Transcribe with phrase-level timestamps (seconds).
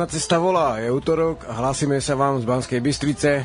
[0.00, 0.80] Rodná cesta volá.
[0.80, 3.44] Je útorok a hlásime sa vám z Banskej Bystrice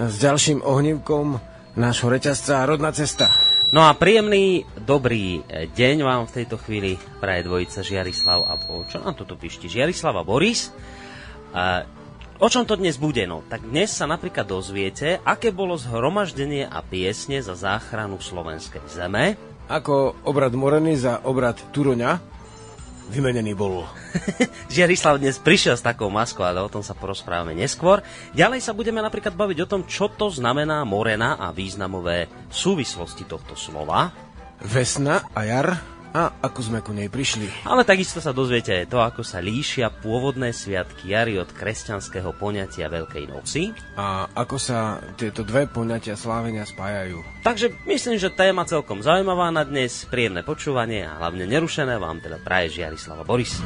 [0.00, 1.36] s ďalším ohnívkom
[1.76, 3.28] nášho reťazca Rodná cesta.
[3.68, 5.44] No a príjemný, dobrý
[5.76, 9.68] deň vám v tejto chvíli praje dvojica Žiarislav a po, čo nám toto píšti?
[9.68, 10.72] Žiarislav a Boris.
[11.52, 11.84] A,
[12.40, 13.20] o čom to dnes bude?
[13.28, 19.36] No, tak dnes sa napríklad dozviete, aké bolo zhromaždenie a piesne za záchranu slovenskej zeme.
[19.68, 22.29] Ako obrad Moreny za obrad Turoňa
[23.10, 23.84] vymenený bol.
[24.74, 28.00] Žiarislav dnes prišiel s takou maskou, ale o tom sa porozprávame neskôr.
[28.32, 33.58] Ďalej sa budeme napríklad baviť o tom, čo to znamená morena a významové súvislosti tohto
[33.58, 34.14] slova.
[34.62, 37.46] Vesna a jar a ako sme ku nej prišli.
[37.62, 42.90] Ale takisto sa dozviete aj to, ako sa líšia pôvodné sviatky jary od kresťanského poňatia
[42.90, 43.70] Veľkej noci.
[43.94, 47.22] A ako sa tieto dve poňatia slávenia spájajú.
[47.46, 52.42] Takže myslím, že téma celkom zaujímavá na dnes, príjemné počúvanie a hlavne nerušené vám teda
[52.42, 53.62] praje Žiarislava Boris.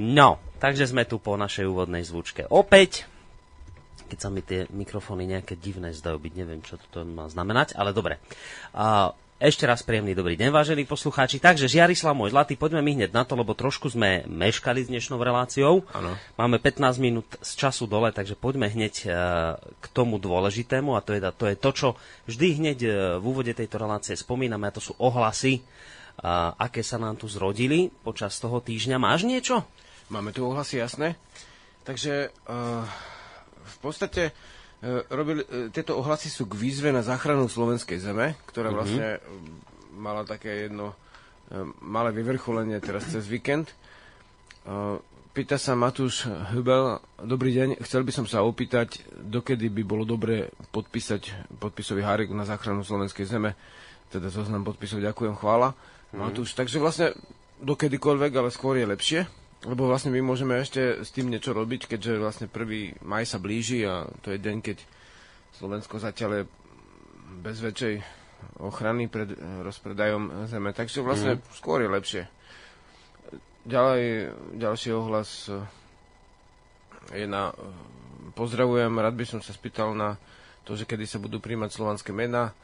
[0.00, 3.04] No, takže sme tu po našej úvodnej zvučke opäť
[4.10, 7.94] keď sa mi tie mikrofóny nejaké divné zdajú byť, neviem, čo to má znamenať, ale
[7.94, 8.18] dobre.
[8.74, 11.40] A ešte raz príjemný dobrý deň, vážení poslucháči.
[11.40, 15.16] Takže Žiarislav môj zlatý, poďme my hneď na to, lebo trošku sme meškali s dnešnou
[15.16, 15.88] reláciou.
[15.96, 16.12] Ano.
[16.36, 19.08] Máme 15 minút z času dole, takže poďme hneď e,
[19.56, 21.88] k tomu dôležitému a to je, to je to, čo
[22.28, 25.64] vždy hneď e, v úvode tejto relácie spomíname a to sú ohlasy,
[26.20, 29.00] a aké sa nám tu zrodili počas toho týždňa.
[29.00, 29.64] Máš niečo?
[30.12, 31.16] Máme tu ohlasy, jasné.
[31.88, 32.84] Takže uh,
[33.82, 34.32] podstate e,
[35.10, 38.76] robili, e, tieto ohlasy sú k výzve na záchranu slovenskej zeme, ktorá mhm.
[38.76, 39.96] vlastne mm-hmm.
[39.96, 40.96] mala také jedno
[41.82, 43.74] malé vyvrcholenie teraz cez víkend.
[45.30, 50.50] Pýta sa Matúš Hubel, dobrý deň, chcel by som sa opýtať, dokedy by bolo dobre
[50.74, 53.54] podpísať podpisový hárik na záchranu slovenskej zeme.
[54.10, 55.70] Teda zoznam podpisov, ďakujem, chvála.
[56.10, 56.18] Mm.
[56.18, 57.14] Matúš, takže vlastne
[57.62, 59.20] dokedykoľvek, ale skôr je lepšie.
[59.60, 63.04] Lebo vlastne my môžeme ešte s tým niečo robiť, keďže vlastne 1.
[63.04, 64.80] maj sa blíži a to je deň, keď
[65.52, 66.42] Slovensko zatiaľ je
[67.44, 67.94] bez väčšej
[68.64, 70.72] ochrany pred rozpredajom zeme.
[70.72, 71.42] Takže vlastne mm.
[71.52, 72.22] skôr je lepšie.
[73.68, 75.60] Ďalej, ďalší ohlas eh,
[77.12, 77.52] je na...
[77.52, 80.16] Eh, pozdravujem, rád by som sa spýtal na
[80.64, 82.56] to, že kedy sa budú príjmať slovanské mená, eh,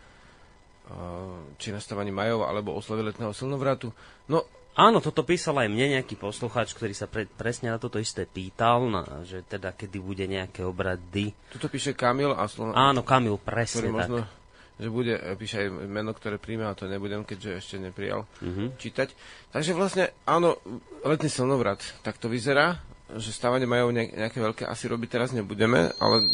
[1.61, 3.93] či nastavanie majov, alebo oslavy letného silnovratu.
[4.33, 8.29] No, Áno, toto písal aj mne nejaký poslucháč, ktorý sa pre, presne na toto isté
[8.29, 11.33] pýtal, na, že teda kedy bude nejaké obrady.
[11.49, 12.77] Tuto píše Kamil a Slovan...
[12.77, 13.97] Áno, Kamil, presne tak.
[13.97, 14.29] Možno,
[14.77, 18.77] že bude, e, píše aj meno, ktoré príjme, ale to nebudem, keďže ešte neprijal uh-huh.
[18.77, 19.17] čítať.
[19.49, 20.61] Takže vlastne, áno,
[21.09, 22.77] letný silnovrat, tak to vyzerá,
[23.17, 26.29] že stávanie majú nejaké veľké asi robiť teraz nebudeme, ale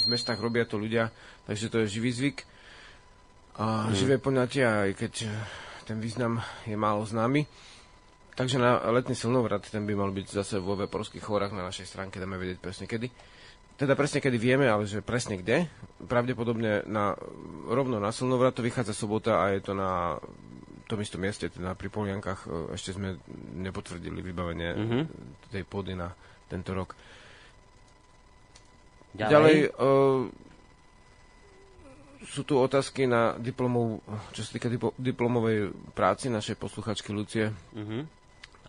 [0.00, 1.12] v mestách robia to ľudia,
[1.44, 2.38] takže to je živý zvyk.
[3.60, 3.92] A uh-huh.
[3.92, 5.12] živé poňatie, aj keď
[5.86, 7.46] ten význam je málo známy.
[8.36, 12.20] Takže na letný silnovrat ten by mal byť zase vo Veporských chorách na našej stránke,
[12.20, 13.08] dáme vedieť presne kedy.
[13.80, 15.68] Teda presne kedy vieme, ale že presne kde.
[16.04, 17.16] Pravdepodobne na,
[17.68, 20.20] rovno na silnovrat to vychádza sobota a je to na
[20.84, 22.40] tom istom mieste, teda pri Poliankách.
[22.44, 23.16] E, ešte sme
[23.56, 25.02] nepotvrdili vybavenie mm-hmm.
[25.52, 26.12] tej pôdy na
[26.48, 26.92] tento rok.
[29.16, 30.28] Ďalej, Ďalej uh,
[32.26, 34.02] sú tu otázky na diplomov,
[34.34, 34.66] čo sa týka
[34.98, 37.54] diplomovej práci našej posluchačky Lucie.
[37.72, 38.02] Uh-huh.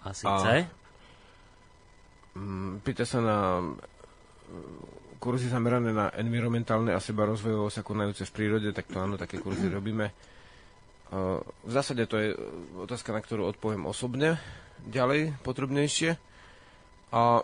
[0.06, 0.70] A síce?
[2.38, 8.36] Mm, pýta sa na mm, kurzy zamerané na environmentálne a seba rozvojovo sa konajúce v
[8.38, 10.14] prírode, tak to áno, také kurzy robíme.
[11.08, 12.36] V zásade to je
[12.78, 14.38] otázka, na ktorú odpoviem osobne,
[14.86, 16.20] ďalej, potrebnejšie.
[17.16, 17.42] A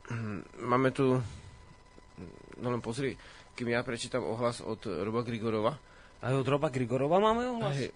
[0.70, 1.18] máme tu,
[2.60, 3.16] no len pozri,
[3.58, 5.74] kým ja prečítam ohlas od Roba Grigorova.
[6.22, 7.74] A od Roba Grigorova máme ohlas?
[7.74, 7.90] Hej.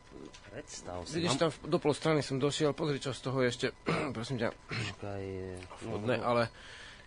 [0.51, 1.23] Predstav si.
[1.23, 3.67] Vidíš, tam do pol strany som došiel, pozri, čo z toho je ešte,
[4.17, 5.23] prosím ťa, Počkaj,
[5.87, 6.43] vhodné, no, ale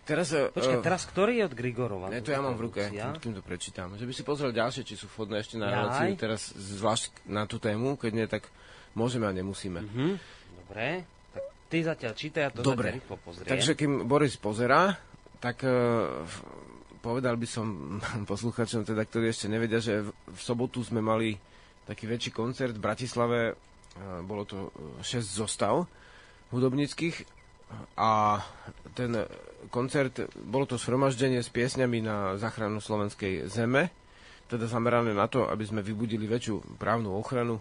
[0.08, 0.32] teraz...
[0.32, 2.08] Počkaj, uh, teraz ktorý je od Grigorova?
[2.08, 3.12] Ne, to ja mám v ruke, ja?
[3.20, 3.92] kým to prečítam.
[4.00, 7.60] Že by si pozrel ďalšie, či sú vhodné ešte na reláciu, teraz zvlášť na tú
[7.60, 8.48] tému, keď nie, tak
[8.96, 9.84] môžeme a nemusíme.
[9.84, 10.16] Uh-huh.
[10.64, 12.88] Dobre, tak ty zatiaľ čítaj, ja to Dobre.
[12.88, 13.48] zatiaľ rýchlo pozriem.
[13.52, 14.96] Takže kým Boris pozerá,
[15.40, 16.24] tak uh,
[17.06, 17.66] povedal by som
[18.30, 21.38] posluchačom, teda, ktorí ešte nevedia, že v, sobotu sme mali
[21.86, 23.54] taký väčší koncert v Bratislave,
[24.26, 25.86] bolo to 6 e, zostav
[26.50, 27.22] hudobnických
[27.94, 28.42] a
[28.94, 29.22] ten
[29.70, 33.90] koncert, bolo to shromaždenie s piesňami na záchranu slovenskej zeme,
[34.50, 37.58] teda zamerané na to, aby sme vybudili väčšiu právnu ochranu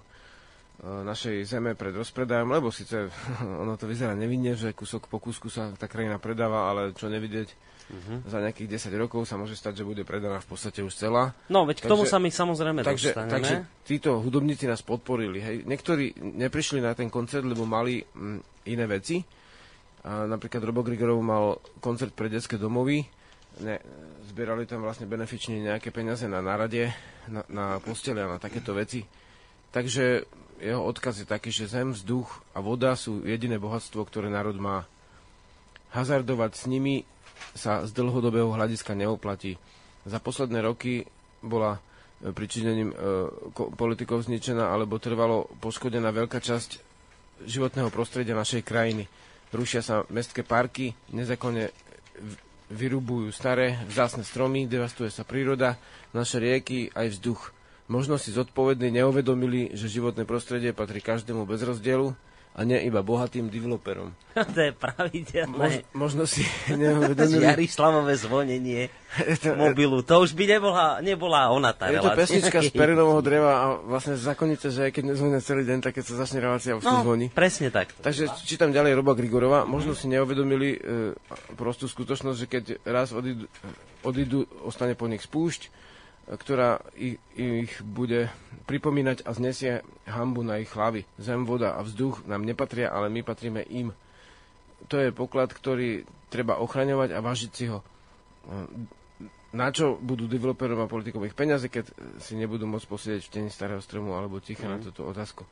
[0.83, 3.07] našej zeme pred rozpredajom, lebo síce
[3.63, 7.55] ono to vyzerá nevinne, že kúsok po kúsku sa tá krajina predáva, ale čo nevidieť,
[7.91, 8.25] uh-huh.
[8.25, 11.37] za nejakých 10 rokov sa môže stať, že bude predaná v podstate už celá.
[11.47, 13.33] No, veď takže, k tomu sa my samozrejme takže, dostaneme.
[13.33, 13.55] Takže
[13.85, 15.39] títo hudobníci nás podporili.
[15.41, 15.55] Hej.
[15.69, 19.21] Niektorí neprišli na ten koncert, lebo mali m, mm, iné veci.
[20.05, 23.01] A napríklad Robo Grigorov mal koncert pre detské domovy.
[23.55, 23.79] Ne,
[24.29, 26.91] zbierali tam vlastne benefične nejaké peniaze na nárade,
[27.31, 29.01] na, na postele a na takéto veci.
[29.71, 30.27] Takže
[30.59, 34.87] jeho odkaz je taký, že zem, vzduch a voda sú jediné bohatstvo, ktoré národ má.
[35.91, 37.07] Hazardovať s nimi
[37.53, 39.59] sa z dlhodobého hľadiska neoplatí.
[40.07, 41.05] Za posledné roky
[41.45, 42.95] bola e, pričinením e,
[43.77, 46.81] politikov zničená alebo trvalo poškodená veľká časť
[47.45, 49.05] životného prostredia našej krajiny.
[49.51, 51.71] Rušia sa mestské parky, nezákonne
[52.71, 55.77] vyrubujú staré, vzácne stromy, devastuje sa príroda,
[56.15, 57.53] naše rieky aj vzduch.
[57.85, 62.17] Možno si zodpovední neuvedomili, že životné prostredie patrí každému bez rozdielu
[62.55, 64.15] a nie iba bohatým developerom.
[64.55, 65.51] to je pravidelné.
[65.51, 67.43] Mož, možno si neuvedomili...
[67.51, 68.87] Jarislavové zvonenie
[69.43, 69.99] to, mobilu.
[70.07, 72.15] To už by nebola, nebola ona tá Je relácia.
[72.15, 75.99] to pesnička z perenového dreva a vlastne zakonite, že aj keď nezvonia celý deň, tak
[75.99, 77.27] keď sa začne relácia, už no, zvoní.
[77.31, 77.91] presne tak.
[77.99, 79.67] Takže čítam ďalej Roba Grigorova.
[79.67, 80.79] Možno si neuvedomili e,
[81.59, 83.47] prostú skutočnosť, že keď raz odídu,
[84.03, 85.71] odídu, ostane po nich spúšť,
[86.25, 88.33] ktorá ich, ich bude
[88.65, 91.05] pripomínať a znesie hambu na ich hlavy.
[91.21, 93.93] Zem, voda a vzduch nám nepatria, ale my patríme im.
[94.89, 97.85] To je poklad, ktorý treba ochraňovať a vážiť si ho.
[99.55, 103.49] Na čo budú developerom a politikom ich peniaze, keď si nebudú môcť posiedeť v teni
[103.53, 104.71] starého stromu alebo ticha mm.
[104.71, 104.85] na mhm.
[104.91, 105.45] túto otázku?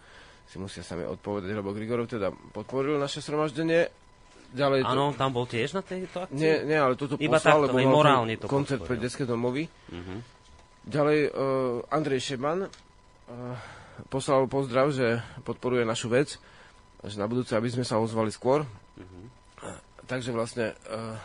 [0.43, 4.03] Si musia sami odpovedať, lebo Grigorov teda podporil naše sromaždenie
[4.53, 6.37] Ďalej Áno, tam bol tiež na tejto akcii?
[6.37, 9.65] Nie, nie ale toto Iba poslal, takto, lebo morálne to koncert pre detské domovy.
[9.65, 10.21] Uh-huh.
[10.83, 12.71] Ďalej uh, Andrej Šeman uh,
[14.12, 16.35] poslal pozdrav, že podporuje našu vec,
[17.03, 18.68] že na budúce, aby sme sa ozvali skôr.
[19.00, 21.15] Uh, takže vlastne, uh,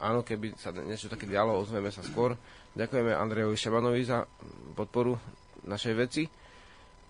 [0.00, 2.40] áno, keby sa niečo také dialo, ozveme sa skôr.
[2.72, 4.24] Ďakujeme Andrejovi Šebanovi za
[4.72, 5.20] podporu
[5.68, 6.24] našej veci.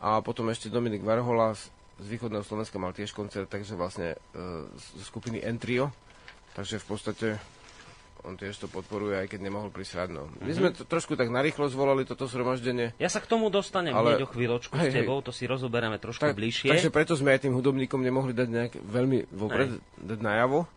[0.02, 1.70] A potom ešte Dominik Varhola z,
[2.02, 5.94] z východného Slovenska mal tiež koncert, takže vlastne uh, z skupiny Entrio.
[6.58, 7.26] Takže v podstate
[8.22, 10.30] on tiež to podporuje, aj keď nemohol prísť radno.
[10.30, 10.46] Mm-hmm.
[10.46, 12.94] My sme to, trošku tak narýchlo zvolali toto zhromaždenie.
[13.02, 14.14] Ja sa k tomu dostanem ale...
[14.14, 15.26] hneď o chvíľočku hej, s tebou, hej.
[15.26, 16.70] to si rozoberieme trošku tak, bližšie.
[16.70, 20.06] Takže preto sme aj tým hudobníkom nemohli dať nejak veľmi vopred, hej.
[20.06, 20.70] dať najavo.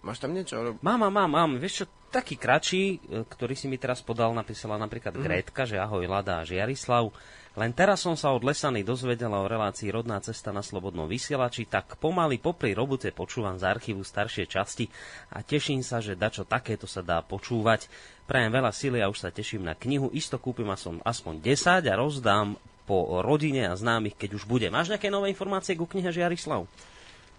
[0.00, 0.78] Máš tam niečo?
[0.80, 1.50] Mám, mám, mám, mám.
[1.60, 5.20] Vieš čo, taký kračí, e, ktorý si mi teraz podal, napísala napríklad mm.
[5.20, 7.12] Gretka, že ahoj Lada a Žiarislav.
[7.58, 11.98] Len teraz som sa od Lesany dozvedela o relácii Rodná cesta na Slobodnom vysielači, tak
[11.98, 14.86] pomaly popri robote počúvam z archívu staršie časti
[15.34, 17.90] a teším sa, že dačo takéto sa dá počúvať.
[18.30, 20.06] Prajem veľa sily a už sa teším na knihu.
[20.14, 20.70] Isto kúpim
[21.02, 22.54] aspoň 10 a rozdám
[22.86, 24.70] po rodine a známych, keď už bude.
[24.70, 26.62] Máš nejaké nové informácie ku knihe Žiarislav?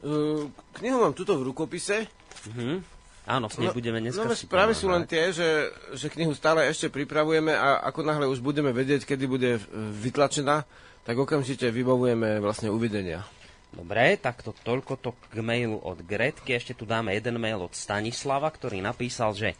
[0.03, 0.51] Uh,
[0.83, 2.11] knihu mám tuto v rukopise.
[2.43, 2.83] Uh-huh.
[3.29, 6.65] Áno, s nej no, budeme dneska No správy sú len tie, že, že knihu stále
[6.65, 9.61] ešte pripravujeme a ako náhle už budeme vedieť, kedy bude
[10.01, 10.65] vytlačená,
[11.05, 13.21] tak okamžite vybavujeme vlastne uvedenia.
[13.69, 16.57] Dobre, tak to toľko to k mailu od Gretky.
[16.57, 19.53] Ešte tu dáme jeden mail od Stanislava, ktorý napísal, že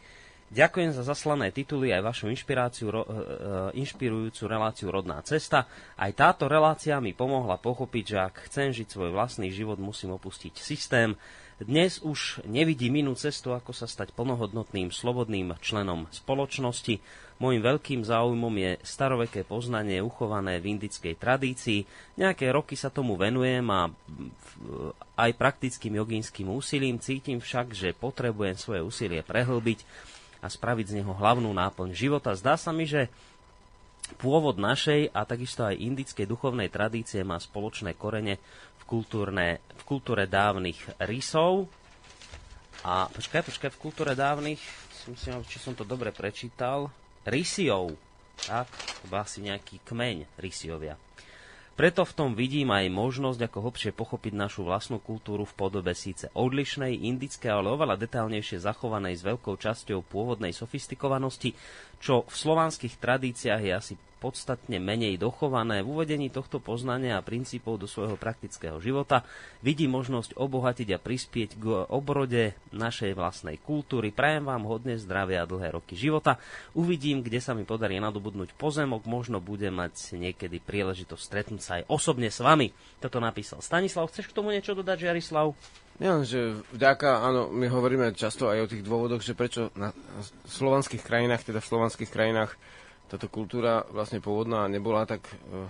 [0.50, 3.16] Ďakujem za zaslané tituly aj vašu inšpiráciu, ro, e, e,
[3.86, 5.70] inšpirujúcu reláciu Rodná cesta.
[5.94, 10.58] Aj táto relácia mi pomohla pochopiť, že ak chcem žiť svoj vlastný život, musím opustiť
[10.58, 11.14] systém.
[11.60, 17.04] Dnes už nevidím inú cestu, ako sa stať plnohodnotným slobodným členom spoločnosti.
[17.36, 21.84] Mojím veľkým záujmom je staroveké poznanie uchované v indickej tradícii.
[22.16, 23.92] Nejaké roky sa tomu venujem a
[25.20, 29.84] aj praktickým jogínskym úsilím cítim však, že potrebujem svoje úsilie prehlbiť
[30.40, 32.32] a spraviť z neho hlavnú náplň života.
[32.32, 33.12] Zdá sa mi, že
[34.16, 38.40] pôvod našej a takisto aj indickej duchovnej tradície má spoločné korene
[38.90, 41.70] kultúrne, v kultúre dávnych rysov.
[42.82, 44.58] A počkaj, počkaj, v kultúre dávnych,
[45.06, 46.90] myslím, či som to dobre prečítal,
[47.22, 47.94] rysiov.
[48.40, 50.98] Tak, to bol asi nejaký kmeň rysiovia.
[51.80, 56.28] Preto v tom vidím aj možnosť, ako hlbšie pochopiť našu vlastnú kultúru v podobe síce
[56.36, 61.56] odlišnej, indické, ale oveľa detálnejšie zachovanej s veľkou časťou pôvodnej sofistikovanosti,
[62.00, 65.80] čo v slovanských tradíciách je asi podstatne menej dochované.
[65.80, 69.24] V uvedení tohto poznania a princípov do svojho praktického života
[69.64, 74.12] vidí možnosť obohatiť a prispieť k obrode našej vlastnej kultúry.
[74.12, 76.36] Prajem vám hodne zdravia a dlhé roky života.
[76.76, 79.08] Uvidím, kde sa mi podarí nadobudnúť pozemok.
[79.08, 82.76] Možno bude mať niekedy príležitosť stretnúť sa aj osobne s vami.
[83.00, 84.12] Toto napísal Stanislav.
[84.12, 85.56] Chceš k tomu niečo dodať, Jarislav?
[86.00, 89.92] Ja, že vďaka, áno, my hovoríme často aj o tých dôvodoch, že prečo na
[90.48, 92.56] slovanských krajinách, teda v slovanských krajinách
[93.12, 95.68] táto kultúra vlastne pôvodná nebola tak uh,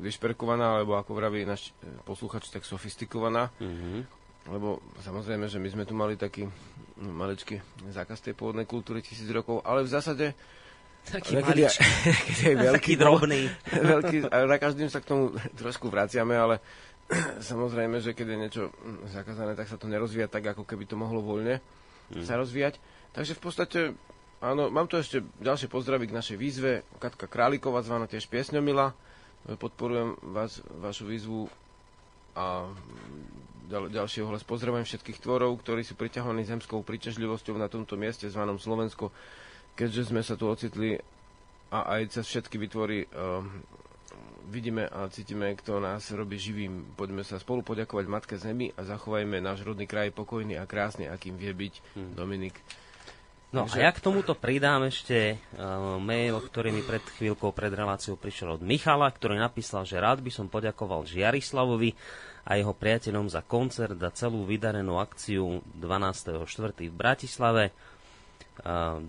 [0.00, 1.76] vyšperkovaná, alebo ako vraví náš
[2.08, 3.52] posluchač, tak sofistikovaná.
[3.60, 4.00] Mm-hmm.
[4.48, 6.48] Lebo samozrejme, že my sme tu mali taký
[7.00, 7.60] no, maličký
[7.92, 10.26] zákaz tej pôvodnej kultúry tisíc rokov, ale v zásade
[11.04, 11.76] taký niekedy, aj,
[12.48, 13.40] aj veľký, taký drobný.
[13.92, 16.64] veľký, a na každým sa k tomu trošku vraciame, ale
[17.52, 18.62] samozrejme, že keď je niečo
[19.12, 21.60] zakázané, tak sa to nerozvíja tak, ako keby to mohlo voľne
[22.12, 22.24] mm.
[22.24, 22.80] sa rozvíjať.
[23.14, 23.80] Takže v podstate
[24.44, 26.84] Áno, mám tu ešte ďalšie pozdravy k našej výzve.
[27.00, 28.92] Katka Králiková, zvaná tiež Piesňomila.
[29.56, 31.48] Podporujem vás, vašu výzvu
[32.36, 32.68] a
[33.72, 34.44] ďal, ďalší ohlas.
[34.44, 39.08] Pozdravujem všetkých tvorov, ktorí sú priťahovaní zemskou príťažlivosťou na tomto mieste zvanom Slovensko.
[39.80, 41.00] Keďže sme sa tu ocitli
[41.72, 43.40] a aj cez všetky vytvory uh,
[44.48, 46.96] vidíme a cítime, kto nás robí živým.
[46.96, 51.36] Poďme sa spolu poďakovať Matke Zemi a zachovajme náš rodný kraj pokojný a krásny, akým
[51.36, 52.12] vie byť hmm.
[52.14, 52.56] Dominik.
[53.54, 53.78] No Takže...
[53.78, 58.58] a ja k tomuto pridám ešte uh, mail, ktorý mi pred chvíľkou, pred reláciou prišiel
[58.58, 61.94] od Michala, ktorý napísal, že rád by som poďakoval Žiarislavovi
[62.50, 66.90] a jeho priateľom za koncert a celú vydarenú akciu 12.4.
[66.90, 67.70] v Bratislave.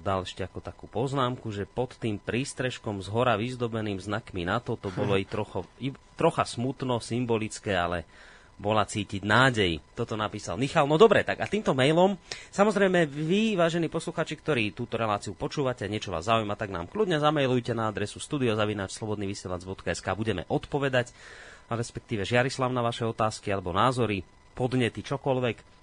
[0.02, 4.90] Dal ešte ako takú poznámku, že pod tým prístrežkom z hora vyzdobeným znakmi NATO to
[4.90, 8.10] bolo i, trocho, i trocha smutno, symbolické, ale
[8.58, 9.84] bola cítiť nádej.
[9.94, 10.90] Toto napísal Michal.
[10.90, 12.18] No dobre, tak a týmto mailom,
[12.56, 17.20] samozrejme vy, vážení posluchači, ktorí túto reláciu počúvate a niečo vás zaujíma, tak nám kľudne
[17.22, 21.12] zamailujte na adresu studiozavinačslobodnyvysielac.sk budeme odpovedať,
[21.68, 24.24] respektíve Žiarislav na vaše otázky alebo názory,
[24.56, 25.75] podnety, čokoľvek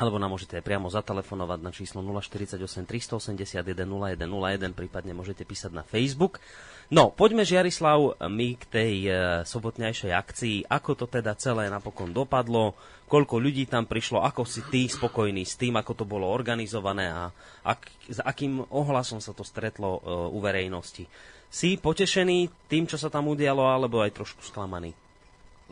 [0.00, 2.56] alebo nám môžete aj priamo zatelefonovať na číslo 048
[2.88, 6.40] 381 0101, prípadne môžete písať na Facebook.
[6.88, 9.12] No, poďme Žiarislav, my k tej e,
[9.44, 12.72] sobotnejšej akcii, ako to teda celé napokon dopadlo,
[13.08, 17.28] koľko ľudí tam prišlo, ako si ty spokojný s tým, ako to bolo organizované a
[17.64, 20.00] ak, s akým ohlasom sa to stretlo e,
[20.32, 21.04] u verejnosti.
[21.52, 24.96] Si potešený tým, čo sa tam udialo, alebo aj trošku sklamaný?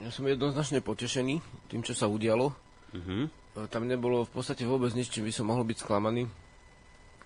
[0.01, 1.41] Ja som jednoznačne potešený
[1.73, 2.53] tým, čo sa udialo.
[2.93, 3.29] Uh-huh.
[3.51, 6.31] Tam nebolo v podstate vôbec nič, čím by som mohol byť sklamaný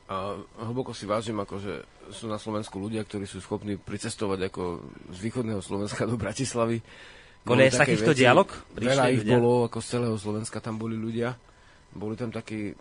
[0.04, 1.80] a hlboko si vážim, akože
[2.12, 6.84] sú na Slovensku ľudia, ktorí sú schopní pricestovať ako z východného Slovenska do Bratislavy.
[7.44, 8.48] Boli aj takýchto veci, dialog?
[8.76, 9.32] Veľa ich ľudia?
[9.36, 11.32] bolo, ako z celého Slovenska tam boli ľudia.
[11.96, 12.76] Boli tam takí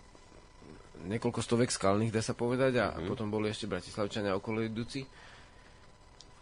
[1.04, 3.08] niekoľko stovek skalných, dá sa povedať, a mm.
[3.08, 5.08] potom boli ešte Bratislavčania okolo idúci.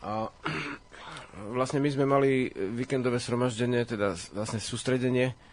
[0.02, 0.26] A
[1.58, 5.51] vlastne my sme mali víkendové sromaždenie, teda vlastne sústredenie, E,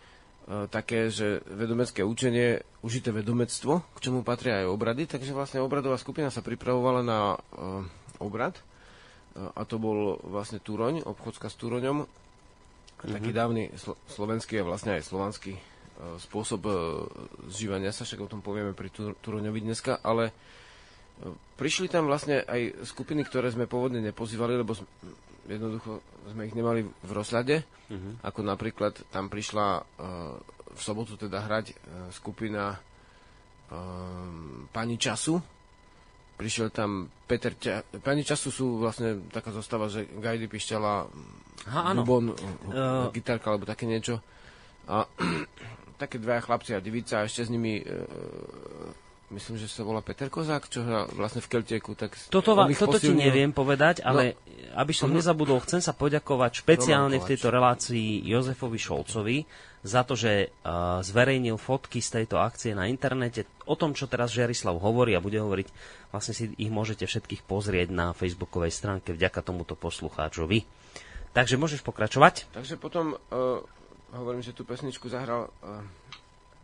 [0.49, 6.33] také, že vedomecké učenie, užité vedomectvo, k čomu patria aj obrady, takže vlastne obradová skupina
[6.33, 7.85] sa pripravovala na uh,
[8.17, 13.13] obrad uh, a to bol vlastne Túroň, obchodská s Túroňom, mm-hmm.
[13.13, 15.53] taký dávny slo- slovenský a vlastne aj slovanský
[15.99, 16.63] spôsob
[17.51, 18.87] zžívania sa, však o tom povieme pri
[19.19, 20.31] Túroňovi dneska, ale
[21.59, 24.79] prišli tam vlastne aj skupiny, ktoré sme pôvodne nepozývali, lebo
[25.49, 28.13] jednoducho sme ich nemali v rozhľade, uh-huh.
[28.21, 30.37] ako napríklad tam prišla uh,
[30.69, 31.75] v sobotu teda hrať uh,
[32.13, 33.77] skupina uh,
[34.69, 35.41] Pani Času,
[36.37, 37.81] prišiel tam Peter Ča...
[37.99, 40.93] Pani Času sú vlastne taká zostava, že Gajdy pišťala
[41.99, 44.23] Bubon, uh, gitarka alebo také niečo.
[44.87, 45.03] A
[46.01, 50.29] také dvaja chlapci a divica a ešte s nimi uh, myslím, že sa volá Peter
[50.29, 51.93] Kozák, čo hra vlastne v Keltieku.
[51.93, 55.93] Tak toto, va, toto ti neviem povedať, ale no, aby som no, nezabudol, chcem sa
[55.93, 59.37] poďakovať špeciálne v tejto relácii Jozefovi Šolcovi
[59.85, 63.47] za to, že uh, zverejnil fotky z tejto akcie na internete.
[63.63, 65.67] O tom, čo teraz Žiarislav hovorí a bude hovoriť,
[66.11, 70.67] vlastne si ich môžete všetkých pozrieť na facebookovej stránke vďaka tomuto poslucháčovi.
[71.31, 72.49] Takže môžeš pokračovať.
[72.51, 73.61] Takže potom uh,
[74.11, 75.79] hovorím, že tú pesničku zahral uh,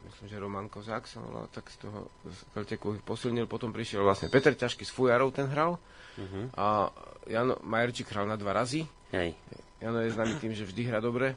[0.06, 2.10] myslím, že Roman Kozák sa volal, tak z toho
[2.54, 3.50] Kelteku posilnil.
[3.50, 5.82] Potom prišiel vlastne Peter Ťažký z Fujarov, ten hral.
[6.16, 6.46] Uh-huh.
[6.56, 6.94] A
[7.28, 8.86] Jan Majerčík hral na dva razy.
[9.12, 9.36] Hej.
[9.82, 11.36] Jano je známy tým, že vždy hrá dobre.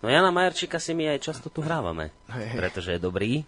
[0.00, 2.56] No Jana Majerčíka si my aj často tu hrávame, Hej.
[2.56, 3.44] pretože je dobrý.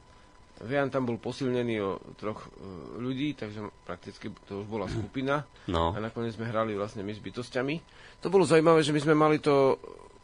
[0.63, 5.43] Jan tam bol posilnený o troch uh, ľudí, takže prakticky to už bola skupina.
[5.67, 5.91] No.
[5.91, 7.83] A nakoniec sme hrali vlastne my s bytostiami.
[8.23, 9.81] To bolo zaujímavé, že my sme mali to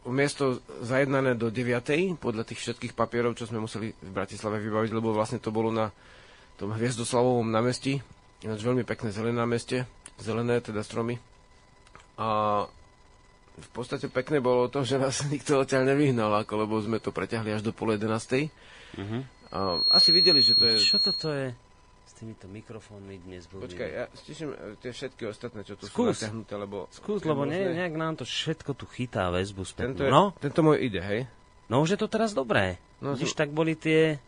[0.07, 2.15] miesto zajednané do 9.
[2.15, 5.91] podľa tých všetkých papierov, čo sme museli v Bratislave vybaviť, lebo vlastne to bolo na
[6.55, 7.99] tom Hviezdoslavovom námestí.
[8.39, 9.83] Ináč veľmi pekné zelené námestie,
[10.15, 11.19] zelené teda stromy.
[12.15, 12.63] A
[13.59, 17.51] v podstate pekné bolo to, že nás nikto odtiaľ nevyhnal, ako, lebo sme to preťahli
[17.51, 18.07] až do pol 11.
[18.07, 19.21] Uh-huh.
[19.49, 19.59] A
[19.91, 20.77] asi videli, že to je...
[20.79, 21.51] Čo toto je?
[22.19, 23.63] Týmito mikrofónmi dnes budú.
[23.63, 26.19] Počkaj, ja stiším e, tie všetky ostatné, čo tu Skús.
[26.19, 26.91] sú natiahnuté, lebo...
[26.91, 29.95] Skús, lebo ne, nejak nám to všetko tu chytá väzbu späť.
[29.95, 30.35] Tento, je, no?
[30.35, 31.31] tento môj ide, hej?
[31.71, 32.75] No už je to teraz dobré.
[32.99, 34.19] No, Vidíš, tak boli tie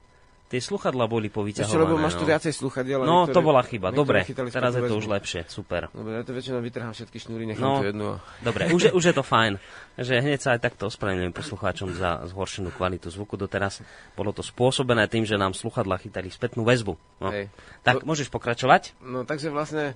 [0.51, 1.79] Tie sluchadla boli Ešte, povyťahované.
[1.79, 2.35] lebo máš tu no.
[2.35, 2.99] viacej sluchadiel.
[3.07, 3.87] No, niektoré- to bola chyba.
[3.95, 5.47] Dobre, teraz je to už lepšie.
[5.47, 5.87] Super.
[5.95, 7.79] Dobre, ja to väčšinou vytrhám všetky šnúry, nechám No.
[7.79, 8.07] to jednu.
[8.43, 9.55] Dobre, už je, už je to fajn.
[9.95, 13.79] Že hneď sa aj takto ospravedlňujem poslucháčom za zhoršenú kvalitu zvuku doteraz.
[14.11, 16.99] Bolo to spôsobené tým, že nám sluchadla chytali spätnú väzbu.
[17.23, 17.31] No.
[17.31, 17.47] Hej.
[17.87, 18.99] Tak, môžeš pokračovať?
[19.07, 19.95] No takže vlastne,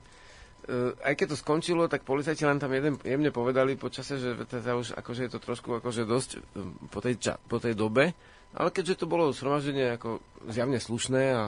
[0.72, 4.80] uh, aj keď to skončilo, tak policajti len tam jeden, jemne povedali počase, že teda
[4.80, 8.16] už akože je to trošku akože dosť um, po tej, ča, po tej dobe,
[8.56, 11.42] ale keďže to bolo shromaždenie ako zjavne slušné a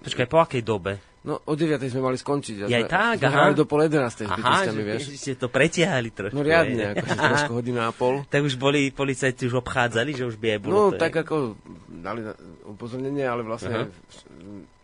[0.00, 1.00] Počkaj, po akej dobe?
[1.22, 2.56] no o 9 sme mali skončiť.
[2.58, 3.54] A Je aj sme, tak, sme aha.
[3.54, 5.02] do pol 11 s Aha, že, vieš.
[5.14, 6.34] ste to pretiahli trošku.
[6.34, 6.98] No riadne, hej.
[6.98, 8.26] akože trošku hodina a pol.
[8.26, 11.22] Tak už boli policajti už obchádzali, že už by aj bolo No to, tak hej.
[11.22, 11.54] ako
[11.88, 12.20] dali
[12.66, 13.86] upozornenie, ale vlastne Aha.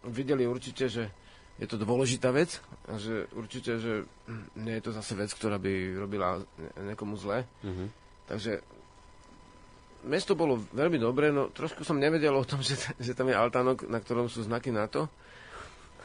[0.07, 1.11] videli určite, že
[1.59, 2.55] je to dôležitá vec
[2.87, 4.07] a že určite, že
[4.55, 7.43] nie je to zase vec, ktorá by robila ne- niekomu zle.
[7.61, 7.91] Mhm.
[8.25, 8.63] Takže
[10.01, 13.85] mesto bolo veľmi dobré, no trošku som nevedel o tom, že, že tam je altánok,
[13.85, 15.09] na ktorom sú znaky NATO.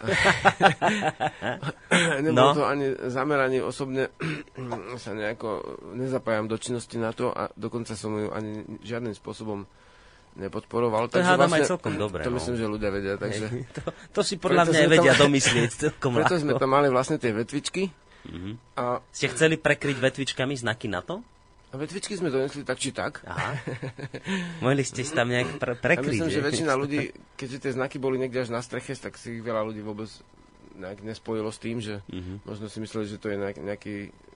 [2.19, 2.53] Nebolo No.
[2.53, 4.09] to ani zameranie osobne
[4.97, 9.63] sa nejako nezapájam do činnosti NATO a dokonca som ju ani žiadnym spôsobom
[10.33, 11.07] nepodporoval.
[11.07, 12.35] To hádam aj celkom dobre, To no.
[12.35, 13.15] myslím, že ľudia vedia.
[13.15, 13.81] Takže, Hej, to,
[14.11, 16.59] to si podľa Preto mňa sme tam- vedia domyslieť celkom preto sme ľahko.
[16.59, 17.83] tam mali vlastne tie vetvičky.
[18.25, 18.51] Mhm.
[18.75, 21.21] A, Ste chceli prekryť vetvičkami znaky na to?
[21.73, 23.25] A vetvičky sme donesli tak či tak.
[23.25, 23.57] Aha.
[24.61, 27.01] Mohli ste si tam nejak pre- Ja prekryť, myslím, že väčšina ľudí,
[27.33, 30.05] keďže tie znaky boli niekde až na streche, tak si ich veľa ľudí vôbec
[30.75, 32.45] nejak nespojilo s tým, že Mhm.
[32.45, 33.95] možno si mysleli, že to je nejak, nejaký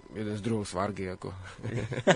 [0.09, 1.11] jeden z druhov svargy.
[1.11, 1.29] Ako.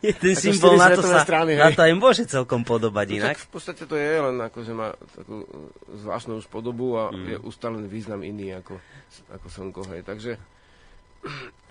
[0.00, 1.74] Je ten Ako symbol na to, sa, strany, na hej.
[1.74, 3.28] to aj môže celkom podobať No, inak.
[3.32, 5.42] tak v podstate to je len ako, že má takú
[5.92, 7.26] zvláštnu podobu a Mhm.
[7.26, 8.78] je ustalený význam iný ako,
[9.28, 9.80] ako slnko.
[9.88, 10.00] Hej.
[10.02, 10.30] Takže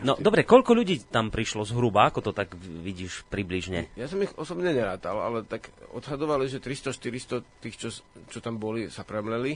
[0.03, 3.88] No dobre, koľko ľudí tam prišlo zhruba, ako to tak vidíš približne?
[3.95, 7.89] ja som ich osobne nerátal, ale tak odhadovali, že 300-400 tých, čo,
[8.27, 9.55] čo tam boli, sa premleli.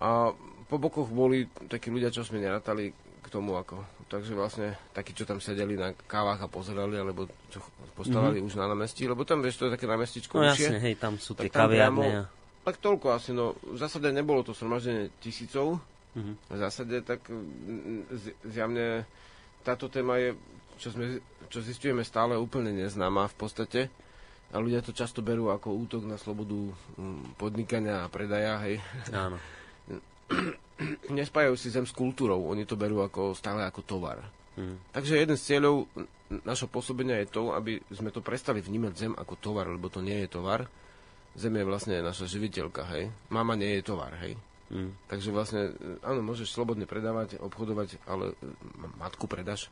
[0.00, 0.32] A
[0.66, 3.84] po bokoch boli takí ľudia, čo sme nerátali k tomu ako.
[4.08, 7.60] Takže vlastne takí, čo tam sedeli na kávach a pozerali, alebo čo
[7.92, 8.48] postavali mm-hmm.
[8.48, 11.36] už na námestí, lebo tam, vieš, to je také námestičko No jasne, hej, tam sú
[11.36, 12.28] tie kaviarne.
[12.62, 15.82] Tak toľko asi, no v zásade nebolo to zhromaždenie tisícov.
[16.12, 16.32] Mhm.
[16.52, 18.12] V zásade tak mm,
[18.44, 19.08] zjavne
[19.62, 20.36] táto téma je,
[20.76, 23.80] čo, sme, čo zistujeme stále úplne neznáma v podstate.
[24.52, 26.56] A ľudia to často berú ako útok na slobodu
[27.00, 28.76] mm, podnikania a predaja, hej.
[29.08, 29.40] Áno.
[31.16, 34.20] Nespájajú si zem s kultúrou, oni to berú ako, stále ako tovar.
[34.60, 34.92] Mhm.
[34.92, 35.88] Takže jeden z cieľov
[36.44, 40.24] našho pôsobenia je to, aby sme to prestali vnímať zem ako tovar, lebo to nie
[40.24, 40.68] je tovar.
[41.32, 43.08] Zem je vlastne naša živiteľka, hej.
[43.32, 44.36] Mama nie je tovar, hej.
[44.72, 44.90] Mhm.
[45.06, 48.48] Takže vlastne, e, áno, môžeš slobodne predávať, obchodovať, ale e,
[48.96, 49.68] matku predáš.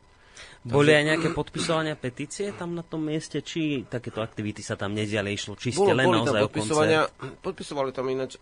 [0.62, 5.32] Boli aj nejaké podpisovania petície tam na tom mieste, či takéto aktivity sa tam nediali,
[5.32, 7.40] išlo čiste Bolo, len boli naozaj podpisovania, koncert?
[7.40, 8.40] podpisovali tam ináč e,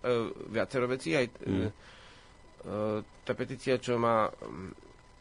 [0.49, 1.59] viacero vecí, aj e, Mm.
[1.61, 1.73] e,
[3.23, 4.71] tá petícia, čo má, mm,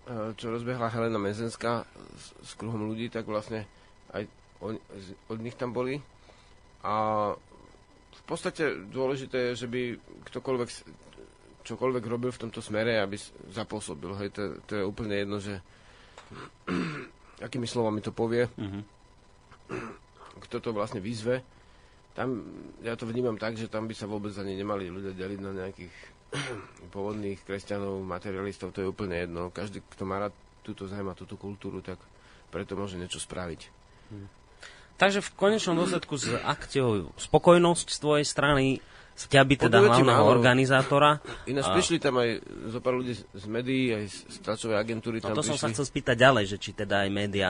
[0.03, 3.65] e, čo rozbehla Helena Mezenská s, s kruhom ľudí, tak vlastne
[4.11, 4.25] aj
[4.59, 6.01] on, z- od nich tam boli.
[6.81, 6.93] A
[8.11, 9.81] v podstate dôležité je, že by
[10.25, 10.69] ktokoľvek
[11.67, 14.15] čokoľvek robil v tomto smere, aby zapôsobil.
[14.15, 15.59] Hej, to, to je úplne jedno, že
[17.39, 18.81] akými slovami to povie, Mhm.
[20.39, 21.43] kto to vlastne vyzve.
[22.13, 22.41] Tam,
[22.81, 25.93] ja to vnímam tak, že tam by sa vôbec ani nemali ľudia deliť na nejakých
[26.93, 29.49] pôvodných kresťanov, materialistov, to je úplne jedno.
[29.49, 31.99] Každý, kto má rád túto zem a túto kultúru, tak
[32.47, 33.69] preto môže niečo spraviť.
[34.97, 38.65] Takže v konečnom dôsledku s akciou spokojnosť z tvojej strany,
[39.17, 40.29] z ťa by teda Podujete hlavného málo.
[40.29, 41.09] organizátora.
[41.43, 42.29] Ináč A- prišli tam aj
[42.69, 45.73] zo pár ľudí z- médií, aj z tlačovej agentúry No tam to som sa prišli.
[45.73, 47.49] chcel spýtať ďalej, že či teda aj médiá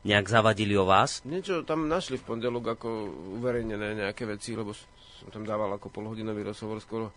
[0.00, 1.18] nejak zavadili o vás.
[1.26, 2.88] Niečo tam našli v pondelok ako
[3.34, 7.10] uverejnené nejaké veci, lebo som tam dával ako polhodinový rozhovor skoro.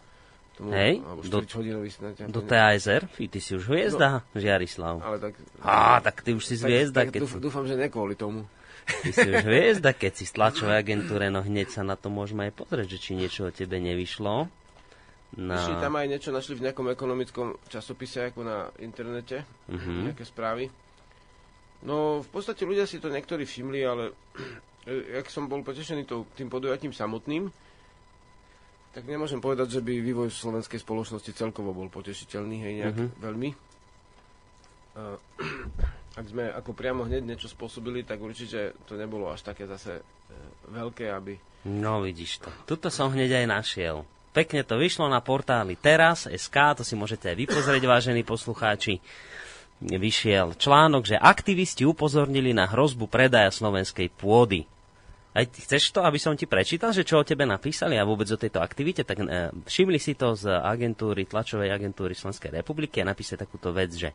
[0.52, 3.08] Tomu, Hej, do- 4 hodinový ja Do TASR?
[3.08, 5.00] Fí, ty si už hviezda, Žiarislav.
[5.00, 5.34] Ale tak...
[5.62, 8.44] Á, tak ty už si tak, hviezda, tak keď dúf, dúfam, že ne kvôli tomu.
[8.84, 12.46] Ty si už hviezda, keď si v tlačovej agentúre, no hneď sa na to môžeme
[12.46, 14.50] aj pozrieť, že či niečo o tebe nevyšlo.
[15.34, 15.56] No.
[15.56, 20.12] Išli tam aj niečo, našli v nejakom ekonomickom časopise, ako na internete, Mhm.
[20.12, 20.68] nejaké správy.
[21.82, 24.12] No, v podstate ľudia si to niektorí všimli, ale
[25.16, 26.04] jak som bol potešený
[26.36, 27.48] tým podujatím samotným,
[28.92, 33.08] tak nemôžem povedať, že by vývoj slovenskej spoločnosti celkovo bol potešiteľný, hej, nejak Mhm.
[33.18, 33.50] veľmi.
[34.92, 35.02] E,
[36.12, 40.04] ak sme ako priamo hneď niečo spôsobili, tak určite to nebolo až také zase e,
[40.68, 41.40] veľké, aby...
[41.72, 42.50] No vidíš to.
[42.68, 44.04] Tuto som hneď aj našiel.
[44.32, 49.00] Pekne to vyšlo na portáli teraz, SK, to si môžete aj vypozrieť, vážení poslucháči.
[49.82, 54.68] Vyšiel článok, že aktivisti upozornili na hrozbu predaja slovenskej pôdy.
[55.32, 58.40] Aj chceš to, aby som ti prečítal, že čo o tebe napísali a vôbec o
[58.40, 59.08] tejto aktivite?
[59.08, 59.26] Tak e,
[59.64, 64.12] všimli si to z agentúry, tlačovej agentúry Slovenskej republiky a napísali takúto vec, že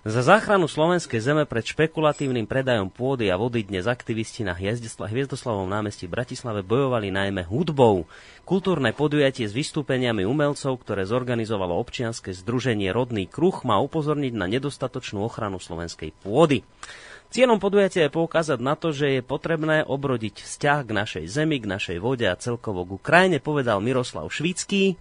[0.00, 6.08] za záchranu slovenskej zeme pred špekulatívnym predajom pôdy a vody dnes aktivisti na Hviezdoslavom námestí
[6.08, 8.08] v Bratislave bojovali najmä hudbou.
[8.48, 15.20] Kultúrne podujatie s vystúpeniami umelcov, ktoré zorganizovalo občianske združenie Rodný kruh, má upozorniť na nedostatočnú
[15.20, 16.64] ochranu slovenskej pôdy.
[17.30, 21.70] Cieľom podujatia je poukázať na to, že je potrebné obrodiť vzťah k našej zemi, k
[21.70, 24.96] našej vode a celkovo k Ukrajine, povedal Miroslav Švícky,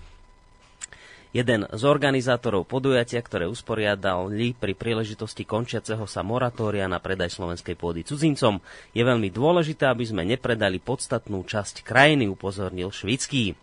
[1.29, 8.01] jeden z organizátorov podujatia, ktoré usporiadali pri príležitosti končiaceho sa moratória na predaj slovenskej pôdy
[8.01, 8.57] cudzincom.
[8.97, 13.53] Je veľmi dôležité, aby sme nepredali podstatnú časť krajiny, upozornil Švický.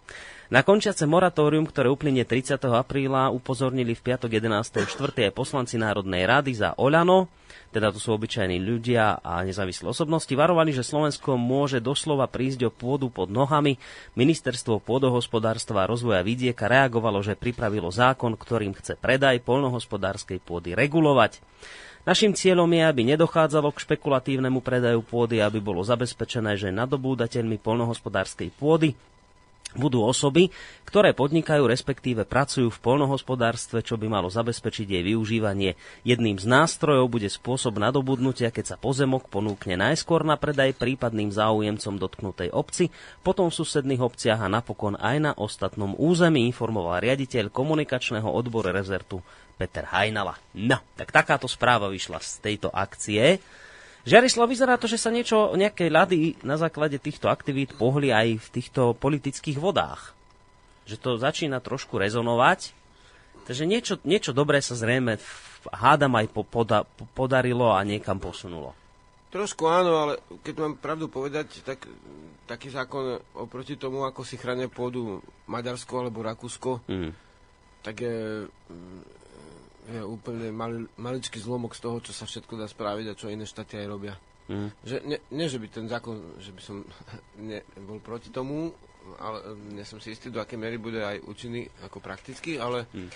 [0.46, 2.62] Na končiace moratórium, ktoré uplynie 30.
[2.70, 5.26] apríla, upozornili v piatok 11.4.
[5.26, 7.26] aj poslanci Národnej rady za Oľano,
[7.74, 12.70] teda to sú obyčajní ľudia a nezávislé osobnosti, varovali, že Slovensko môže doslova prísť o
[12.70, 13.74] pôdu pod nohami.
[14.14, 21.42] Ministerstvo pôdohospodárstva a rozvoja vidieka reagovalo, že pripravilo zákon, ktorým chce predaj poľnohospodárskej pôdy regulovať.
[22.06, 28.54] Našim cieľom je, aby nedochádzalo k špekulatívnemu predaju pôdy, aby bolo zabezpečené, že nadobúdateľmi poľnohospodárskej
[28.54, 28.94] pôdy
[29.76, 30.50] budú osoby,
[30.88, 35.76] ktoré podnikajú, respektíve pracujú v polnohospodárstve, čo by malo zabezpečiť jej využívanie.
[36.02, 42.00] Jedným z nástrojov bude spôsob nadobudnutia, keď sa pozemok ponúkne najskôr na predaj prípadným záujemcom
[42.00, 42.88] dotknutej obci,
[43.20, 49.20] potom v susedných obciach a napokon aj na ostatnom území, informoval riaditeľ komunikačného odboru rezertu
[49.56, 50.36] Peter Hajnala.
[50.52, 53.40] No, tak takáto správa vyšla z tejto akcie.
[54.06, 58.48] Žiarislav, vyzerá to, že sa niečo, nejaké ľady na základe týchto aktivít pohli aj v
[58.54, 60.14] týchto politických vodách.
[60.86, 62.70] Že to začína trošku rezonovať.
[63.50, 65.18] Takže niečo, niečo dobré sa zrejme
[65.74, 66.86] hádam aj po, poda,
[67.18, 68.74] podarilo a niekam posunulo.
[69.34, 71.90] Trošku áno, ale keď mám pravdu povedať, tak
[72.46, 75.18] taký zákon oproti tomu, ako si chránia pôdu
[75.50, 77.10] Maďarsko alebo Rakúsko, mm.
[77.82, 78.46] tak je
[79.86, 83.46] je úplne mali, maličký zlomok z toho, čo sa všetko dá spraviť a čo iné
[83.46, 84.14] štáty aj robia.
[84.46, 84.70] Mm.
[84.86, 86.76] Že, ne, nie, že by ten zákon, že by som
[87.50, 88.74] ne, bol proti tomu,
[89.22, 93.10] ale nie som si istý, do akej miery bude aj účinný ako prakticky, ale mm.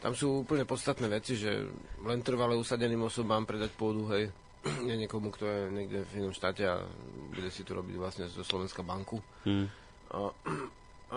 [0.00, 1.68] tam sú úplne podstatné veci, že
[2.04, 4.32] len trvale usadeným osobám predať pôdu, hej,
[4.86, 6.80] nie niekomu, kto je niekde v inom štáte a
[7.32, 9.20] bude si to robiť vlastne zo Slovenska banku.
[9.44, 9.66] Mm.
[10.12, 10.28] A,
[11.12, 11.16] a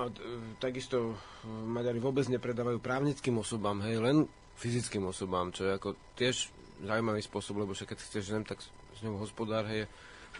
[0.59, 1.15] takisto
[1.47, 6.51] Maďari vôbec nepredávajú právnickým osobám, hej, len fyzickým osobám, čo je ako tiež
[6.83, 9.87] zaujímavý spôsob, lebo však keď chceš zem, tak s ňou hospodár je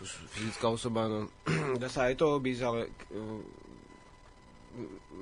[0.04, 1.32] už fyzická osoba, no
[1.82, 2.82] dá sa aj to obísť, ale
[3.16, 3.40] uh,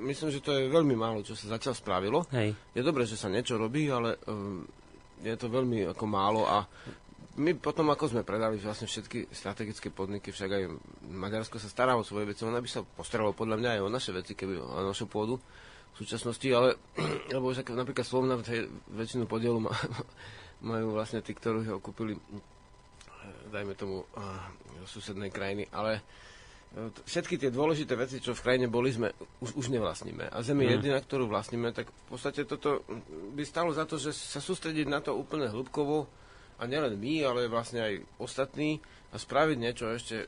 [0.10, 2.19] myslím, že to je veľmi málo, čo sa zatiaľ spravilo.
[2.34, 2.58] Hej.
[2.73, 4.62] Je dobré, že sa niečo robí, ale uh,
[5.21, 6.65] je to veľmi ako málo a
[7.34, 10.63] my potom, ako sme predali vlastne všetky strategické podniky, však aj
[11.10, 14.12] Maďarsko sa stará o svoje veci, ona by sa postaralo podľa mňa aj o naše
[14.13, 15.41] veci, keby o našu pôdu
[15.93, 16.75] v súčasnosti, ale
[17.36, 18.36] lebo však napríklad Slovna
[18.89, 19.73] väčšinu podielu má,
[20.73, 22.17] majú vlastne tí, ktorí ho kúpili
[23.53, 24.19] dajme tomu uh,
[24.89, 29.65] susednej krajiny, ale uh, všetky tie dôležité veci, čo v krajine boli, sme už, už
[29.69, 30.34] nevlastníme.
[30.34, 30.71] A zemi mm.
[30.79, 32.82] jediná, ktorú vlastníme, tak v podstate toto
[33.38, 36.10] by stalo za to, že sa sústrediť na to úplne hĺbkovo
[36.58, 38.82] a nielen my, ale vlastne aj ostatní
[39.13, 40.25] a spraviť niečo ešte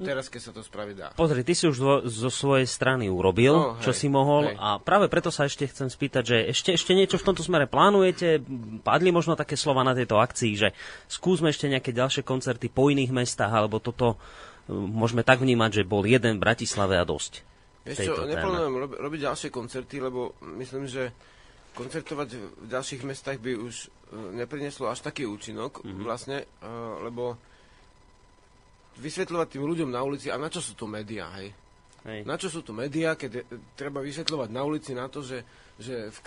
[0.00, 1.12] teraz, keď sa to spraví dá.
[1.12, 4.56] Pozri, ty si už dvo- zo svojej strany urobil, no, hej, čo si mohol hej.
[4.56, 8.40] a práve preto sa ešte chcem spýtať, že ešte, ešte niečo v tomto smere plánujete?
[8.80, 10.68] Padli možno také slova na tejto akcii, že
[11.06, 15.88] skúsme ešte nejaké ďalšie koncerty po iných mestách, alebo toto e, môžeme tak vnímať, že
[15.88, 17.44] bol jeden v Bratislave a dosť.
[17.82, 21.10] Vieš čo, neplánujem rob- robiť ďalšie koncerty, lebo myslím, že
[21.72, 23.86] koncertovať v ďalších mestách by už e,
[24.38, 26.04] neprineslo až taký účinok mm-hmm.
[26.04, 27.40] vlastne, uh, lebo
[28.98, 31.52] vysvetľovať tým ľuďom na ulici, a na čo sú to médiá, hej?
[32.04, 32.20] hej.
[32.28, 33.44] Na čo sú to médiá, keď je,
[33.78, 35.44] treba vysvetľovať na ulici na to, že,
[35.80, 36.18] že v,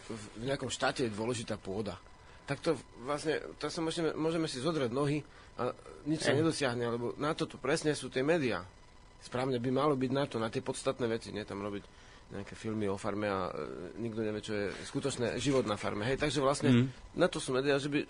[0.42, 2.00] v nejakom štáte je dôležitá pôda.
[2.46, 5.26] Tak to vlastne, to sa môžeme, môžeme si zodrať nohy
[5.58, 5.74] a
[6.06, 8.62] nič sa nedosiahne, lebo na to tu presne sú tie médiá.
[9.26, 12.90] Správne by malo byť na to, na tie podstatné veci, nie tam robiť nejaké filmy
[12.90, 16.06] o farme a e, nikto nevie, čo je skutočné život na farme.
[16.10, 17.18] Hej, takže vlastne mm.
[17.18, 18.02] na to sú médiá, že by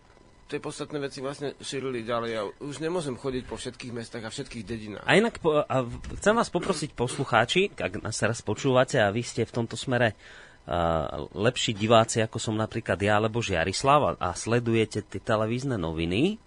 [0.46, 2.30] tie podstatné veci vlastne šírili ďalej.
[2.30, 5.06] Ja už nemôžem chodiť po všetkých mestách a všetkých dedinách.
[5.06, 5.78] A inak po, a
[6.22, 11.26] chcem vás poprosiť poslucháči, ak nás teraz počúvate a vy ste v tomto smere uh,
[11.34, 16.38] lepší diváci, ako som napríklad ja alebo Žiarislav a, a sledujete tie televízne noviny,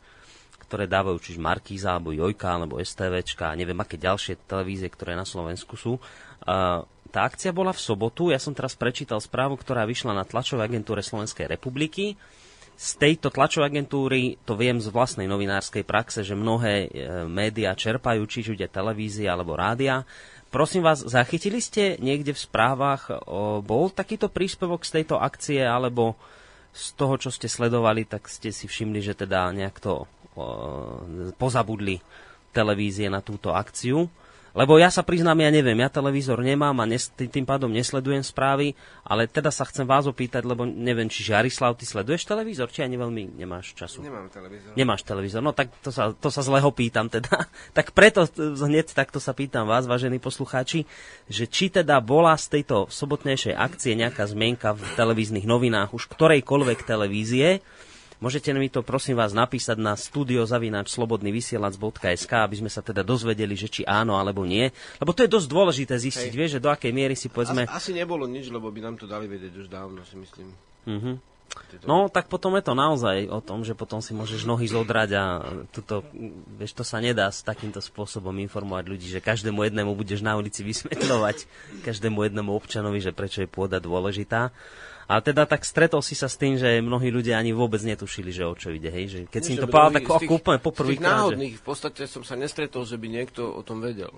[0.62, 5.74] ktoré dávajú čiže Markíza, alebo Jojka, alebo STVčka, neviem aké ďalšie televízie, ktoré na Slovensku
[5.74, 5.98] sú.
[6.46, 10.68] Uh, tá akcia bola v sobotu, ja som teraz prečítal správu, ktorá vyšla na tlačovej
[10.70, 12.14] agentúre Slovenskej republiky
[12.78, 16.88] z tejto tlačovej agentúry to viem z vlastnej novinárskej praxe, že mnohé e,
[17.26, 20.06] médiá čerpajú, či už televízia alebo rádia.
[20.54, 26.14] Prosím vás, zachytili ste niekde v správach, o, bol takýto príspevok z tejto akcie, alebo
[26.70, 30.06] z toho, čo ste sledovali, tak ste si všimli, že teda nejak to
[30.38, 30.44] o,
[31.34, 31.98] pozabudli
[32.54, 34.06] televízie na túto akciu?
[34.58, 38.74] Lebo ja sa priznám, ja neviem, ja televízor nemám a nes, tým pádom nesledujem správy,
[39.06, 42.98] ale teda sa chcem vás opýtať, lebo neviem, či Žarislav, ty sleduješ televízor, či ani
[42.98, 44.02] veľmi nemáš času?
[44.02, 44.74] Nemám televízor.
[44.74, 47.46] Nemáš televízor, no tak to sa, to sa zleho pýtam teda.
[47.78, 50.90] tak preto hneď takto sa pýtam vás, vážení poslucháči,
[51.30, 56.82] že či teda bola z tejto sobotnejšej akcie nejaká zmienka v televíznych novinách už ktorejkoľvek
[56.82, 57.62] televízie,
[58.18, 63.86] Môžete mi to prosím vás napísať na studiozavináčslobodnyvysielac.sk, aby sme sa teda dozvedeli, že či
[63.86, 64.74] áno alebo nie.
[64.98, 67.70] Lebo to je dosť dôležité zistiť, vieš, že do akej miery si povedzme...
[67.70, 70.50] Asi, asi nebolo nič, lebo by nám to dali vedieť už dávno, si myslím.
[70.90, 71.38] Mm-hmm.
[71.88, 75.24] No, tak potom je to naozaj o tom, že potom si môžeš nohy zodrať a
[75.72, 76.04] tuto,
[76.60, 80.60] vieš, to sa nedá s takýmto spôsobom informovať ľudí, že každému jednému budeš na ulici
[80.60, 81.48] vysvetľovať,
[81.88, 84.52] každému jednému občanovi, že prečo je pôda dôležitá.
[85.08, 88.44] A teda tak stretol si sa s tým, že mnohí ľudia ani vôbec netušili, že
[88.44, 88.92] o čo ide.
[88.92, 89.04] Hej?
[89.08, 91.08] Že keď Nie, si im to povedal, tak ako úplne poprvýkrát.
[91.24, 91.60] náhodných že...
[91.60, 94.12] v podstate som sa nestretol, že by niekto o tom vedel.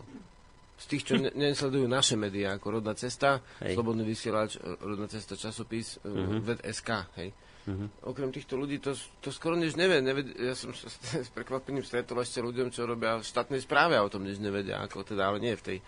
[0.82, 3.78] Z tých, čo ne- nesledujú naše médiá, ako Rodná cesta, hej.
[3.78, 6.42] Slobodný vysielač, Rodná cesta časopis, uh-huh.
[6.42, 6.90] VED.SK,
[7.22, 7.30] hej.
[7.70, 8.10] Uh-huh.
[8.10, 10.02] Okrem týchto ľudí to, to skoro nič nevie.
[10.02, 10.26] nevie.
[10.42, 10.90] Ja som sa
[11.22, 14.82] s prekvapením stretol ešte ľuďom, čo robia v štátnej správe a o tom nič nevedia,
[14.82, 15.78] ako teda, ale nie v tej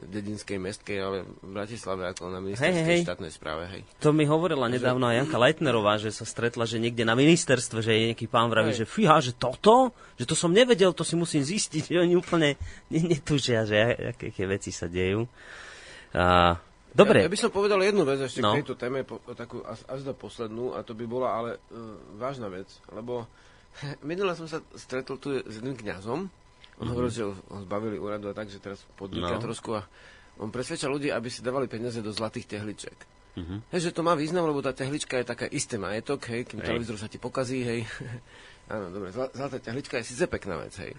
[0.00, 3.06] dedinskej mestskej, ale v Bratislave ako na ministerskej hej, hej.
[3.06, 3.68] štátnej správe.
[3.70, 3.82] Hej.
[4.02, 7.92] To mi hovorila nedávno aj Janka Leitnerová, že sa stretla, že niekde na ministerstve, že
[7.94, 8.82] je nejaký pán vraví, hej.
[8.82, 12.58] že fíha, že toto, že to som nevedel, to si musím zistiť, že oni úplne
[12.90, 13.76] netušia, že
[14.16, 15.28] aké, aké veci sa dejú.
[16.12, 16.56] A,
[16.92, 17.24] dobre.
[17.24, 18.52] Ja, ja by som povedal jednu vec ešte no.
[18.52, 21.96] k tejto téme, po, takú až, až do poslednú, a to by bola ale uh,
[22.18, 23.28] vážna vec, lebo
[24.08, 26.28] minule som sa stretol tu s jedným kňazom,
[26.80, 27.32] on hovoril, že ho
[27.64, 29.42] zbavili úradu a tak, že teraz podniká no.
[29.42, 29.84] trošku a
[30.40, 32.98] on presvedčal ľudí, aby si dávali peniaze do zlatých tehliček.
[33.32, 33.58] Mm-hmm.
[33.72, 37.00] Hej, že to má význam, lebo tá tehlička je taká isté majetok, hej, kým televízor
[37.00, 37.80] sa ti pokazí, hej.
[38.72, 40.92] Áno, dobre, zlatá tehlička je síce pekná vec, hej.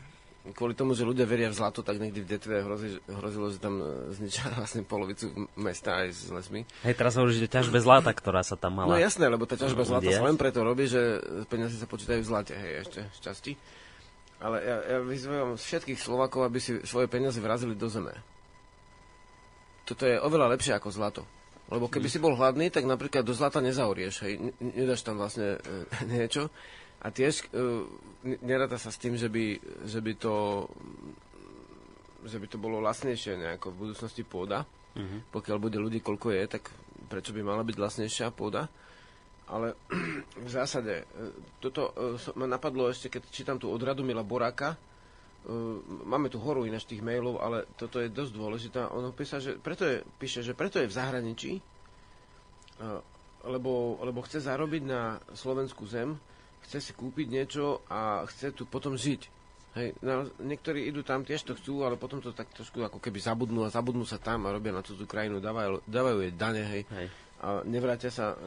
[0.43, 3.79] Kvôli tomu, že ľudia veria v zlato, tak niekdy v Detve hrozí, hrozilo, že tam
[3.79, 6.67] e, zničia vlastne polovicu mesta aj s lesmi.
[6.83, 8.91] Hej, teraz hovoríš, že ťažbe zlata, ktorá sa tam mala.
[8.91, 12.27] No jasné, lebo tá ťažba zlata sa len preto robí, že peniaze sa počítajú v
[12.27, 13.53] zlate, hej, ešte z časti.
[14.41, 18.13] Ale ja, ja vyzývam všetkých Slovakov, aby si svoje peniaze vrazili do zeme.
[19.83, 21.23] Toto je oveľa lepšie ako zlato.
[21.71, 25.59] Lebo keby si bol hladný, tak napríklad do zlata nezaurieš, hej, nedáš tam vlastne e,
[26.13, 26.51] niečo.
[27.03, 27.63] A tiež e,
[28.43, 30.35] neráta sa s tým, že by, že by to
[32.23, 34.63] že by to bolo vlastnejšie nejako v budúcnosti pôda.
[34.95, 35.19] Mm-hmm.
[35.35, 36.71] Pokiaľ bude ľudí, koľko je, tak
[37.11, 38.71] prečo by mala byť vlastnejšia pôda?
[39.49, 39.75] Ale
[40.47, 41.05] v zásade, e,
[41.59, 44.77] toto e, ma napadlo ešte, keď čítam tu od Radomila Boráka, e,
[46.07, 48.79] máme tu horu ináč tých mailov, ale toto je dosť dôležité.
[48.87, 51.53] On písa, že preto je, píše, že preto je v zahraničí,
[53.45, 56.17] lebo, lebo chce zarobiť na slovenskú zem,
[56.67, 59.21] chce si kúpiť niečo a chce tu potom žiť.
[59.73, 63.17] Hej, no, niektorí idú tam, tiež to chcú, ale potom to tak trošku ako keby
[63.17, 66.83] zabudnú a zabudnú sa tam a robia na tú krajinu, dávajú, dávajú jej dane, hej.
[66.93, 67.07] hej
[67.43, 68.37] a nevrátia sa e,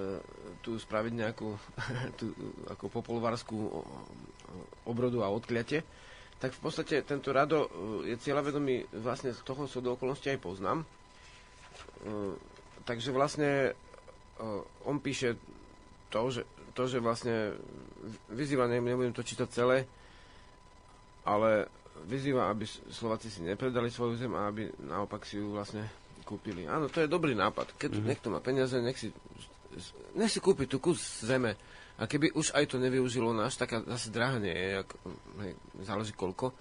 [0.65, 1.53] tu spraviť nejakú
[2.19, 2.33] tú,
[2.73, 3.59] ako popolvarskú
[4.89, 5.85] obrodu a odkliate,
[6.41, 7.69] tak v podstate tento rado e,
[8.13, 10.81] je cieľavedomý, vlastne z toho sú do okolnosti aj poznám.
[10.81, 10.87] E,
[12.89, 13.77] takže vlastne
[14.85, 15.33] on píše
[16.13, 16.45] to, že,
[16.77, 17.57] to, že vlastne
[18.29, 19.89] vyzýva, nebudem to čítať celé,
[21.25, 21.73] ale
[22.05, 25.89] vyzýva, aby Slováci si nepredali svoju zem a aby naopak si ju vlastne
[26.27, 26.67] kúpili.
[26.67, 27.79] Áno, to je dobrý nápad.
[27.79, 28.09] Keď mm-hmm.
[28.11, 29.15] niekto má peniaze, nech si,
[30.19, 31.55] nech si kúpi tú kus zeme.
[31.97, 34.95] A keby už aj to nevyužilo náš, tak zase drahá nie je, ako,
[35.41, 36.53] hej, záleží koľko.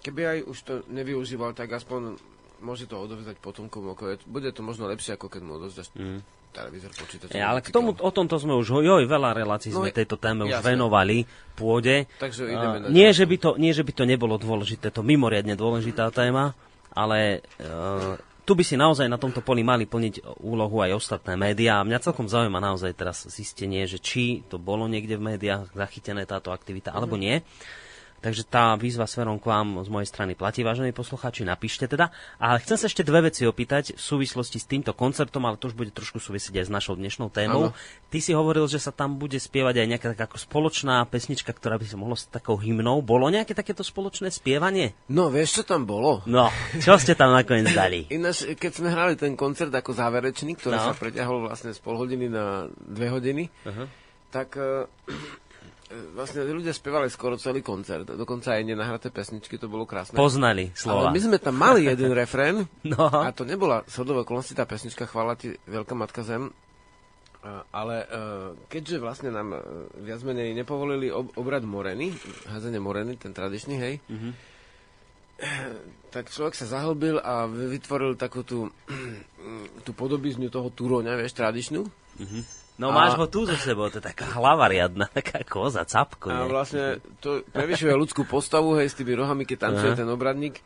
[0.00, 2.16] Keby aj už to nevyužíval, tak aspoň
[2.64, 3.92] môže to odovzdať potomkom.
[3.92, 6.20] Je, bude to možno lepšie, ako keď mu odovzdaš mm.
[6.56, 7.28] televízor, počítač.
[7.36, 10.48] Ja, ale k tomu, o tomto sme už, joj, veľa relácií no, sme tejto téme
[10.48, 10.64] jasne.
[10.64, 12.08] už venovali pôde.
[12.16, 15.52] Takže ideme uh, nie, že by to, nie, že by to nebolo dôležité, to mimoriadne
[15.60, 16.56] dôležitá téma,
[16.96, 21.80] ale uh, tu by si naozaj na tomto poli mali plniť úlohu aj ostatné médiá.
[21.80, 26.52] Mňa celkom zaujíma naozaj teraz zistenie, že či to bolo niekde v médiách zachytené táto
[26.52, 26.98] aktivita, mm-hmm.
[27.00, 27.40] alebo nie.
[28.24, 32.08] Takže tá výzva smerom k vám z mojej strany platí, vážení poslucháči, napíšte teda.
[32.40, 35.76] A chcem sa ešte dve veci opýtať v súvislosti s týmto koncertom, ale to už
[35.76, 37.68] bude trošku súvisieť aj s našou dnešnou témou.
[37.68, 37.76] Ano.
[38.08, 41.84] Ty si hovoril, že sa tam bude spievať aj nejaká taká spoločná pesnička, ktorá by
[41.84, 43.04] sa mohla stať takou hymnou.
[43.04, 44.96] Bolo nejaké takéto spoločné spievanie?
[45.12, 46.24] No, vieš, čo tam bolo?
[46.24, 46.48] No,
[46.80, 48.08] čo ste tam nakoniec dali?
[48.16, 50.84] Ináč, keď sme hrali ten koncert ako záverečný, ktorý no.
[50.88, 54.00] sa preťahol vlastne z pol hodiny na dve hodiny, uh-huh
[54.34, 54.90] tak e,
[56.10, 60.14] vlastne ľudia spievali skoro celý koncert, dokonca aj nenahraté pesničky, to bolo krásne.
[60.14, 61.06] Poznali slova.
[61.06, 63.04] Ale my sme tam mali jeden refrén No.
[63.04, 66.48] a to nebola shodová okolností tá pesnička Chvála ti, Veľká Matka Zem,
[67.70, 68.06] ale e,
[68.66, 69.58] keďže vlastne nám e,
[70.00, 72.08] viac menej nepovolili ob, obrad moreny,
[72.46, 73.94] házenie moreny, ten tradičný, hej,
[76.08, 78.72] tak človek sa zahlbil a vy- vytvoril takú tú,
[79.84, 81.84] tú podobizňu toho túroňa, vieš, tradičnú.
[82.74, 86.26] No A- máš ho tu so sebou, to je taká hlava riadna, taká koza, capko.
[86.26, 90.00] A vlastne to prevyšuje ľudskú postavu, hej, s tými rohami, keď tancuje Aha.
[90.02, 90.58] ten obradník.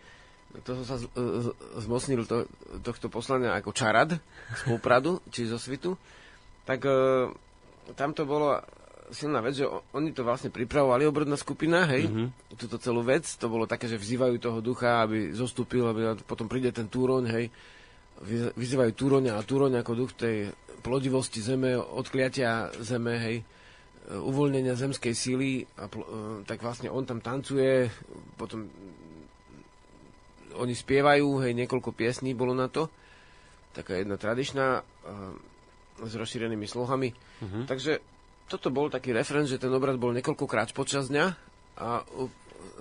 [0.64, 1.47] To som sa z, z,
[1.85, 2.49] zmocnil to,
[2.81, 4.16] tohto poslania ako čarad
[4.57, 6.01] z Popradu, či zo Svitu.
[6.64, 6.92] Tak e,
[7.92, 8.57] tam to bolo
[9.12, 12.57] silná vec, že oni to vlastne pripravovali obrodná skupina, hej, mm-hmm.
[12.57, 13.29] túto celú vec.
[13.37, 17.47] To bolo také, že vzývajú toho ducha, aby zostúpil, aby potom príde ten túroň, hej.
[18.24, 20.50] Vyz- Vyzývajú túroňa a túroň ako duch tej
[20.83, 23.44] plodivosti zeme, odkliatia zeme, hej e,
[24.14, 26.11] uvoľnenia zemskej síly a pl- e,
[26.46, 27.90] tak vlastne on tam tancuje,
[28.38, 28.66] potom
[30.59, 32.90] oni spievajú, hej, niekoľko piesní bolo na to.
[33.74, 34.83] Taká jedna tradičná e,
[36.02, 37.11] s rozšírenými slohami.
[37.66, 38.02] Takže
[38.48, 41.26] toto bol taký referent, že ten obrad bol niekoľkokrát počas dňa
[41.78, 42.02] a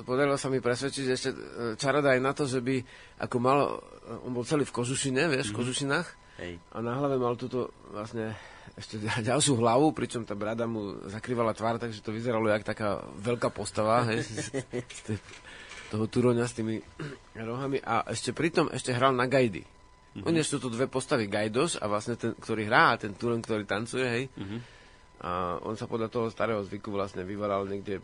[0.04, 1.38] podarilo sa mi presvedčiť ešte e,
[1.80, 2.82] čarada aj na to, že by
[3.24, 6.08] ako mal, e, on bol celý v kožušine, vieš, v kožušinách
[6.44, 6.54] Hej.
[6.74, 8.38] a na hlave mal túto vlastne
[8.78, 13.50] ešte ďalšiu hlavu, pričom tá brada mu zakrývala tvár, takže to vyzeralo jak taká veľká
[13.50, 14.26] postava, hej,
[15.88, 16.84] toho turoňa s tými
[17.50, 19.78] rohami a ešte pritom ešte hral na gajdy.
[20.18, 20.34] Mm-hmm.
[20.34, 23.70] Oni sú tu dve postavy Gajdos a vlastne ten, ktorý hrá a ten turoň, ktorý
[23.70, 24.26] tancuje, hej.
[24.34, 24.60] Mm-hmm.
[25.22, 28.02] A on sa podľa toho starého zvyku vlastne vyvaral niekde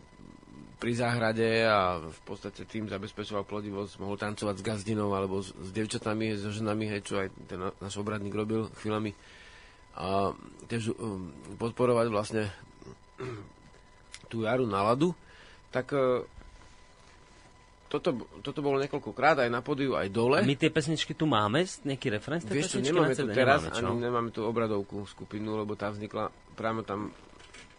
[0.78, 5.70] pri záhrade a v podstate tým zabezpečoval plodivosť, mohol tancovať s gazdinou alebo s, s
[5.70, 9.14] devčatami, so ženami, hej, čo aj ten náš obradník robil chvíľami.
[9.94, 10.34] A
[10.66, 12.42] tiež um, podporovať vlastne
[14.30, 15.14] tú jaru náladu.
[15.70, 16.26] Tak e,
[17.86, 20.42] toto, toto bolo niekoľkokrát aj na podiu, aj dole.
[20.42, 23.86] My tie pesničky tu máme, nejaký referenc Vieš čo, nemáme tu teraz, nemáme, čo?
[23.86, 27.14] ani nemáme tu obradovku skupinu, lebo tá vznikla práve tam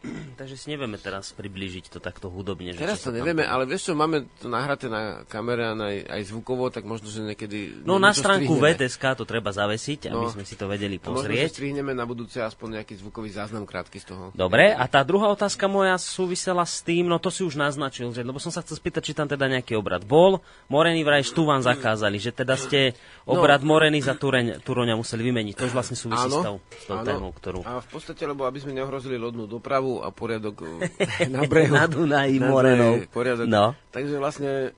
[0.39, 2.71] Takže si nevieme teraz priblížiť to takto hudobne.
[2.71, 5.73] Že Teraz to sa tam- nevieme, ale vieš čo, máme to nahraté na kamere a
[5.73, 7.81] na, aj zvukovo, tak možno, že niekedy...
[7.81, 8.77] No na stránku strihneme.
[8.77, 10.31] VTSK to treba zavesiť, aby No.
[10.31, 11.49] sme si to vedeli A Možno, že pozrieť.
[11.51, 14.23] strihneme na budúce aspoň nejaký zvukový záznam krátky z toho.
[14.31, 18.21] Dobre, a tá druhá otázka moja súvisela s tým, no to si už naznačil, že,
[18.21, 20.39] lebo som sa chcel spýtať, či tam teda nejaký obrad bol.
[20.67, 25.53] Moreny vraj tu vám zakázali, že teda ste obrad Moreny za Tureň, Turoňa museli vymeniť.
[25.53, 27.59] To už vlastne súvisí s tou, s tou témou, ktorú...
[27.61, 30.65] A v podstate, lebo aby sme neohrozili lodnú dopravu a poriadok
[31.35, 31.75] na brehu.
[31.75, 32.99] Na Dunaji, Na Morenou.
[33.13, 33.47] Poriadok.
[33.47, 33.77] No.
[33.93, 34.73] Takže vlastne,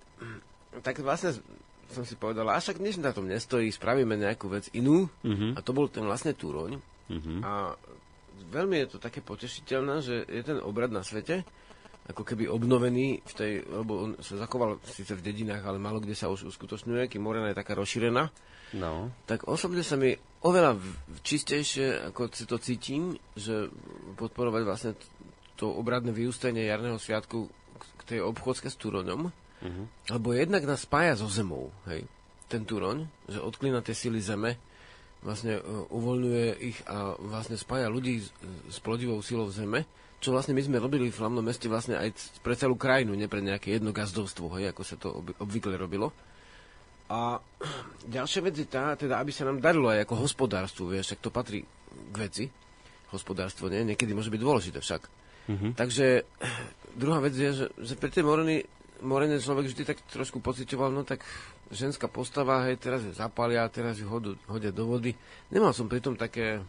[0.86, 1.34] tak vlastne
[1.88, 5.08] som si povedal, a však nič na tom nestojí, spravíme nejakú vec inú.
[5.24, 5.56] Mhm.
[5.56, 6.78] A to bol ten vlastne Túroň.
[7.40, 7.72] A
[8.52, 11.48] veľmi je to také potešiteľné, že je ten obrad na svete,
[12.08, 16.16] ako keby obnovený v tej, lebo on sa zachoval síce v dedinách, ale málo kde
[16.16, 18.32] sa už uskutočňuje, kým Morena je taká rozšírená
[18.76, 19.16] No.
[19.24, 20.12] tak osobne sa mi
[20.48, 20.80] oveľa
[21.22, 23.68] čistejšie, ako si to cítim, že
[24.16, 24.92] podporovať vlastne
[25.54, 29.84] to obradné vyústenie jarného sviatku k- tej obchodske s Turoňom, Mhm.
[30.12, 32.06] lebo jednak nás spája so zemou, hej,
[32.46, 34.54] ten Turoň, že odklína tie sily zeme,
[35.20, 38.30] vlastne uh, uvoľňuje ich a vlastne spája ľudí s,
[38.70, 39.84] s plodivou silou zeme,
[40.18, 43.38] čo vlastne my sme robili v hlavnom meste vlastne aj pre celú krajinu, nie pre
[43.40, 46.14] nejaké jedno gazdovstvo, hej, ako sa to ob- obvykle robilo.
[47.08, 47.40] A
[48.16, 51.30] ďalšia vec je tá, teda aby sa nám darilo aj ako hospodárstvu, vieš, tak to
[51.32, 52.46] patrí k veci.
[53.16, 53.88] Hospodárstvo, nie?
[53.88, 55.02] Niekedy môže byť dôležité však.
[55.48, 55.72] Mm-hmm.
[55.80, 56.28] Takže
[57.02, 58.68] druhá vec je, že, že pri tej moreny,
[59.04, 61.24] morene človek vždy tak trošku pocitoval, no tak
[61.72, 65.16] ženská postava, hej, teraz ju zapália, teraz ju hodu, hodia do vody.
[65.52, 66.64] Nemal som pritom také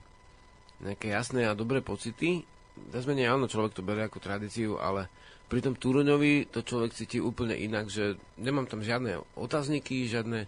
[0.79, 2.46] nejaké jasné a dobré pocity.
[2.94, 5.11] Zas menej áno, človek to berie ako tradíciu, ale
[5.49, 10.45] pri tom Túroňovi to človek cíti úplne inak, že nemám tam žiadne otázniky, žiadne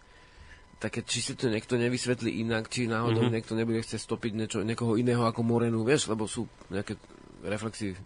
[0.80, 3.34] také, či si to niekto nevysvetlí inak, či náhodou mm-hmm.
[3.36, 6.96] niekto nebude chcieť stopiť niečo, niekoho iného ako Morenu, vieš, lebo sú nejaké
[7.44, 7.96] reflexy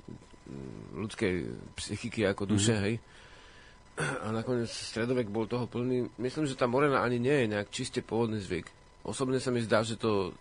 [0.94, 1.32] ľudskej
[1.78, 2.86] psychiky ako duše, mm-hmm.
[2.86, 2.94] hej.
[3.94, 6.10] A nakoniec stredovek bol toho plný.
[6.18, 8.66] Myslím, že tá Morena ani nie je nejak čiste pôvodný zvyk.
[9.06, 10.34] Osobne sa mi zdá, že to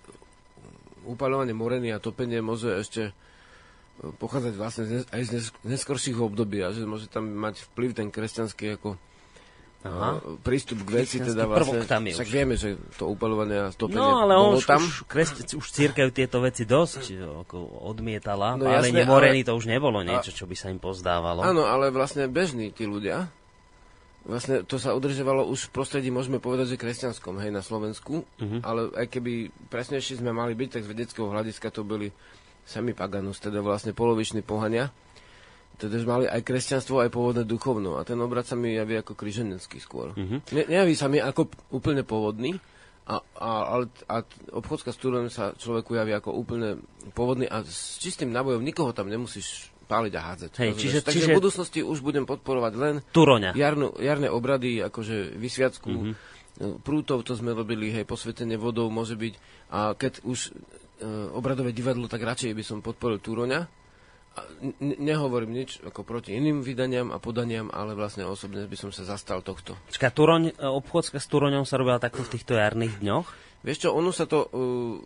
[1.06, 3.14] upaľovanie moreny a topenie môže ešte
[4.14, 8.76] pochádzať vlastne aj z nes- neskorších období a že môže tam mať vplyv ten kresťanský
[8.76, 9.00] ako
[9.82, 10.10] Aha.
[10.18, 12.34] e, prístup k veci, teda vlastne, tam je však už.
[12.34, 14.80] vieme, že to upaľovanie a topenie No, ale on už, tam.
[14.80, 17.16] už, kresť, už církev tieto veci dosť
[17.82, 18.56] odmietala.
[18.56, 21.42] No ale jasné, ale- to už nebolo niečo, čo by sa im pozdávalo.
[21.42, 23.28] Áno, ale vlastne bežní tí ľudia,
[24.24, 28.58] vlastne to sa udržovalo už v prostredí, môžeme povedať, že kresťanskom, hej, na Slovensku, Mhm.
[28.62, 29.34] ale aj keby
[29.68, 32.08] presnejší sme mali byť, tak z vedeckého hľadiska to boli
[32.64, 34.90] sami paganus, teda vlastne polovičný pohania,
[35.78, 37.98] teda mali aj kresťanstvo, aj pôvodné duchovno.
[38.00, 40.14] A ten obrad sa mi javí ako križenecký skôr.
[40.14, 40.40] Mm-hmm.
[40.54, 42.62] Ne, nejaví sa mi ako úplne pôvodný,
[43.04, 44.24] a, a, ale, a
[44.56, 46.80] obchodská studeň sa človeku javí ako úplne
[47.12, 50.52] pôvodný a s čistým nábojom nikoho tam nemusíš páliť a hádzať.
[50.64, 51.32] Hej, čiže, Takže čiže...
[51.36, 53.52] v budúcnosti už budem podporovať len Turoňa.
[53.60, 56.80] Jarnú, jarné obrady, akože vysviacku, mm-hmm.
[56.80, 59.34] prútov to sme robili, hej, posvetenie vodou môže byť.
[59.76, 60.56] A keď už
[61.34, 63.66] obradové divadlo, tak radšej by som podporil Túroňa.
[64.82, 69.06] Ne- nehovorím nič ako proti iným vydaniam a podaniam, ale vlastne osobne by som sa
[69.06, 69.78] zastal tohto.
[69.94, 73.28] Čaká, Turoň, e, obchodská s Turoňom sa robila takto v týchto jarných dňoch?
[73.64, 75.00] Vieš čo, ono sa to, uh,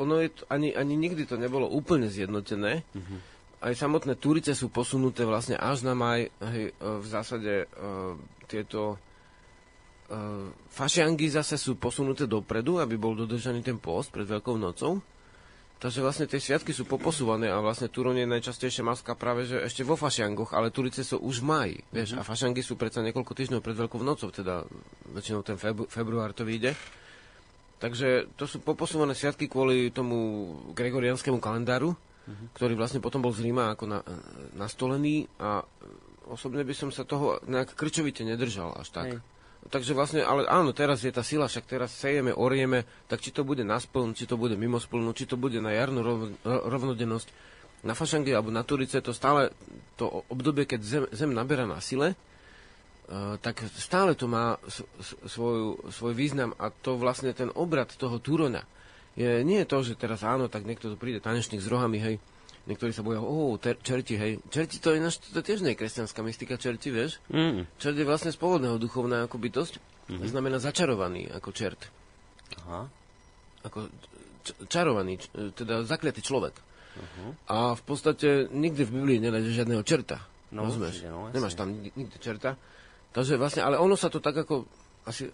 [0.00, 2.80] ono je ani, ani nikdy to nebolo úplne zjednotené.
[2.80, 3.18] Mm-hmm.
[3.60, 6.32] Aj samotné Turice sú posunuté vlastne až na maj.
[6.40, 8.16] Hej, v zásade uh,
[8.48, 8.96] tieto
[10.08, 15.04] uh, fašiangy zase sú posunuté dopredu, aby bol dodržaný ten post pred Veľkou nocou.
[15.78, 19.86] Takže vlastne tie sviatky sú poposúvané a vlastne Turon je najčastejšia maska práve že ešte
[19.86, 22.26] vo fašiangoch, ale Turice sú už v maji, vieš, mm-hmm.
[22.26, 24.66] a fašiangy sú predsa niekoľko týždňov pred Veľkou nocou, teda
[25.14, 26.74] väčšinou ten febru- február to vyjde.
[27.78, 32.58] Takže to sú poposúvané sviatky kvôli tomu gregorianskému kalendáru, mm-hmm.
[32.58, 34.02] ktorý vlastne potom bol z Ríma ako na,
[34.58, 35.62] nastolený a
[36.26, 39.08] osobne by som sa toho nejak krčovite nedržal až tak.
[39.14, 39.37] Hej.
[39.68, 43.44] Takže vlastne, ale áno, teraz je tá sila, však teraz sejeme, orieme, tak či to
[43.44, 47.28] bude na spln, či to bude mimo splnu, či to bude na jarnú rov, rovnodennosť,
[47.84, 49.52] na fašangy alebo na turice, to stále,
[50.00, 54.56] to obdobie, keď zem, zem naberá na sile, uh, tak stále to má
[55.28, 58.64] svoj, svoj význam a to vlastne ten obrad toho Turona
[59.18, 62.16] je, nie je to, že teraz áno, tak niekto tu príde tanečník s rohami, hej,
[62.68, 64.44] Niektorí sa boja, oh, ter, čerti, hej.
[64.52, 67.16] Čerti to je, naš, to tiež nie je kresťanská mystika, čerti, vieš?
[67.32, 67.64] Mm.
[67.80, 69.80] Čert je vlastne z pôvodného duchovná ako bytosť.
[70.12, 70.28] Mm-hmm.
[70.28, 71.88] Znamená začarovaný ako čert.
[72.68, 72.84] Aha.
[73.64, 73.88] Ako
[74.44, 76.56] č- čarovaný, č- teda zakliatý človek.
[76.98, 77.30] Uh-huh.
[77.48, 80.24] A v podstate nikdy v Biblii nenájdeš žiadneho čerta.
[80.52, 81.04] No, rozumieš?
[81.04, 82.56] No, Nemáš tam nikdy čerta.
[83.12, 84.64] Takže vlastne, ale ono sa to tak ako
[85.08, 85.28] asi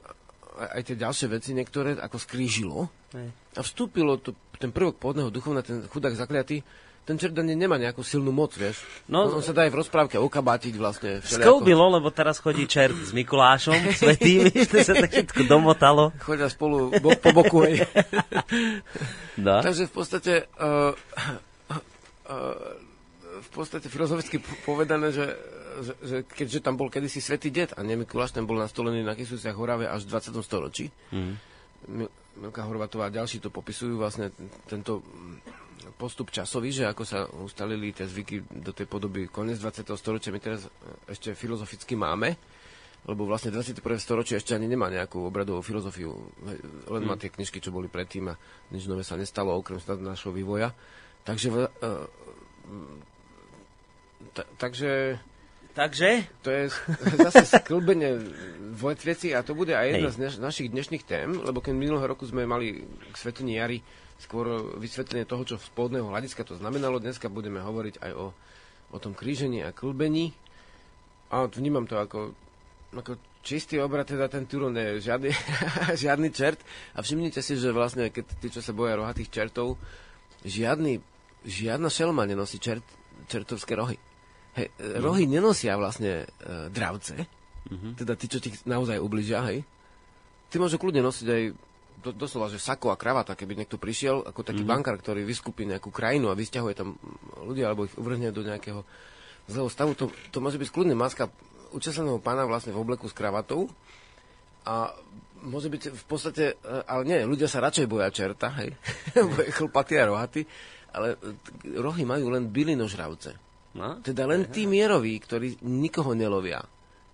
[0.55, 3.29] aj tie ďalšie veci niektoré ako skrížilo Hej.
[3.59, 6.63] a vstúpilo to, ten prvok pôvodného duchovna, ten chudák zakliatý,
[7.05, 8.81] ten čert nemá nejakú silnú moc, vieš.
[9.13, 11.21] No, on, on sa dá aj v rozprávke okabátiť vlastne.
[11.21, 16.17] Skoubilo, lebo teraz chodí čert s Mikulášom, svetým, to sa tak všetko domotalo.
[16.25, 17.85] Chodia spolu bo, po boku, hej.
[19.35, 19.59] No.
[19.59, 20.33] Takže v podstate
[20.63, 22.75] uh, uh,
[23.43, 25.27] v podstate filozoficky povedané, že,
[25.83, 29.19] že, že keďže tam bol kedysi svetý det a nie Mikuláš, ten bol nastolený na
[29.19, 30.39] Kysúciach Horave až v 20.
[30.47, 30.87] storočí.
[31.11, 31.35] Mm.
[32.35, 34.35] Milka Horvatová a ďalší to popisujú vlastne
[34.67, 35.03] tento
[35.95, 39.85] postup časový, že ako sa ustalili tie zvyky do tej podoby koniec 20.
[39.95, 40.67] storočia, my teraz
[41.09, 42.37] ešte filozoficky máme,
[43.05, 43.85] lebo vlastne 21.
[44.01, 46.17] storočie ešte ani nemá nejakú obradovú filozofiu,
[46.89, 47.23] len má hmm.
[47.23, 48.35] tie knižky, čo boli predtým a
[48.73, 50.73] nič nové sa nestalo, okrem snad našho vývoja.
[51.25, 51.69] Takže uh,
[54.33, 55.21] ta, takže
[55.75, 56.23] Takže?
[56.47, 56.71] To je
[57.27, 58.15] zase sklbenie
[58.79, 60.15] veci a to bude aj jedna Hej.
[60.15, 63.83] z naš, našich dnešných tém, lebo keď minulého roku sme mali k Svetení jary
[64.19, 67.03] skôr vysvetlenie toho, čo z pôvodného hľadiska to znamenalo.
[67.03, 68.27] Dneska budeme hovoriť aj o,
[68.95, 70.33] o tom krížení a klbení.
[71.35, 72.31] A vnímam to ako,
[72.95, 75.31] ako čistý obrad, teda ten Turon je žiadny,
[76.05, 76.63] žiadny čert.
[76.97, 79.77] A všimnite si, že vlastne, keď tí, čo sa boja rohatých čertov,
[80.47, 81.03] žiadny,
[81.45, 82.85] žiadna šelma nenosí čert,
[83.29, 83.99] čertovské rohy.
[84.55, 85.03] Hej, mm.
[85.03, 87.27] rohy nenosia vlastne e, dravce,
[87.67, 87.93] mm-hmm.
[87.99, 89.67] teda tí, čo ti naozaj ubližia, hej.
[90.47, 91.43] Ty môžu kľudne nosiť aj
[92.05, 94.73] do, doslova, že sako a kravata, keby niekto prišiel ako taký mm-hmm.
[94.77, 97.01] bankár, ktorý vyskupí nejakú krajinu a vysťahuje tam
[97.41, 98.85] ľudia alebo ich uvrhne do nejakého
[99.49, 101.33] zlého stavu, to, to môže byť skľudne maska
[101.73, 103.73] učesaného pána vlastne v obleku s kravatou
[104.69, 104.93] a
[105.45, 108.73] môže byť v podstate, e, ale nie, ľudia sa radšej boja čerta, hej,
[109.33, 110.43] boje chlpaty a rohaty,
[110.95, 111.19] ale
[111.77, 113.37] rohy majú len bylinožravce.
[113.75, 113.99] No?
[114.07, 116.63] Teda len tí mieroví, ktorí nikoho nelovia,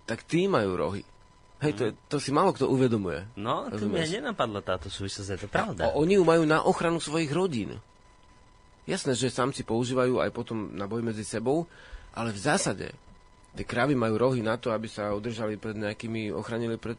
[0.05, 1.01] tak tí majú rohy.
[1.61, 3.29] Hej, to, je, to si málo kto uvedomuje.
[3.37, 5.93] No, to mi nenapadla táto súvislosť, je to pravda.
[5.93, 7.77] A oni ju majú na ochranu svojich rodín.
[8.89, 11.69] Jasné, že samci používajú aj potom na boj medzi sebou,
[12.17, 12.87] ale v zásade
[13.53, 16.97] tie kravy majú rohy na to, aby sa udržali pred nejakými, ochránili pred,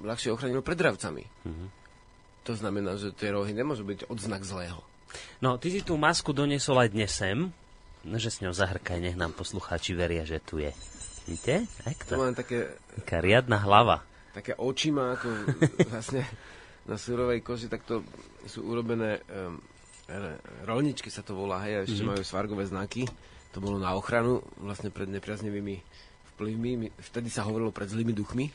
[0.00, 1.24] ľahšie ochránili pred dravcami.
[1.28, 1.68] Mm-hmm.
[2.48, 4.80] To znamená, že tie rohy nemôžu byť odznak zlého.
[5.44, 7.52] No, ty si tú masku doniesol aj dnes sem,
[8.16, 10.72] že s ňou zahrkaj, nech nám poslucháči veria, že tu je.
[11.28, 11.68] Vidíte?
[12.08, 12.16] to?
[12.16, 12.72] Mám také...
[13.04, 14.00] Taká riadna hlava.
[14.32, 15.28] Také oči má ako
[15.92, 16.24] vlastne
[16.88, 18.00] na surovej koži, tak to
[18.48, 19.60] sú urobené um,
[20.64, 22.16] rolničky sa to volá, hej, a ešte mm-hmm.
[22.16, 23.04] majú svargové znaky.
[23.52, 25.84] To bolo na ochranu vlastne pred nepriaznivými
[26.32, 26.96] vplyvmi.
[26.96, 28.48] Vtedy sa hovorilo pred zlými duchmi.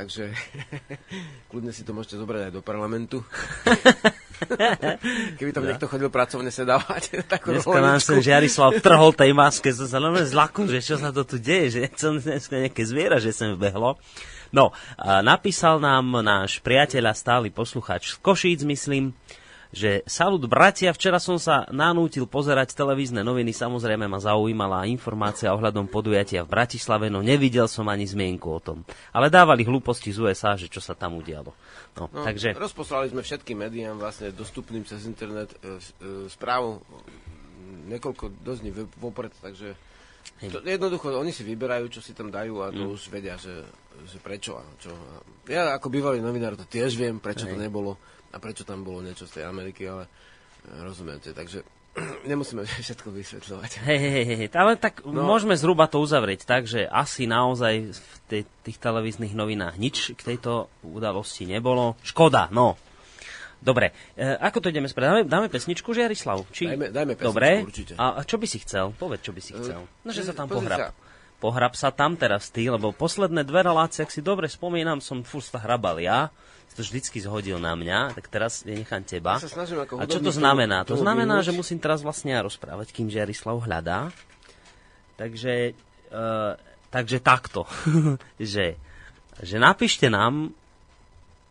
[0.00, 0.32] Takže
[1.52, 3.20] kľudne si to môžete zobrať aj do parlamentu.
[5.36, 7.20] Keby tam niekto chodil pracovne sedávať.
[7.36, 8.08] takú Dneska nám rolničku.
[8.08, 11.76] sem Žiarislav trhol tej maske, som sa len zlakol, že čo sa to tu deje,
[11.76, 14.00] že som dneska nejaké zviera, že sem vbehlo.
[14.56, 14.72] No,
[15.20, 19.12] napísal nám náš priateľ a stály posluchač z Košíc, myslím,
[19.70, 25.86] že salut bratia, včera som sa nanútil pozerať televízne noviny, samozrejme ma zaujímala informácia ohľadom
[25.86, 28.82] podujatia v Bratislave, no nevidel som ani zmienku o tom.
[29.14, 31.54] Ale dávali hlúposti z USA, že čo sa tam udialo.
[31.96, 32.56] No, No, takže...
[32.58, 36.82] Rozposlali sme všetkým médiám vlastne dostupným cez internet e, e, správu
[37.86, 39.78] niekoľko dosť dní vopred, takže
[40.40, 43.64] to, jednoducho oni si vyberajú, čo si tam dajú a to už vedia, že,
[44.08, 44.92] že prečo a čo.
[45.48, 48.00] Ja ako bývalý novinár to tiež viem, prečo to nebolo
[48.30, 50.10] a prečo tam bolo niečo z tej Ameriky, ale e,
[50.86, 51.66] rozumiete, takže
[52.30, 53.70] nemusíme všetko vysvetľovať.
[53.86, 55.26] Hej, hej, hej, ale tak no.
[55.26, 60.20] Môžeme zhruba to uzavrieť tak, že asi naozaj v tej, tých televíznych novinách nič k
[60.34, 61.98] tejto udalosti nebolo.
[62.06, 62.78] Škoda, no.
[63.60, 65.04] Dobre, e, ako to ideme spraviť?
[65.04, 66.48] Dáme, dáme pesničku, Žiarislav?
[66.48, 66.64] Či...
[66.64, 67.92] Dajme- dajme pesničku, Dobre, určite.
[68.00, 68.96] a, a čo by si chcel?
[68.96, 69.84] Povedz, čo by si chcel.
[69.84, 70.78] No, že sa tam pohrab.
[70.80, 70.88] sa.
[71.40, 75.52] Pohrab sa tam teraz ty, lebo posledné dve relácie, ak si dobre spomínam, som furt
[75.56, 76.32] hrabal ja.
[76.70, 79.42] Si to vždycky zhodil na mňa, tak teraz ja nechám teba.
[79.42, 80.86] Ja sa snažím ako A čo to znamená?
[80.86, 81.50] To znamená, vyhnúť.
[81.50, 84.14] že musím teraz vlastne ja rozprávať, kým Žiarislav hľadá.
[85.18, 85.74] Takže,
[86.14, 86.54] uh,
[86.94, 87.66] takže takto,
[88.38, 88.78] že,
[89.42, 90.54] že napíšte nám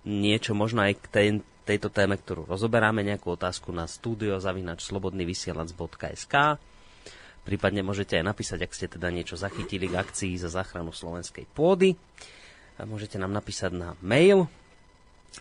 [0.07, 1.28] niečo možno aj k tej,
[1.67, 6.63] tejto téme, ktorú rozoberáme, nejakú otázku na studio zavinač slobodnyvysielac.sk
[7.43, 11.97] Prípadne môžete aj napísať, ak ste teda niečo zachytili k akcii za záchranu slovenskej pôdy.
[12.80, 14.47] A môžete nám napísať na mail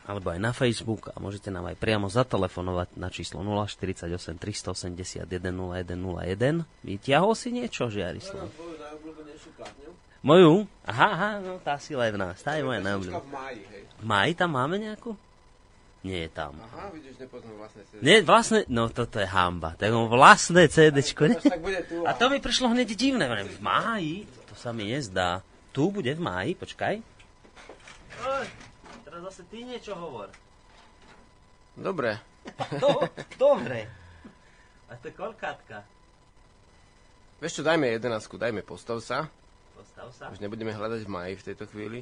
[0.05, 6.65] alebo aj na Facebook a môžete nám aj priamo zatelefonovať na číslo 048 381 0101.
[6.85, 8.49] Vytiahol si niečo, Žiarislav?
[10.19, 10.67] Moju?
[10.83, 12.35] Aha, aha, no tá si levná.
[12.35, 13.23] Tá je moja najobľúbená.
[13.23, 13.83] v máji, hej.
[14.03, 15.15] Máji tam máme nejakú?
[16.03, 16.59] Nie je tam.
[16.59, 17.99] Aha, vidíš, nepoznám vlastne CD.
[18.03, 19.75] Nie, vlastne, no toto je hamba.
[19.79, 21.23] To je vlastné CDčko.
[21.27, 21.39] Ne?
[21.39, 22.07] Tak bude tu.
[22.07, 23.27] A to mi prišlo hneď divné.
[23.27, 24.27] V máji?
[24.51, 25.43] To sa mi nezdá.
[25.71, 27.03] Tu bude v máji, počkaj.
[29.29, 30.33] Zase ty niečo hovor.
[31.77, 32.17] Dobre.
[32.81, 33.05] Do,
[33.37, 33.85] dobre.
[34.89, 35.85] A to koľkátka?
[37.37, 39.29] Vieš čo, dajme jedenásku, dajme postav sa.
[39.77, 40.33] Postav sa.
[40.33, 42.01] Už nebudeme hľadať v maji v tejto chvíli.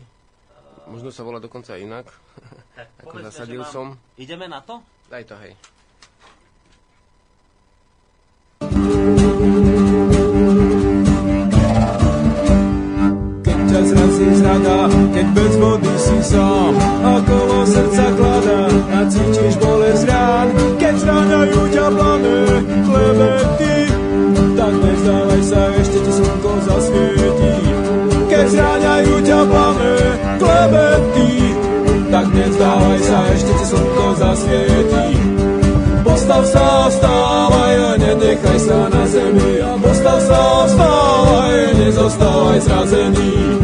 [0.87, 2.07] Možno sa volá dokonca inak.
[2.79, 3.87] Tak Ako povedzme, zasadil mám- som.
[4.15, 4.79] Ideme na to?
[5.11, 5.59] Daj to, hej.
[14.17, 16.73] Zrazí zrada, keď bez vody si sám
[17.05, 18.61] a kolo srdca klada
[18.97, 20.49] a cítiš bolesť rán.
[20.81, 22.41] Keď zráňajú ťa plané
[22.89, 23.77] klebety,
[24.57, 27.55] tak nevzdávaj sa, ešte ti slnko zasvietí.
[28.27, 29.95] Keď zráňajú ťa plané
[30.41, 31.31] klebety,
[32.09, 35.09] tak nevzdávaj sa, ešte ti slnko zasvietí.
[36.01, 43.56] Postav sa, vstávaj a nenechaj sa na zemi postav sa, vstávaj, nezostávaj zrazený.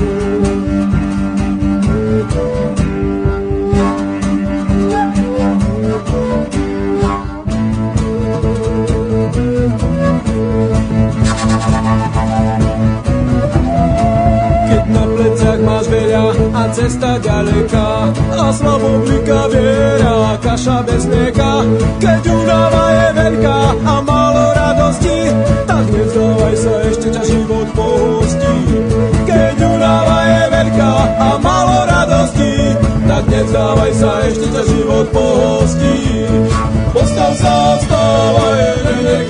[16.83, 18.11] Cesta ďaleká
[18.43, 21.63] a slabo bliká viera, kaša bez mlieka.
[22.03, 25.31] Keď únava je veľká a málo radosti,
[25.63, 28.55] tak nevzdávaj sa, ešte ťa život pohostí.
[29.31, 32.75] Keď únava je veľká a málo radosti,
[33.07, 36.27] tak nevzdávaj sa, ešte ťa život pohostí.
[36.91, 39.22] Postav sa, vstávaj, sa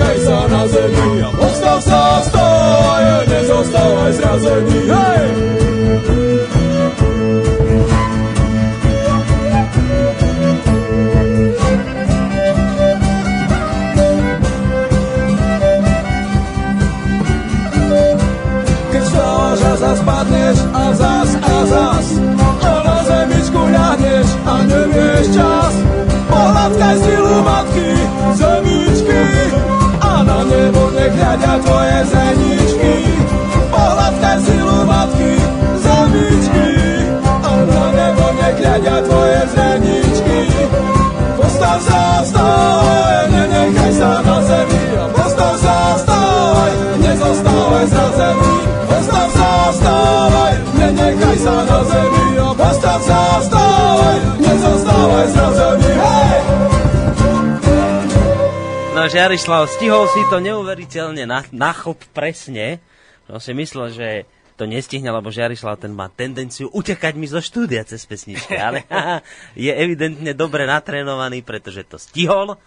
[59.33, 62.77] No Žiarislav, stihol si to neuveriteľne na, na chlp presne.
[63.25, 64.07] Som si myslel, že
[64.53, 68.85] to nestihne, lebo Žiarislav ten má tendenciu utekať mi zo štúdia cez pesničky, ale
[69.57, 72.61] je evidentne dobre natrénovaný, pretože to stihol.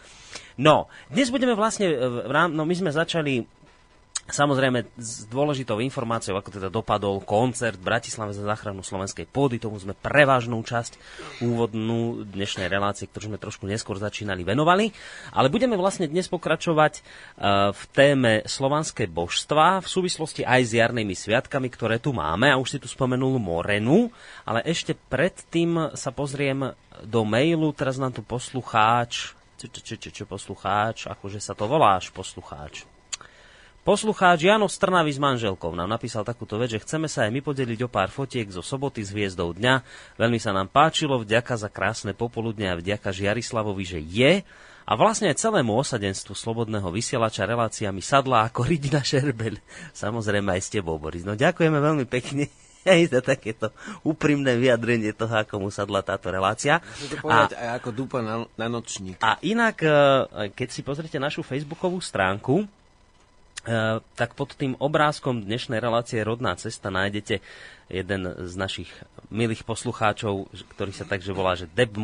[0.58, 1.86] No, dnes budeme vlastne,
[2.50, 3.46] no my sme začali
[4.26, 9.94] Samozrejme, s dôležitou informáciou, ako teda dopadol koncert Bratislave za záchranu slovenskej pôdy, tomu sme
[9.94, 10.98] prevažnú časť
[11.46, 14.90] úvodnú dnešnej relácie, ktorú sme trošku neskôr začínali, venovali.
[15.30, 21.14] Ale budeme vlastne dnes pokračovať uh, v téme slovanské božstva v súvislosti aj s jarnými
[21.14, 22.50] sviatkami, ktoré tu máme.
[22.50, 24.10] A už si tu spomenul Morenu,
[24.42, 26.74] ale ešte predtým sa pozriem
[27.06, 32.10] do mailu, teraz nám tu poslucháč, čo, čo, čo, čo poslucháč, akože sa to voláš
[32.10, 32.95] poslucháč
[33.86, 37.86] Poslucháč Jano Strnavy s manželkou nám napísal takúto vec, že chceme sa aj my podeliť
[37.86, 39.78] o pár fotiek zo soboty s hviezdou dňa.
[40.18, 44.42] Veľmi sa nám páčilo, vďaka za krásne popoludne a vďaka Žiarislavovi, že je.
[44.90, 49.62] A vlastne aj celému osadenstvu Slobodného vysielača reláciami sadla ako Ridina Šerbel.
[49.94, 51.22] Samozrejme aj s tebou, Boris.
[51.22, 52.50] No ďakujeme veľmi pekne
[52.90, 53.70] aj za takéto
[54.02, 56.82] úprimné vyjadrenie toho, ako mu sadla táto relácia.
[57.06, 59.22] to povedať a, aj ako dupa na, na nočník.
[59.22, 62.66] A inak, eh, keď si pozrite našu facebookovú stránku,
[64.14, 67.42] tak pod tým obrázkom dnešnej relácie Rodná cesta nájdete
[67.90, 68.90] jeden z našich
[69.26, 70.46] milých poslucháčov,
[70.78, 71.98] ktorý sa takže volá, že Deb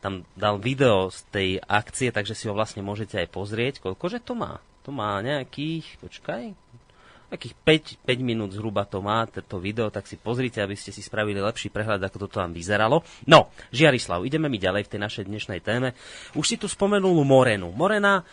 [0.00, 3.74] tam dal video z tej akcie, takže si ho vlastne môžete aj pozrieť.
[3.84, 4.58] Koľkože to má?
[4.82, 6.56] To má nejakých, počkaj,
[7.30, 7.54] nejakých
[8.02, 11.38] 5, 5 minút zhruba to má, toto video, tak si pozrite, aby ste si spravili
[11.38, 13.06] lepší prehľad, ako to tam vyzeralo.
[13.30, 15.94] No, Žiarislav, ideme mi ďalej v tej našej dnešnej téme.
[16.34, 17.70] Už si tu spomenul Morenu.
[17.70, 18.26] Morena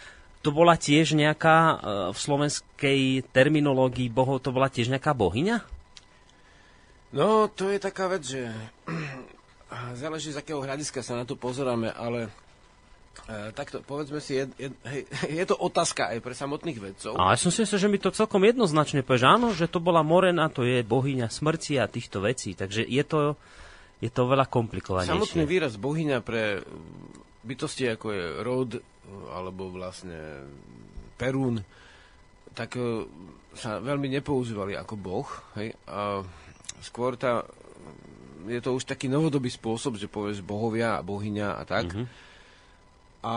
[0.48, 1.76] to bola tiež nejaká, e,
[2.16, 3.00] v slovenskej
[3.36, 5.60] terminológii bohov, to bola tiež nejaká bohyňa?
[7.12, 8.48] No, to je taká vec, že
[10.00, 12.32] záleží z akého hľadiska sa na to pozeráme, ale
[13.28, 15.02] e, takto, povedzme si, je, je, hej,
[15.44, 17.20] je to otázka aj pre samotných vedcov.
[17.20, 20.00] A ja som si myslel, že mi to celkom jednoznačne povieš, áno, že to bola
[20.00, 23.36] Morena, to je bohyňa smrti a týchto vecí, takže je to,
[24.00, 25.12] je to veľa komplikovanejšie.
[25.12, 26.64] Samotný výraz bohyňa pre
[27.48, 28.70] bytosti, ako je rod,
[29.32, 30.44] alebo vlastne
[31.16, 31.64] Perún,
[32.52, 33.08] tak e,
[33.56, 35.28] sa veľmi nepoužívali ako boh.
[35.56, 35.74] Hej?
[35.88, 36.22] A
[36.84, 37.48] skôr tá,
[38.46, 41.96] je to už taký novodobý spôsob, že povieš bohovia a bohyňa a tak.
[41.96, 42.06] Mm-hmm.
[43.26, 43.34] A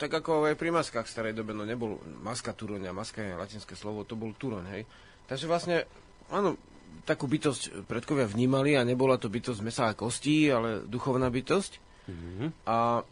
[0.00, 3.76] tak ako aj pri maskách v starej dobe, no nebol maska turoňa, maska je latinské
[3.76, 4.82] slovo, to bol turoň, hej.
[5.28, 5.84] Takže vlastne,
[6.32, 6.56] áno,
[7.04, 11.89] takú bytosť predkovia vnímali a nebola to bytosť mesa a kostí, ale duchovná bytosť.
[12.10, 12.66] Mm-hmm.
[12.66, 13.06] A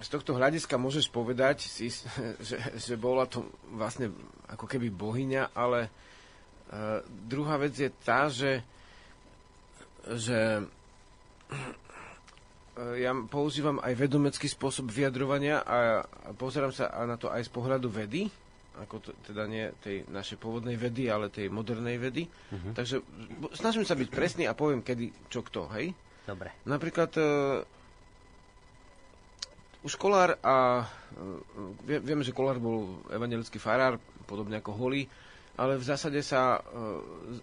[0.00, 1.92] z tohto hľadiska môžeš povedať, si,
[2.40, 3.44] že, že bola to
[3.76, 4.08] vlastne
[4.48, 8.64] ako keby bohyňa, ale uh, druhá vec je tá, že,
[10.08, 17.52] že uh, ja používam aj vedomecký spôsob vyjadrovania a, pozerám sa na to aj z
[17.52, 18.32] pohľadu vedy,
[18.80, 22.24] ako to, teda nie tej našej pôvodnej vedy, ale tej modernej vedy.
[22.24, 22.72] Uh-huh.
[22.72, 23.04] Takže
[23.52, 25.92] snažím sa byť presný a poviem, kedy, čo kto, hej?
[26.24, 26.56] Dobre.
[26.64, 27.60] Napríklad uh,
[29.84, 30.84] už Kolár a...
[31.88, 33.96] E, vieme, že Kolár bol evangelický farár,
[34.28, 35.08] podobne ako Holý,
[35.56, 36.60] ale v zásade sa e,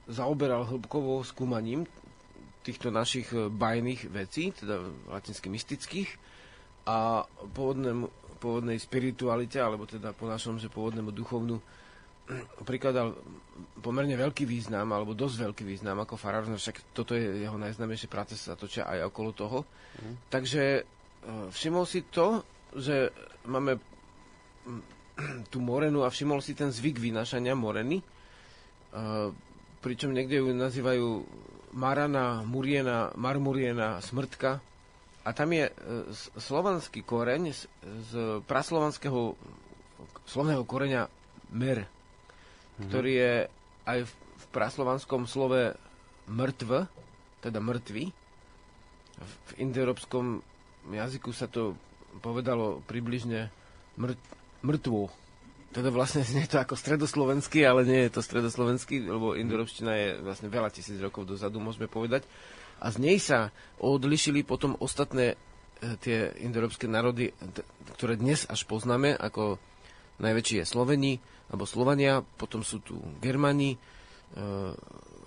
[0.09, 1.85] zaoberal hĺbkovo skúmaním
[2.61, 4.81] týchto našich e, bajných vecí, teda
[5.11, 6.09] latinsky mystických,
[6.87, 7.27] a
[8.39, 11.59] pôvodnej spiritualite, alebo teda po našom, že pôvodnému duchovnú
[12.69, 13.11] prikladal
[13.83, 18.07] pomerne veľký význam, alebo dosť veľký význam ako farár, no však toto je jeho najznámejšie
[18.07, 19.59] práce, sa točia aj okolo toho.
[19.99, 20.15] Mm.
[20.31, 20.63] Takže
[21.25, 22.43] všimol si to,
[22.75, 23.11] že
[23.47, 23.79] máme
[24.67, 24.81] hm,
[25.51, 29.29] tú morenu a všimol si ten zvyk vynášania moreny, eh,
[29.81, 31.07] pričom niekde ju nazývajú
[31.77, 34.59] Marana, Muriena, Marmuriena, Smrtka.
[35.27, 35.73] A tam je eh,
[36.37, 37.61] slovanský koreň z,
[38.11, 38.11] z
[38.45, 39.35] praslovanského
[40.27, 41.09] slovného koreňa
[41.55, 42.87] mer, mm-hmm.
[42.91, 43.33] ktorý je
[43.87, 45.73] aj v, v praslovanskom slove
[46.27, 46.85] mŕtv,
[47.39, 48.11] teda mŕtvy.
[49.17, 50.45] V, v indoeurópskom
[50.91, 51.75] jazyku sa to
[52.19, 53.51] povedalo približne
[53.99, 54.15] mŕ,
[54.63, 55.11] mŕtvo.
[55.75, 60.47] Teda vlastne znie to ako stredoslovenský, ale nie je to stredoslovenský, lebo indoeurópština je vlastne
[60.47, 62.23] veľa tisíc rokov dozadu, môžeme povedať.
[62.79, 67.33] A z nej sa odlišili potom ostatné e, tie indoeurópske národy,
[67.97, 69.59] ktoré dnes až poznáme, ako
[70.23, 71.13] najväčší je Sloveni,
[71.51, 73.77] alebo Slovania, potom sú tu Germani, e,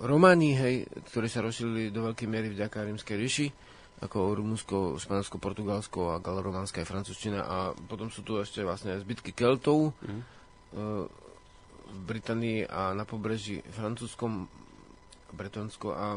[0.01, 3.47] Romani, hej, ktorí sa rozšírili do veľkej miery vďaka rímskej ríši
[4.01, 9.37] ako Rumunsko, Španielsko, Portugalsko a galorománska aj francúzština a potom sú tu ešte vlastne zbytky
[9.37, 10.23] Keltov mm.
[10.73, 14.49] v Británii a na pobreží francúzskom,
[15.31, 16.17] Bretonsko a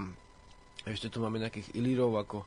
[0.87, 2.39] ešte tu máme nejakých Ilírov ako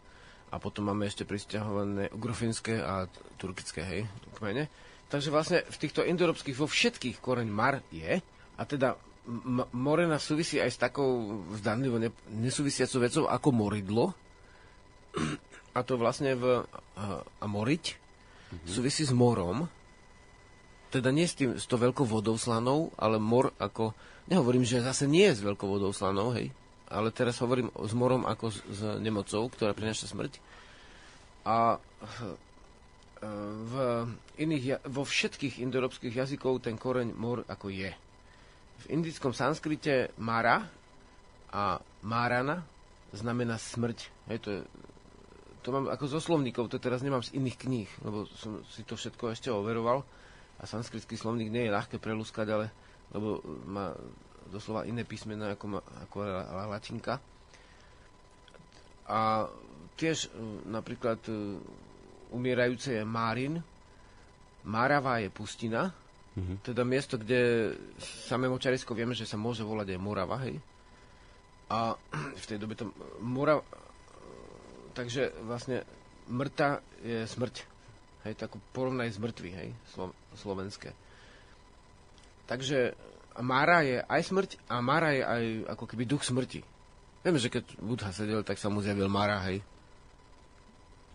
[0.51, 3.05] a potom máme ešte pristahované ugrofinské a
[3.37, 4.03] turkické, hej,
[4.39, 4.71] kmene.
[5.07, 8.19] Takže vlastne v týchto indoeurópskych vo všetkých koreň mar je
[8.57, 14.05] a teda m- morena súvisí aj s takou zdanlivo ne- nesúvisiacou vecou ako moridlo.
[15.77, 16.65] A to vlastne v...
[16.97, 18.69] A, moriť mm-hmm.
[18.69, 19.69] súvisí s morom.
[20.89, 23.93] Teda nie s, tým, s to veľkou vodou slanou, ale mor ako...
[24.27, 26.51] Nehovorím, že zase nie je s veľkou vodou slanou, hej.
[26.87, 30.39] Ale teraz hovorím s morom ako s, s nemocou, ktorá prináša smrť.
[31.47, 31.79] A
[33.57, 33.75] v
[34.37, 37.91] iných, vo všetkých indoeurópskych jazykov ten koreň mor ako je.
[38.77, 40.69] V indickom sanskrite mara
[41.49, 42.61] a marana
[43.17, 43.99] znamená smrť.
[44.29, 44.61] Hej, to, je,
[45.67, 48.95] to mám ako zo slovníkov, to teraz nemám z iných kníh, lebo som si to
[48.95, 50.07] všetko ešte overoval
[50.57, 52.67] a sanskritský slovník nie je ľahké prelúskať, ale
[53.11, 53.95] lebo má
[54.51, 56.17] doslova iné písmena ako, ako
[56.71, 57.19] latinka.
[59.07, 59.47] A
[59.95, 60.31] tiež
[60.67, 61.19] napríklad
[62.35, 63.63] umierajúce je Márin,
[64.67, 65.95] Márava je pustina,
[66.35, 66.57] mm-hmm.
[66.67, 67.71] teda miesto, kde
[68.03, 70.59] samé močarisko vieme, že sa môže volať aj Morava, hej.
[71.71, 71.95] A
[72.43, 72.91] v tej dobe to
[73.23, 73.63] Morava,
[74.97, 75.85] takže vlastne
[76.33, 77.55] mrta je smrť,
[78.25, 80.97] hej, takú porovnaj s mŕtvy, hej, slo, slovenské.
[82.49, 82.97] Takže
[83.37, 85.45] Mára je aj smrť a Mára je aj
[85.77, 86.65] ako keby duch smrti.
[87.21, 89.61] Vieme, že keď Budha sedel, tak sa mu zjavil Mára, hej.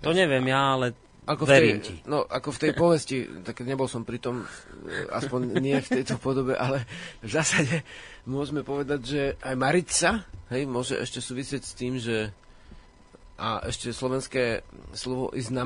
[0.06, 1.96] To neviem ja, ale ako verím v tej, ti.
[2.10, 6.18] No, ako v tej povesti, tak nebol som pri tom, e, aspoň nie v tejto
[6.18, 6.90] podobe, ale
[7.22, 7.86] v zásade
[8.26, 12.34] môžeme povedať, že aj Marica, hej, môže ešte súvisieť s tým, že
[13.42, 14.62] a ešte slovenské
[14.94, 15.66] slovo is na.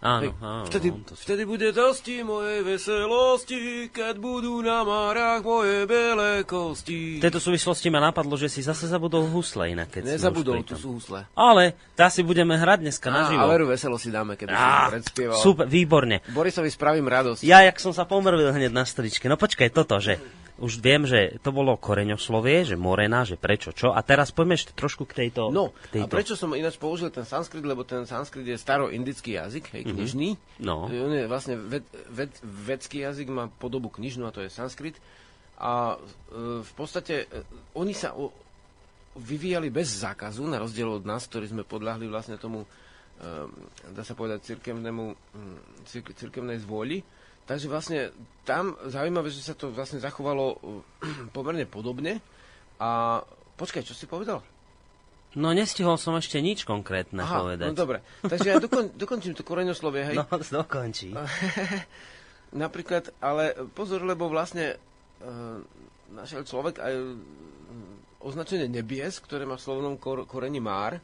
[0.00, 0.64] Áno, áno.
[0.64, 3.60] vtedy, to si- vtedy bude dosti mojej veselosti,
[3.92, 7.20] keď budú na marách moje belé kosti.
[7.20, 10.96] V tejto súvislosti ma napadlo, že si zase zabudol husle inak, keď Nezabudol, tu sú
[10.96, 11.28] husle.
[11.36, 13.44] Ale tá si budeme hrať dneska Á, naživo.
[13.44, 15.36] a veru veselo si dáme, keby som Á, to predspieval.
[15.36, 16.24] super, výborne.
[16.32, 17.44] Borisovi spravím radosť.
[17.44, 19.28] Ja, jak som sa pomrvil hneď na stričke.
[19.28, 20.16] No počkaj, toto, že
[20.60, 23.96] už viem, že to bolo koreňoslovie, že morena, že prečo, čo.
[23.96, 25.48] A teraz poďme ešte trošku k tejto...
[25.48, 26.12] No, k tejto.
[26.12, 30.36] a prečo som ináč použil ten sanskrit, lebo ten sanskrit je staroindický jazyk, hej, knižný.
[30.60, 30.86] No.
[30.86, 35.00] On je vlastne ved, ved, vedský jazyk, má podobu knižnú a to je sanskrit.
[35.56, 37.44] A e, v podstate e,
[37.80, 38.28] oni sa o,
[39.16, 42.68] vyvíjali bez zákazu, na rozdiel od nás, ktorí sme podľahli vlastne tomu, e,
[43.96, 45.58] dá sa povedať, cirkevnému, mm,
[45.88, 47.00] cir- cirkevnej zvôli.
[47.50, 48.14] Takže vlastne
[48.46, 50.56] tam zaujímavé, že sa to vlastne zachovalo e,
[51.34, 52.22] pomerne podobne.
[52.78, 53.20] A
[53.58, 54.38] počkaj, čo si povedal?
[55.34, 57.66] No nestihol som ešte nič konkrétne Aha, povedať.
[57.66, 58.06] no dobre.
[58.22, 60.16] Takže ja dokon, dokončím to koreňoslovie, hej.
[60.22, 61.10] No, dokončí.
[62.62, 64.78] Napríklad, ale pozor, lebo vlastne
[65.18, 65.26] e,
[66.14, 67.04] našiel človek aj e,
[68.22, 71.02] označenie nebies, ktoré má v slovnom kor- koreni már.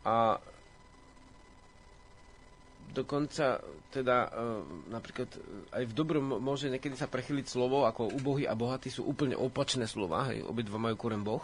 [0.00, 0.40] A
[2.90, 4.30] dokonca teda e,
[4.90, 5.38] napríklad e,
[5.82, 9.86] aj v dobrom môže niekedy sa prechyliť slovo, ako ubohý a bohatý sú úplne opačné
[9.86, 11.42] slova, hej, obidva majú koren boh,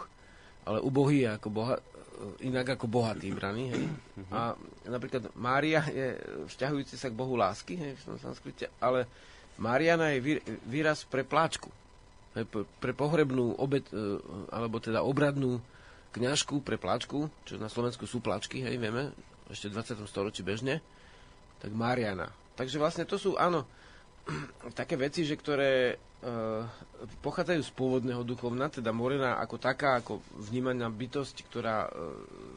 [0.67, 1.81] ale ubohý je ako boha, e,
[2.47, 3.85] inak ako bohatý braný, hej.
[4.31, 4.53] A
[4.87, 6.19] napríklad Mária je
[6.51, 9.07] vzťahujúci sa k bohu lásky, hej, v tom sanskrite, ale
[9.57, 11.71] Mariana je výr- výraz pre pláčku,
[12.35, 12.43] hej,
[12.79, 13.87] pre, pohrebnú obed,
[14.51, 15.63] alebo teda obradnú
[16.15, 19.11] kňažku pre pláčku, čo na Slovensku sú pláčky, hej, vieme,
[19.47, 20.07] ešte v 20.
[20.07, 20.83] storočí bežne,
[21.57, 22.29] tak Mariana.
[22.57, 23.65] Takže vlastne to sú, áno,
[24.79, 25.95] také veci, že ktoré e,
[27.21, 31.89] pochádzajú z pôvodného duchovna, teda Morena ako taká, ako vnímaná bytosť, ktorá e,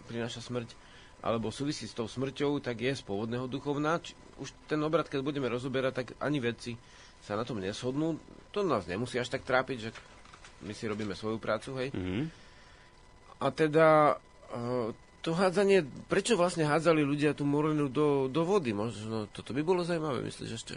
[0.09, 0.73] prináša smrť,
[1.21, 4.01] alebo súvisí s tou smrťou, tak je z pôvodného duchovna.
[4.01, 6.81] Či, už ten obrad, keď budeme rozoberať, tak ani vedci
[7.21, 8.17] sa na tom neshodnú.
[8.57, 9.91] To nás nemusí až tak trápiť, že
[10.65, 11.89] my si robíme svoju prácu, hej.
[11.93, 12.25] Mhm.
[13.41, 14.17] A teda
[14.53, 18.73] e, to hádzanie, prečo vlastne hádzali ľudia tú morenu do, do vody?
[18.73, 20.75] Možno toto by bolo zaujímavé, myslíš ešte?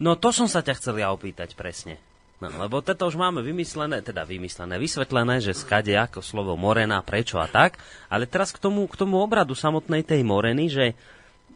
[0.00, 2.00] No to som sa ťa chcel ja opýtať presne.
[2.38, 7.42] No, lebo toto už máme vymyslené, teda vymyslené, vysvetlené, že skade ako slovo morena, prečo
[7.42, 7.82] a tak.
[8.06, 10.94] Ale teraz k tomu, k tomu obradu samotnej tej moreny, že,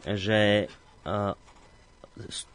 [0.02, 0.66] že
[1.06, 1.38] uh,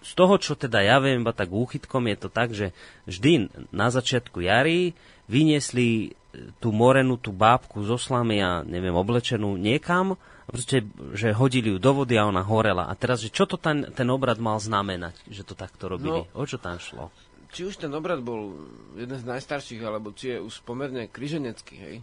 [0.03, 2.75] z toho, čo teda ja viem, iba tak úchytkom je to tak, že
[3.09, 4.93] vždy na začiatku jary
[5.25, 6.26] vyniesli e,
[6.61, 10.15] tú morenu, tú bábku zo slamy a neviem, oblečenú niekam,
[10.47, 12.87] proste, že hodili ju do vody a ona horela.
[12.87, 16.23] A teraz, že čo to ten, ten obrad mal znamenať, že to takto robili?
[16.23, 16.31] No.
[16.37, 17.11] o čo tam šlo?
[17.47, 18.55] Či už ten obrad bol
[18.99, 21.95] jeden z najstarších, alebo či je už pomerne križenecký, hej?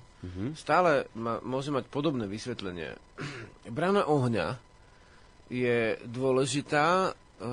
[0.56, 2.96] Stále ma, môže mať podobné vysvetlenie.
[3.76, 4.56] Brana ohňa
[5.52, 7.52] je dôležitá e,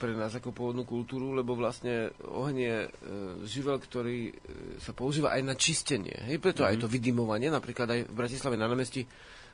[0.00, 2.88] pre nás ako pôvodnú kultúru, lebo vlastne oheň je e,
[3.44, 4.34] živel, ktorý e,
[4.80, 6.16] sa používa aj na čistenie.
[6.24, 9.04] Hej, preto aj to vydimovanie, napríklad aj v Bratislave na námestí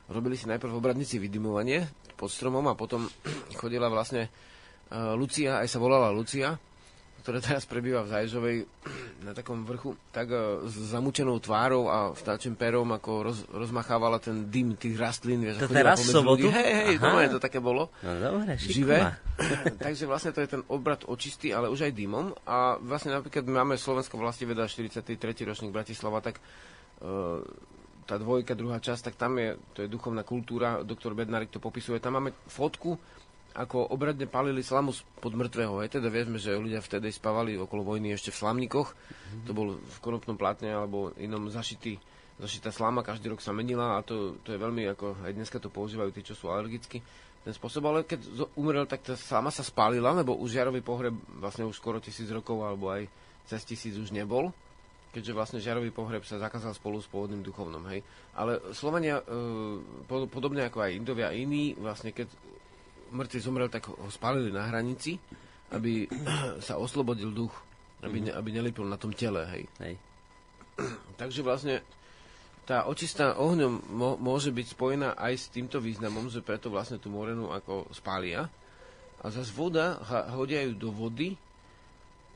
[0.07, 1.83] robili si najprv v obradnici vydimovanie
[2.15, 3.03] pod stromom a potom
[3.59, 4.31] chodila vlastne
[4.87, 6.55] e, Lucia, aj sa volala Lucia,
[7.27, 8.57] ktoré teraz prebýva v Zajžovej
[9.27, 14.47] na takom vrchu, tak e, s zamúčenou tvárou a vtáčim perom ako roz, rozmachávala ten
[14.47, 15.43] dym tých rastlín.
[15.43, 16.47] Vieš, To teraz sobotu?
[16.47, 16.55] ľudí.
[16.55, 17.91] Hej, hej, normálne to také bolo.
[17.99, 19.11] No dobre, Živé.
[19.91, 22.31] Takže vlastne to je ten obrad očistý, ale už aj dymom.
[22.47, 25.19] A vlastne napríklad máme Slovensko vlasti veda 43.
[25.43, 27.43] ročník Bratislava, tak e,
[28.07, 31.99] tá dvojka, druhá časť, tak tam je, to je duchovná kultúra, doktor Bednarik to popisuje,
[31.99, 32.95] tam máme fotku,
[33.57, 35.81] ako obradne palili slamu pod mŕtvého.
[35.81, 38.93] Hej, teda vieme, že ľudia vtedy spávali okolo vojny ešte v slamnikoch.
[39.49, 41.97] To bol v konopnom plátne alebo inom zašitý,
[42.37, 45.73] zašitá slama, každý rok sa menila a to, to je veľmi, ako aj dneska to
[45.73, 47.01] používajú tí, čo sú alergicky
[47.41, 48.27] ten spôsob, ale keď
[48.59, 52.59] umrel, tak tá slama sa spálila, lebo už žiarový pohreb vlastne už skoro tisíc rokov
[52.59, 53.07] alebo aj
[53.47, 54.51] cez tisíc už nebol
[55.17, 58.05] keďže vlastne žiarový pohreb sa zakázal spolu s pôvodným duchovnom, hej.
[58.37, 59.25] Ale Slovania, e,
[60.05, 62.29] pod- podobne ako aj Indovia a iní, vlastne keď
[63.11, 65.19] mŕtvy zomrel, tak ho spálili na hranici,
[65.71, 66.07] aby
[66.67, 67.53] sa oslobodil duch,
[68.03, 69.63] aby, ne, aby nelipil na tom tele, hej.
[69.83, 69.95] Hej.
[71.21, 71.81] Takže vlastne
[72.67, 77.07] tá očistá ohňom mo- môže byť spojená aj s týmto významom, že preto vlastne tú
[77.07, 78.51] morenu ako spália.
[79.23, 81.39] A zase voda, ha- hodia ju do vody.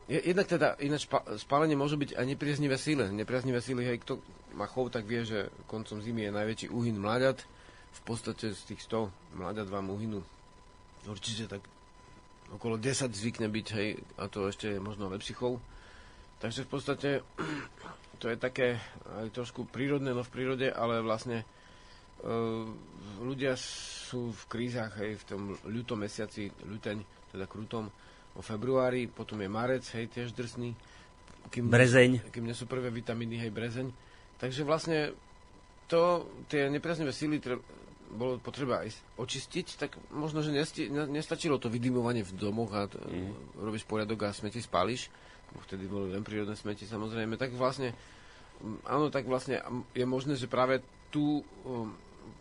[0.07, 3.11] Je- Jednak teda, ináč pa- spálenie môže byť aj nepriaznivé síle.
[3.11, 4.23] Nepriaznivé síly, hej, kto
[4.55, 7.43] má chov, tak vie, že koncom zimy je najväčší úhyn mláďat.
[7.91, 10.23] V podstate z tých 100 mláďat vám uhynú
[11.07, 11.63] určite tak
[12.51, 13.89] okolo 10 zvykne byť, hej,
[14.19, 15.63] a to ešte je možno lepší chov.
[16.43, 17.09] Takže v podstate
[18.21, 18.77] to je také
[19.21, 21.45] aj trošku prírodné, no v prírode, ale vlastne e,
[23.23, 26.97] ľudia sú v krízach hej, v tom ľutom mesiaci, ľuteň,
[27.31, 27.87] teda krutom,
[28.35, 30.71] o februári, potom je marec, hej, tiež drsný.
[31.51, 32.31] Kým, Brezeň.
[32.31, 33.91] Kým nie sú prvé vitamíny, hej, brezeň.
[34.39, 35.11] Takže vlastne
[35.91, 37.43] to, tie nepriaznivé síly
[38.11, 42.85] bolo potreba aj očistiť, tak možno, že nesti, ne, nestačilo to vydymovanie v domoch a
[42.85, 43.57] t- Mhm.
[43.57, 45.07] robíš poriadok a smeti spáliš,
[45.49, 47.95] bo vtedy boli len prírodné smeti samozrejme, tak vlastne
[48.59, 51.91] mm, áno, tak vlastne mm, je možné, že práve tú um,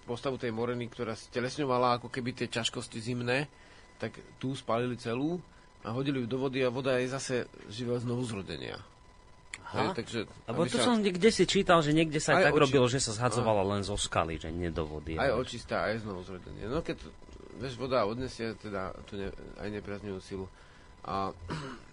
[0.04, 3.46] postavu tej moreny, ktorá stelesňovala ako keby tie ťažkosti zimné,
[3.96, 5.38] tak tú spálili celú
[5.80, 7.34] a hodili ju do vody a voda je zase
[7.68, 8.26] živé znovu
[9.72, 9.92] Aha.
[9.92, 12.62] takže, Lebo tu sa- som niekde si čítal, že niekde sa aj Aj tak oči-
[12.64, 15.14] robilo, že sa zhadzovala len zo skaly, že nie do vody.
[15.14, 16.66] Aj očistá, aj znovu zrodenie.
[16.66, 16.98] No keď,
[17.56, 20.50] vieš, voda odnesie teda tú ne, aj nepriaznivú silu.
[21.02, 21.30] A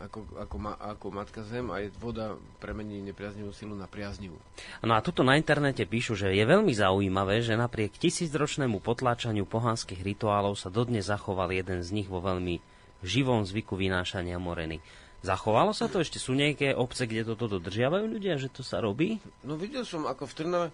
[0.00, 4.40] ako, ako, ma, ako matka zem, aj voda premení nepriaznivú silu na priaznivú.
[4.80, 10.00] No a tuto na internete píšu, že je veľmi zaujímavé, že napriek tisícročnému potláčaniu pohanských
[10.00, 12.56] rituálov sa dodnes zachoval jeden z nich vo veľmi
[13.04, 14.80] živom zvyku vynášania moreny.
[15.20, 16.00] Zachovalo sa to?
[16.00, 19.20] Ešte sú nejaké obce, kde toto dodržiavajú ľudia, že to sa robí?
[19.44, 20.68] No videl som, ako v Trnave,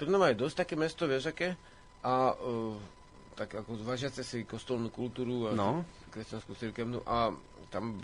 [0.00, 1.52] Trnava je dosť také mesto, vieš aké,
[2.00, 2.74] a uh,
[3.36, 5.84] tak ako zvažiace si kostolnú kultúru a No.
[6.10, 7.32] kresťanskú cirkevnú a
[7.72, 7.96] tam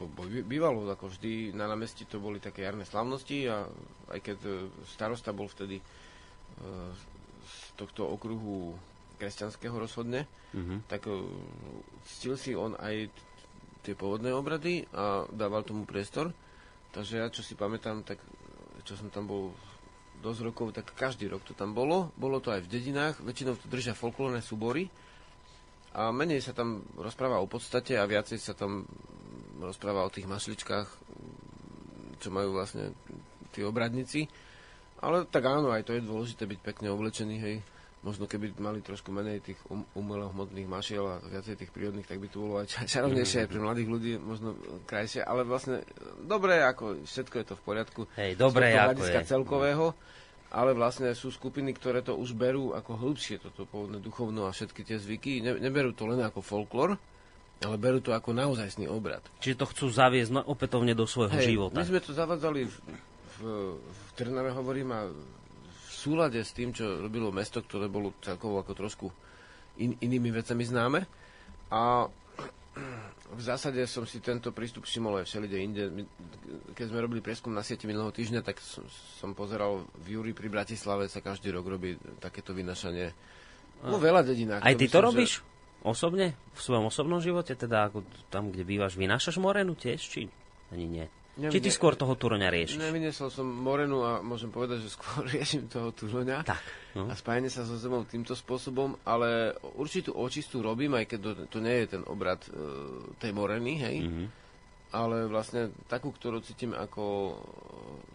[0.48, 3.68] bývalo ako vždy na námestí to boli také jarné slavnosti a
[4.08, 4.52] aj keď e,
[4.88, 5.84] starosta bol vtedy e,
[7.44, 8.72] z tohto okruhu
[9.20, 10.24] kresťanského rozhodne,
[10.56, 10.88] Mhm.
[10.88, 11.20] tak e,
[12.08, 13.12] ctil si on aj
[13.82, 16.30] tie pôvodné obrady a dával tomu priestor.
[16.90, 18.18] Takže ja, čo si pamätám, tak
[18.82, 19.52] čo som tam bol
[20.18, 22.10] dosť rokov, tak každý rok to tam bolo.
[22.18, 24.90] Bolo to aj v dedinách, väčšinou to držia folklórne súbory.
[25.94, 28.84] A menej sa tam rozpráva o podstate a viacej sa tam
[29.58, 30.88] rozpráva o tých mašličkách,
[32.18, 32.92] čo majú vlastne
[33.54, 34.28] tí obradníci.
[34.98, 37.56] Ale tak áno, aj to je dôležité byť pekne oblečený, hej.
[37.98, 42.30] Možno keby mali trošku menej tých um, umelohmotných mašiel a viacej tých prírodných, tak by
[42.30, 44.54] to bolo aj ča- čarovnejšie aj pre mladých ľudí, možno
[44.86, 45.82] krajšie, ale vlastne
[46.22, 48.00] dobre, ako všetko je to v poriadku.
[48.14, 49.26] Hej, dobre, ako je.
[49.26, 49.86] celkového,
[50.54, 54.86] ale vlastne sú skupiny, ktoré to už berú ako hĺbšie, toto pôvodné duchovno a všetky
[54.86, 55.42] tie zvyky.
[55.42, 56.94] Ne, neberú to len ako folklor,
[57.66, 59.26] ale berú to ako naozajstný obrad.
[59.42, 61.74] Čiže to chcú zaviesť no, opätovne do svojho života.
[61.74, 62.74] My sme to zavádzali v,
[63.36, 63.38] v,
[63.74, 65.37] v Trnave, hovorím, a v
[65.98, 69.06] súlade s tým, čo robilo mesto, ktoré bolo celkovo ako trošku
[69.82, 71.00] in, inými vecami známe.
[71.74, 72.06] A
[73.28, 75.82] v zásade som si tento prístup všimol aj všelide inde.
[76.72, 78.86] Keď sme robili prieskum na sieti minulého týždňa, tak som,
[79.18, 83.12] som pozeral v Júri pri Bratislave sa každý rok robí takéto vynašanie.
[83.84, 84.62] No veľa dedinách.
[84.64, 85.32] Aj ty to myslím, že- robíš?
[85.78, 86.34] Osobne?
[86.58, 87.54] V svojom osobnom živote?
[87.54, 88.02] Teda ako
[88.34, 90.02] tam, kde bývaš, vynášaš morenu tiež?
[90.02, 90.26] Či
[90.74, 91.06] ani nie?
[91.38, 92.82] Ne, Či ty skôr toho turoňa riešiš?
[92.82, 96.42] Nevyniesol som morenu a môžem povedať, že skôr riešim toho tužoňa.
[96.42, 96.62] Tak,
[96.98, 97.06] no.
[97.06, 101.58] A spájanie sa so zemou týmto spôsobom, ale určitú očistu robím, aj keď to, to
[101.62, 102.50] nie je ten obrad e,
[103.22, 103.96] tej moreny, hej.
[104.02, 104.24] Mhm.
[104.88, 107.36] Ale vlastne takú, ktorú cítim ako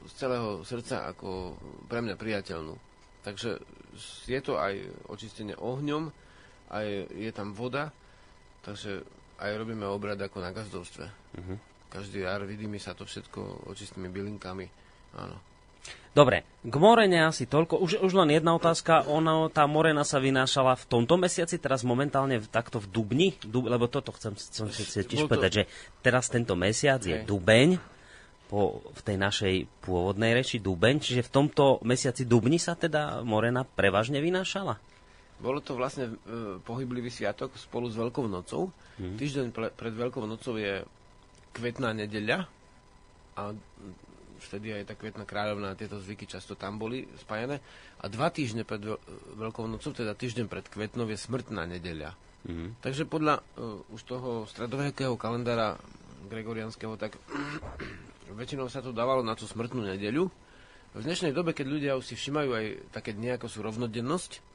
[0.10, 1.56] z celého srdca, ako
[1.88, 2.76] pre mňa priateľnú.
[3.24, 3.62] Takže
[4.28, 6.12] je to aj očistenie ohňom,
[6.74, 7.94] aj je tam voda,
[8.66, 9.06] takže
[9.38, 11.06] aj robíme obrad ako na gazdovstve.
[11.38, 11.58] Uh-huh.
[11.94, 14.66] Každý jar vidíme sa to všetko očistými bylinkami.
[15.14, 15.38] Áno.
[16.14, 17.82] Dobre, k morene asi toľko.
[17.82, 19.06] Už, už len jedna otázka.
[19.10, 23.66] Ono, tá morena sa vynášala v tomto mesiaci, teraz momentálne v, takto v Dubni, Dub,
[23.66, 24.70] lebo toto chcem, chcem
[25.06, 25.64] tiež povedať, že
[26.06, 27.26] teraz tento mesiac je.
[27.26, 27.82] Dubeň,
[28.46, 33.66] po, v tej našej pôvodnej reči Dubeň, čiže v tomto mesiaci Dubni sa teda morena
[33.66, 34.78] prevažne vynášala?
[35.42, 38.70] Bolo to vlastne e, pohyblivý sviatok spolu s Veľkou nocou.
[39.02, 39.18] Mm.
[39.18, 40.86] Týždeň pre, pred Veľkou nocou je
[41.54, 42.50] kvetná nedeľa
[43.38, 43.42] a
[44.44, 47.64] vtedy aj tá kvetná kráľovná a tieto zvyky často tam boli spájané.
[48.04, 49.00] A dva týždne pred Veľ-
[49.40, 52.18] Veľkou nocou, teda týždeň pred kvetnou, je smrtná nedeľa.
[52.44, 52.76] Mm.
[52.84, 55.80] Takže podľa uh, už toho stredovekého kalendára
[56.28, 57.16] gregorianského, tak
[58.40, 60.28] väčšinou sa to dávalo na tú smrtnú nedeľu.
[60.94, 64.54] V dnešnej dobe, keď ľudia už si všimajú aj také dni, ako sú rovnodennosť,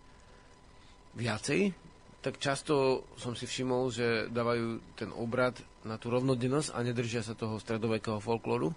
[1.18, 1.74] viacej,
[2.22, 5.58] tak často som si všimol, že dávajú ten obrad
[5.88, 8.76] na tú rovnodennosť a nedržia sa toho stredovekého folklóru,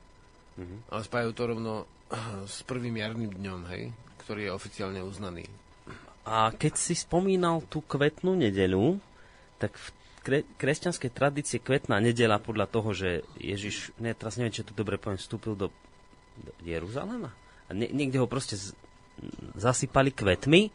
[0.55, 0.79] mm-hmm.
[0.87, 1.73] ale spájajú to rovno
[2.47, 3.91] s prvým jarným dňom, hej,
[4.23, 5.45] ktorý je oficiálne uznaný.
[6.23, 9.01] A keď si spomínal tú kvetnú nedeľu,
[9.57, 9.87] tak v
[10.21, 13.09] kre- kresťanskej tradície kvetná nedeľa podľa toho, že
[13.41, 15.67] Ježiš, ne, teraz neviem, či to dobre poviem, vstúpil do,
[16.37, 17.33] do Jeruzalema.
[17.67, 18.77] A nie, niekde ho proste z,
[19.57, 20.69] zasypali kvetmi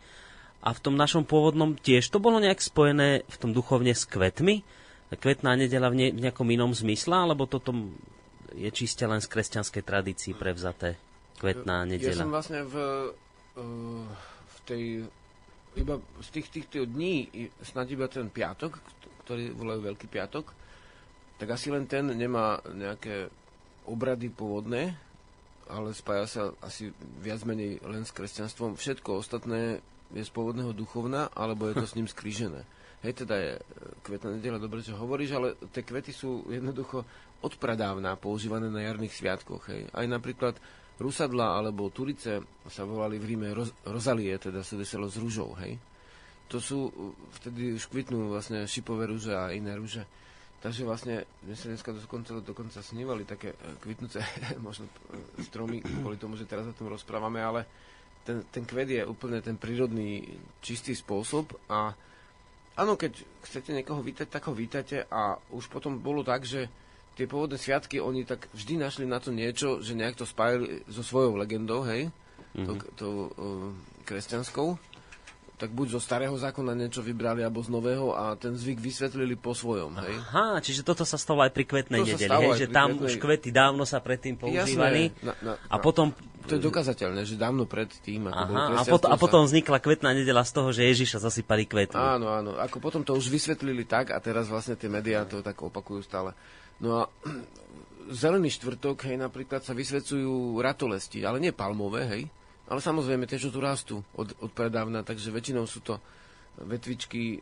[0.66, 4.66] a v tom našom pôvodnom tiež to bolo nejak spojené v tom duchovne s kvetmi.
[5.06, 7.70] Kvetná nedeľa v, ne, v nejakom inom zmysle, alebo toto
[8.50, 10.98] je čiste len z kresťanskej tradícii prevzaté
[11.38, 12.22] kvetná Ja nedeľa?
[12.26, 12.76] som vlastne v,
[13.60, 14.04] uh,
[14.50, 14.84] v tej
[15.76, 17.28] iba z tých týchto dní,
[17.60, 18.80] snad iba ten piatok,
[19.22, 20.48] ktorý volajú Veľký piatok,
[21.36, 23.28] tak asi len ten nemá nejaké
[23.84, 24.96] obrady pôvodné,
[25.68, 26.90] ale spája sa asi
[27.20, 28.80] viac menej len s kresťanstvom.
[28.80, 29.84] Všetko ostatné
[30.16, 32.64] je z pôvodného duchovna, alebo je to s ním skrížené.
[33.06, 33.62] Hej, teda je e,
[34.02, 37.06] kvetná nedela, dobre, čo hovoríš, ale tie kvety sú jednoducho
[37.38, 39.70] odpradávna používané na jarných sviatkoch.
[39.70, 39.86] Hej.
[39.94, 40.58] Aj napríklad
[40.98, 45.54] rusadla alebo turice sa volali v Ríme roz, rozalie, teda súviselo s rúžou.
[45.62, 45.78] Hej.
[46.50, 50.02] To sú, uh, vtedy už kvitnú vlastne šipové rúže a iné rúže.
[50.58, 54.18] Takže vlastne, mne sa dneska dokonca, dokonca snívali také eh, kvitnúce
[54.66, 57.70] možno eh, stromy, kvôli tomu, že teraz o tom rozprávame, ale
[58.26, 60.26] ten, ten kvet je úplne ten prírodný,
[60.58, 61.94] čistý spôsob a
[62.76, 66.68] áno, keď chcete niekoho vítať, tak ho vítate a už potom bolo tak, že
[67.16, 71.00] tie pôvodné sviatky, oni tak vždy našli na to niečo, že nejak to spájali so
[71.00, 72.12] svojou legendou, hej,
[72.52, 72.66] mm-hmm.
[72.68, 73.72] to, to uh,
[74.04, 74.76] kresťanskou
[75.56, 79.56] tak buď zo starého zákona niečo vybrali, alebo z nového a ten zvyk vysvetlili po
[79.56, 80.14] svojom, hej.
[80.28, 83.12] Aha, čiže toto sa stalo aj pri kvetnej To nedeli, hej, že tam kvetnej- už
[83.16, 86.12] kvety dávno sa predtým používali Na, na, a potom...
[86.46, 90.14] To je dokazateľné, že dávno pred tým, ako Aha, a, potom, a potom vznikla kvetná
[90.14, 91.98] nedela z toho, že Ježiša zasypali kvetmi.
[91.98, 92.54] Áno, áno.
[92.54, 96.36] Ako potom to už vysvetlili tak a teraz vlastne tie médiá to tak opakujú stále.
[96.78, 97.10] No a
[98.22, 102.22] zelený štvrtok, hej, napríklad sa vysvedcujú ratolesti, ale nie palmové, hej.
[102.66, 106.02] Ale samozrejme, tie, čo tu rastú od, od predávna, takže väčšinou sú to
[106.56, 107.40] vetvičky, e,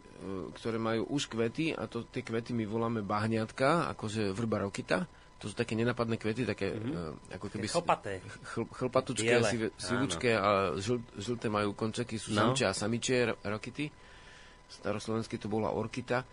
[0.59, 5.07] ktoré majú už kvety a to, tie kvety my voláme bahňatka, akože vrba rokita.
[5.43, 7.37] To sú také nenapadné kvety, také mm-hmm.
[7.37, 7.67] ako keby...
[7.69, 8.13] Chlpaté.
[8.25, 12.49] Chl, chlpatučké, Biele, sivučké a žl, žlté majú končeky, sú No.
[12.53, 13.93] samče a samičie ro- rokity.
[14.73, 16.25] Staroslovensky to bola orkita.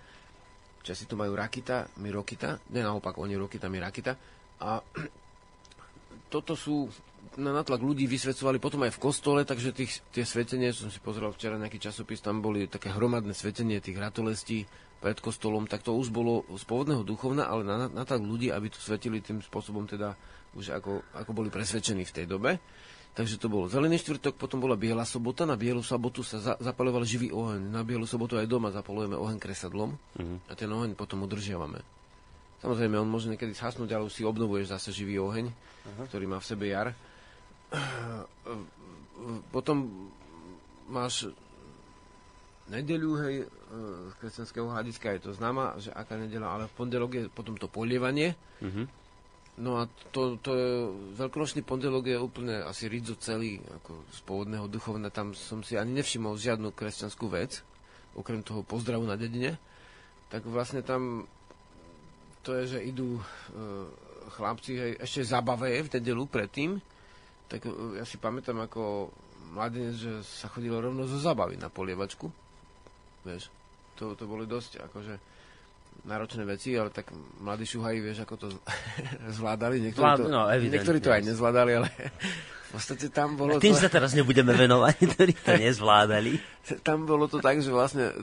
[0.82, 2.58] Časi to majú rakita, my rokita.
[2.72, 4.16] Ne naopak, oni rokita, my rakita.
[4.64, 4.80] A
[6.34, 6.88] toto sú
[7.40, 11.32] na natlak ľudí vysvedcovali potom aj v kostole, takže tých, tie svetenie, som si pozrel
[11.32, 14.68] včera nejaký časopis, tam boli také hromadné svetenie tých ratolestí
[15.02, 18.70] pred kostolom, tak to už bolo z pôvodného duchovna, ale na, na tak ľudí, aby
[18.70, 20.14] to svetili tým spôsobom teda
[20.54, 22.60] už ako, ako boli presvedčení v tej dobe.
[23.12, 27.04] Takže to bol zelený štvrtok, potom bola biela sobota, na bielu sobotu sa za, zapaloval
[27.04, 27.60] živý oheň.
[27.60, 30.00] Na bielu sobotu aj doma zapalujeme oheň kresadlom
[30.48, 32.01] a ten oheň potom udržiavame.
[32.62, 35.50] Samozrejme, on môže niekedy zhasnúť, ale už si obnovuješ zase živý oheň,
[36.14, 36.94] ktorý má v sebe jar.
[39.50, 39.90] Potom
[40.86, 41.34] máš
[42.70, 43.46] nedeľu, hej, e,
[44.10, 47.68] z kresťanského hľadiska je to známa, že aká nedeľa, ale v pondelok je potom to
[47.68, 48.38] polievanie.
[49.60, 50.70] No a to, to je,
[51.20, 55.92] veľkonočný pondelok je úplne asi rizo celý, ako z pôvodného duchovna, tam som si ani
[56.00, 57.60] nevšimol žiadnu kresťanskú vec,
[58.16, 59.60] okrem toho pozdravu na dedine.
[60.32, 61.28] Tak vlastne tam
[62.42, 63.24] to je, že idú e,
[64.34, 66.82] chlapci, hej, ešte zabave v nedelu predtým,
[67.46, 69.14] tak e, ja si pamätám ako
[69.54, 72.28] mladenec, že sa chodilo rovno zo zabavy na polievačku.
[73.22, 73.52] Vieš,
[73.94, 75.16] to, to boli dosť akože
[76.02, 78.48] náročné veci, ale tak mladí šuhají, vieš, ako to
[79.38, 79.78] zvládali.
[79.82, 81.90] Niektorí, to, no, niektorí to aj nezvládali, ale
[82.68, 83.82] v podstate tam bolo Tým to...
[83.84, 86.42] sa teraz nebudeme venovať, ktorí to nezvládali.
[86.82, 88.16] tam bolo to tak, že vlastne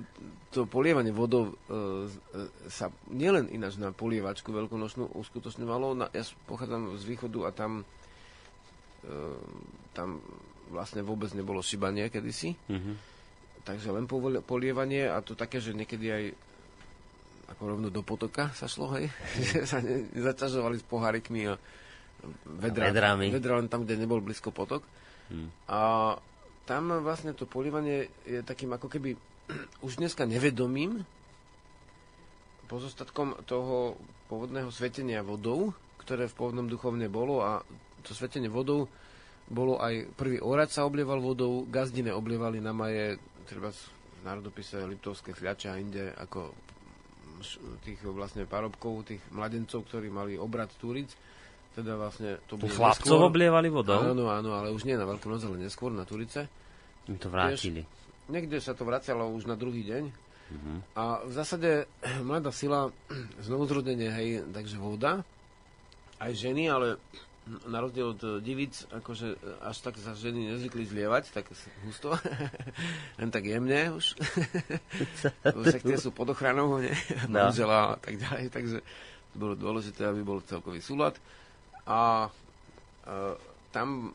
[0.49, 5.87] to polievanie vodou e, e, sa nielen ináč na polievačku veľkonočnú uskutočňovalo.
[5.93, 7.85] Na, ja pochádzam z východu a tam,
[9.05, 9.13] e,
[9.93, 10.25] tam
[10.73, 12.57] vlastne vôbec nebolo šibanie kedysi.
[12.57, 12.95] Mm-hmm.
[13.69, 14.09] Takže len
[14.41, 16.25] polievanie a to také, že niekedy aj
[17.49, 19.09] ako rovno do potoka sa šlo, hej?
[19.49, 21.55] že sa ne, nezaťažovali s pohárikmi a
[22.61, 23.33] vedra, vedrami.
[23.33, 24.85] vedra len tam, kde nebol blízko potok.
[25.29, 25.49] Hmm.
[25.69, 25.81] A
[26.69, 29.17] tam vlastne to polievanie je takým ako keby
[29.87, 31.05] už dneska nevedomým
[32.69, 33.97] pozostatkom toho
[34.29, 35.73] pôvodného svetenia vodou,
[36.05, 37.65] ktoré v pôvodnom duchovne bolo a
[38.05, 38.93] to svetenie vodou
[39.49, 43.17] bolo aj prvý orad sa oblieval vodou, gazdine oblievali na maje,
[43.49, 46.68] treba v národopise Liptovské chľače a inde ako
[47.85, 51.11] tých vlastne parobkov, tých mladencov, ktorí mali obrad Turic.
[51.73, 53.31] Teda vlastne to bolo Chlapcov neskôr.
[53.31, 54.03] oblievali vodou?
[54.03, 56.51] Áno, áno, ale už nie na Veľkú noc, ale neskôr na Turice.
[57.07, 57.83] My to vrátili.
[57.87, 57.97] Tiež,
[58.29, 60.05] Niekde sa to vracalo už na druhý deň.
[60.49, 60.79] Uh-huh.
[60.97, 61.89] A v zásade
[62.29, 62.91] mladá sila,
[63.47, 65.23] znovuzrodenie, hej, takže voda,
[66.19, 66.99] aj ženy, ale
[67.67, 71.49] na rozdiel od divíc, akože až tak sa ženy nezvykli zlievať, tak
[71.85, 72.15] husto,
[73.21, 74.15] len tak jemne už.
[75.65, 76.93] Však tie sú pod ochranou, ne?
[77.29, 77.49] No.
[77.49, 78.79] a tak ďalej, takže
[79.37, 81.17] bolo dôležité, aby bol celkový súlad.
[81.89, 83.37] A, a
[83.73, 84.13] tam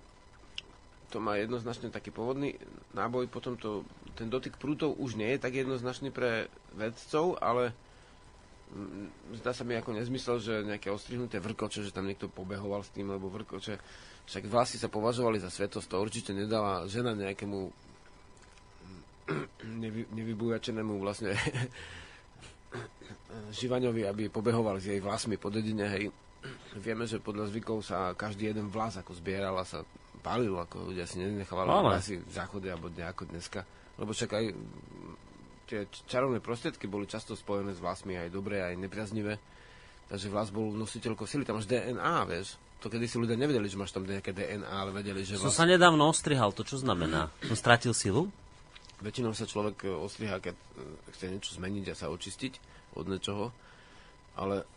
[1.14, 2.58] to má jednoznačne taký pôvodný
[2.98, 3.86] náboj, potom to
[4.18, 7.74] ten dotyk prútov už nie je tak jednoznačný pre vedcov, ale
[9.38, 13.14] zdá sa mi ako nezmysel, že nejaké ostrihnuté vrkoče, že tam niekto pobehoval s tým,
[13.14, 13.78] lebo vrkoče,
[14.26, 17.60] však vlasy sa považovali za svetosť, to určite nedala žena nejakému
[19.78, 21.38] nevy, nevybujačenému vlastne
[23.58, 26.06] Živaňovi, aby pobehoval s jej vlasmi po dedine, hej.
[26.76, 29.88] Vieme, že podľa zvykov sa každý jeden vlas ako zbieral a sa
[30.20, 33.64] palil, ako ľudia si nenechávali vlasy v záchode alebo nejako dneska
[33.98, 34.46] lebo však aj
[35.68, 39.40] tie čarovné prostriedky boli často spojené s vlasmi aj dobré, aj nepriaznivé.
[40.12, 42.60] Takže vlas bol nositeľkou sily, tam máš DNA, vieš.
[42.84, 45.40] To kedy si ľudia nevedeli, že máš tam nejaké DNA, ale vedeli, že...
[45.40, 45.58] Som vlas...
[45.58, 47.32] sa nedávno ostrihal, to čo znamená?
[47.48, 48.28] Som stratil silu?
[49.00, 50.64] Väčšinou sa človek e, ostriha, keď e,
[51.16, 52.54] chce niečo zmeniť a sa očistiť
[53.00, 53.56] od niečoho.
[54.36, 54.68] Ale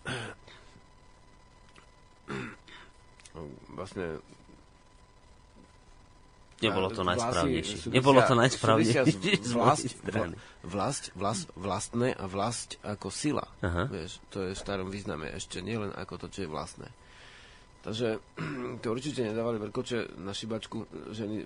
[3.79, 4.23] vlastne
[6.57, 7.93] Nebolo to najsprávnejšie.
[7.93, 9.01] Nebolo to najsprávnejšie
[9.45, 9.93] z vlast,
[10.65, 13.45] vlast, vlast, vlastné a vlast ako sila.
[13.61, 13.85] Aha.
[13.93, 16.89] Vieš, to je v starom význame ešte, nielen ako to, čo je vlastné.
[17.85, 18.19] Takže
[18.83, 21.45] to určite nedávali veľkoče na šibačku ženy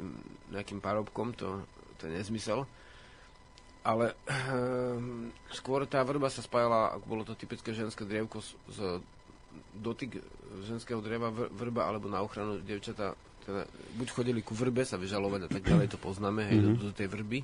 [0.54, 1.66] nejakým parobkom, to,
[1.98, 2.62] to je nezmysel.
[3.80, 8.78] Ale um, skôr tá vrba sa spájala, ako bolo to typické ženské drievko, z, z
[9.74, 10.22] dotyk
[10.62, 13.18] ženského dreva vrba alebo na ochranu devčata
[13.50, 13.66] teda
[13.98, 16.78] buď chodili ku vrbe sa vyžalovať a tak ďalej, to poznáme, hej, mm-hmm.
[16.78, 17.42] do, do tej vrby,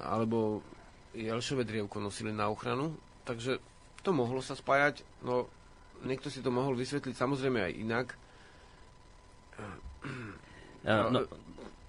[0.00, 0.64] alebo
[1.12, 2.96] jelšové drievko nosili na ochranu,
[3.28, 3.60] takže
[4.00, 5.52] to mohlo sa spájať, no
[6.08, 8.06] niekto si to mohol vysvetliť samozrejme aj inak.
[10.86, 11.26] Ja, no.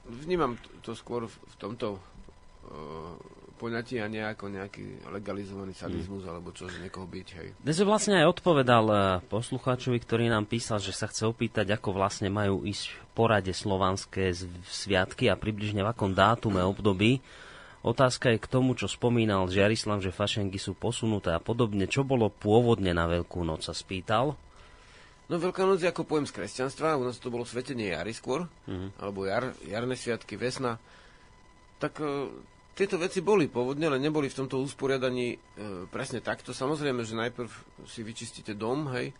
[0.09, 3.13] Vnímam to skôr v, v tomto uh,
[3.59, 6.29] poňatí a nejako nejaký legalizovaný sadizmus mm.
[6.31, 7.47] alebo čo, že niekoho byť, hej.
[7.59, 12.31] Dnes vlastne aj odpovedal eh, poslucháčovi, ktorý nám písal, že sa chce opýtať, ako vlastne
[12.31, 14.31] majú ísť v porade slovanské
[14.63, 17.19] sviatky a približne v akom dátume období.
[17.79, 21.87] Otázka je k tomu, čo spomínal Žiarislav, že fašenky sú posunuté a podobne.
[21.87, 24.35] Čo bolo pôvodne na Veľkú noc, sa spýtal?
[25.31, 28.49] No Veľká noc je ako pojem z kresťanstva, u nás to bolo svetenie jary skôr,
[28.67, 28.99] mm.
[28.99, 30.75] alebo jar, jarné sviatky, vesna.
[31.79, 32.27] Tak eh,
[32.79, 35.37] tieto veci boli pôvodne, ale neboli v tomto usporiadaní e,
[35.91, 36.55] presne takto.
[36.55, 37.51] Samozrejme, že najprv
[37.83, 39.11] si vyčistíte dom, hej,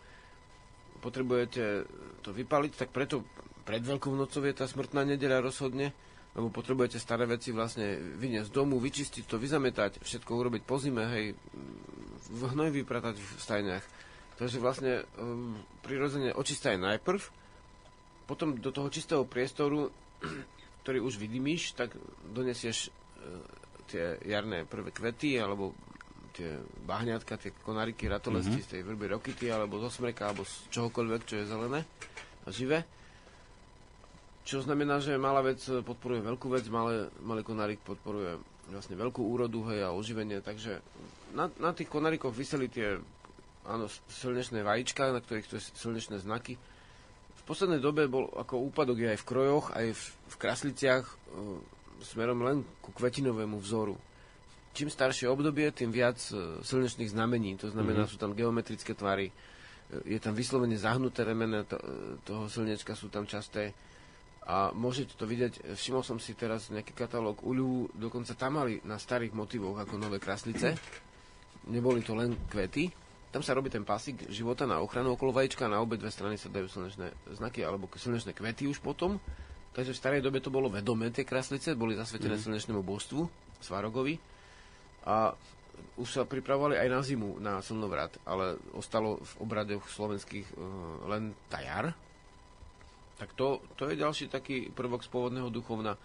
[1.04, 1.84] potrebujete
[2.24, 3.20] to vypaliť, tak preto
[3.68, 5.92] pred Veľkou nocou je tá smrtná nedeľa rozhodne,
[6.32, 11.04] lebo potrebujete staré veci vlastne vyniesť z domu, vyčistiť to, vyzametať, všetko urobiť po zime,
[11.12, 11.36] hej,
[12.32, 13.84] v hnoj vypratať v stajniach.
[14.40, 15.52] Takže vlastne um,
[15.84, 17.20] prirodzene očistaj najprv,
[18.24, 19.92] potom do toho čistého priestoru,
[20.80, 21.92] ktorý už vydymíš, tak
[22.32, 22.88] donesieš
[23.90, 25.74] tie jarné prvé kvety, alebo
[26.30, 28.70] tie bahňatka, tie konariky, ratolesti mm-hmm.
[28.70, 31.80] z tej vrby rokity, alebo zo smreka, alebo z čohokoľvek, čo je zelené
[32.46, 32.86] a živé.
[34.46, 38.40] Čo znamená, že malá vec podporuje veľkú vec, malé, malý konárik podporuje
[38.70, 40.78] vlastne veľkú úrodu hej, a oživenie, takže
[41.34, 42.98] na, na tých konárikoch vyseli tie
[43.66, 46.54] áno, slnečné vajíčka, na ktorých to je slnečné znaky.
[47.34, 51.04] V poslednej dobe bol ako úpadok je aj v krojoch, aj v, v krasliciach,
[52.02, 53.96] smerom len ku kvetinovému vzoru.
[54.70, 58.14] Čím staršie obdobie, tým viac e, slnečných znamení, to znamená, mm-hmm.
[58.14, 59.34] sú tam geometrické tvary, e,
[60.14, 63.74] je tam vyslovene zahnuté remene to, e, toho slnečka, sú tam časté.
[64.46, 68.96] A môžete to vidieť, všimol som si teraz nejaký katalóg uľu, dokonca tam mali na
[68.96, 70.74] starých motivoch ako nové kraslice.
[71.70, 72.88] Neboli to len kvety.
[73.30, 76.50] Tam sa robí ten pasík života na ochranu okolo vajíčka, na obe dve strany sa
[76.50, 79.22] dajú slnečné znaky alebo slnečné kvety už potom.
[79.70, 82.42] Takže v starej dobe to bolo vedomé, tie kraslice, boli zasvetené mm.
[82.42, 83.22] slnečnému božstvu,
[83.62, 84.18] Svarogovi.
[85.06, 85.30] A
[85.96, 91.32] už sa pripravovali aj na zimu, na slnovrat, ale ostalo v obradoch slovenských uh, len
[91.48, 91.94] tajar,
[93.16, 95.96] tak to, to je ďalší taký prvok z pôvodného duchovna.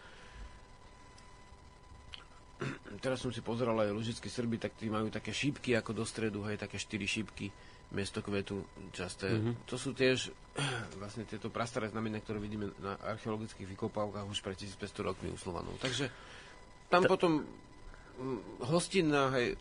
[3.04, 6.44] Teraz som si pozeral aj lužickí Srby, tak tí majú také šípky ako do stredu,
[6.48, 7.52] hej, také štyri šípky
[7.94, 9.30] miesto kvetu časté.
[9.30, 9.54] Mm-hmm.
[9.70, 10.34] To sú tiež
[11.02, 15.78] vlastne tieto prastaré znamenia, ktoré vidíme na archeologických vykopávkach už pre 1500 rokmi u Slovanov.
[15.84, 16.10] Takže
[16.90, 17.10] tam to...
[17.12, 17.32] potom
[18.18, 19.60] hm, hostinná, hej,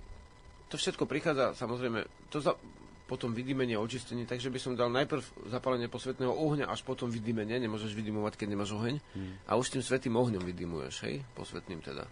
[0.70, 2.56] to všetko prichádza, samozrejme, to za,
[3.04, 5.20] potom vydymenie, očistenie, takže by som dal najprv
[5.52, 9.34] zapálenie posvetného ohňa, až potom vydymenie, nemôžeš vydymovať, keď nemáš oheň, hmm.
[9.44, 12.08] a už tým svetým ohňom vydymuješ, hej, posvetným teda.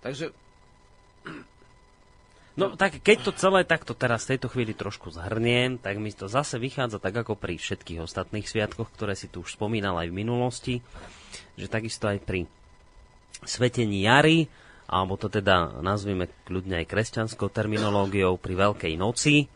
[0.00, 0.32] Takže...
[2.58, 6.26] No tak keď to celé takto teraz v tejto chvíli trošku zhrniem, tak mi to
[6.26, 10.18] zase vychádza tak ako pri všetkých ostatných sviatkoch, ktoré si tu už spomínal aj v
[10.18, 10.74] minulosti,
[11.54, 12.50] že takisto aj pri
[13.46, 14.50] svetení jary,
[14.90, 19.46] alebo to teda nazvime kľudne aj kresťanskou terminológiou pri Veľkej noci,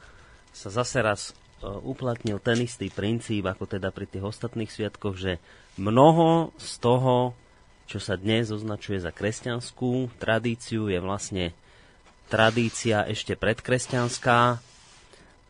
[0.55, 5.43] sa zase raz e, uplatnil ten istý princíp, ako teda pri tých ostatných sviatkoch, že
[5.75, 7.35] mnoho z toho,
[7.91, 11.51] čo sa dnes označuje za kresťanskú tradíciu, je vlastne
[12.29, 14.59] tradícia ešte predkresťanská,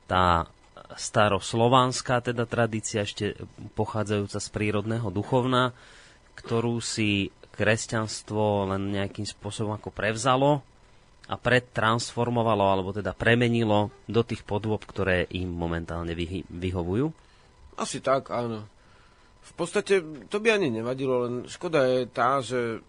[0.04, 0.26] tá
[0.94, 3.34] staroslovanská teda tradícia ešte
[3.74, 5.74] pochádzajúca z prírodného duchovna,
[6.38, 10.62] ktorú si kresťanstvo len nejakým spôsobom ako prevzalo
[11.24, 17.08] a pretransformovalo, alebo teda premenilo do tých podôb, ktoré im momentálne vyhy- vyhovujú?
[17.80, 18.68] Asi tak, áno.
[19.44, 22.84] V podstate to by ani nevadilo, len škoda je tá, že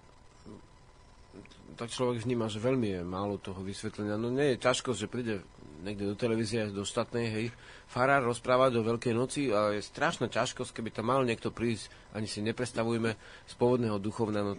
[1.76, 4.15] tak človek vníma, že veľmi je málo toho vysvetlenia.
[4.15, 5.43] No nie je ťažko, že príde
[5.84, 7.45] niekde do televízie, do štátnej, hej,
[7.85, 12.26] farár rozpráva do Veľkej noci a je strašná ťažkosť, keby tam mal niekto prísť, ani
[12.26, 13.14] si neprestavujme,
[13.45, 14.53] z pôvodného duchovna, no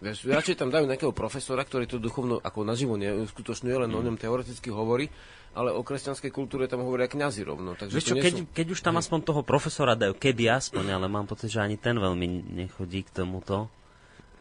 [0.00, 3.98] Vieš, radšej tam dajú nejakého profesora, ktorý to duchovno ako naživo neuskutočňuje, len mm.
[4.00, 5.12] o ňom teoreticky hovorí,
[5.52, 7.76] ale o kresťanskej kultúre tam hovoria kňazi rovno.
[7.76, 8.44] Takže Vieš čo, keď, sú...
[8.48, 12.00] keď už tam aspoň toho profesora dajú, keby aspoň, ale mám pocit, že ani ten
[12.00, 13.68] veľmi nechodí k tomuto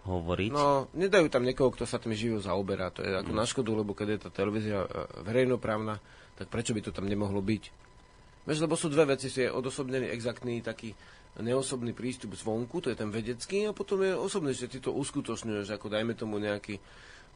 [0.05, 0.51] hovoriť.
[0.51, 2.93] No, nedajú tam niekoho, kto sa tým živo zaoberá.
[2.95, 3.39] To je ako mm.
[3.39, 4.88] na škodu, lebo keď je tá televízia e,
[5.26, 5.99] verejnoprávna,
[6.39, 7.63] tak prečo by to tam nemohlo byť?
[8.47, 10.95] Vieš, lebo sú dve veci, je odosobnený, exaktný taký
[11.38, 15.69] neosobný prístup zvonku, to je ten vedecký, a potom je osobný, že ty to uskutočňuješ,
[15.69, 16.81] ako dajme tomu nejaký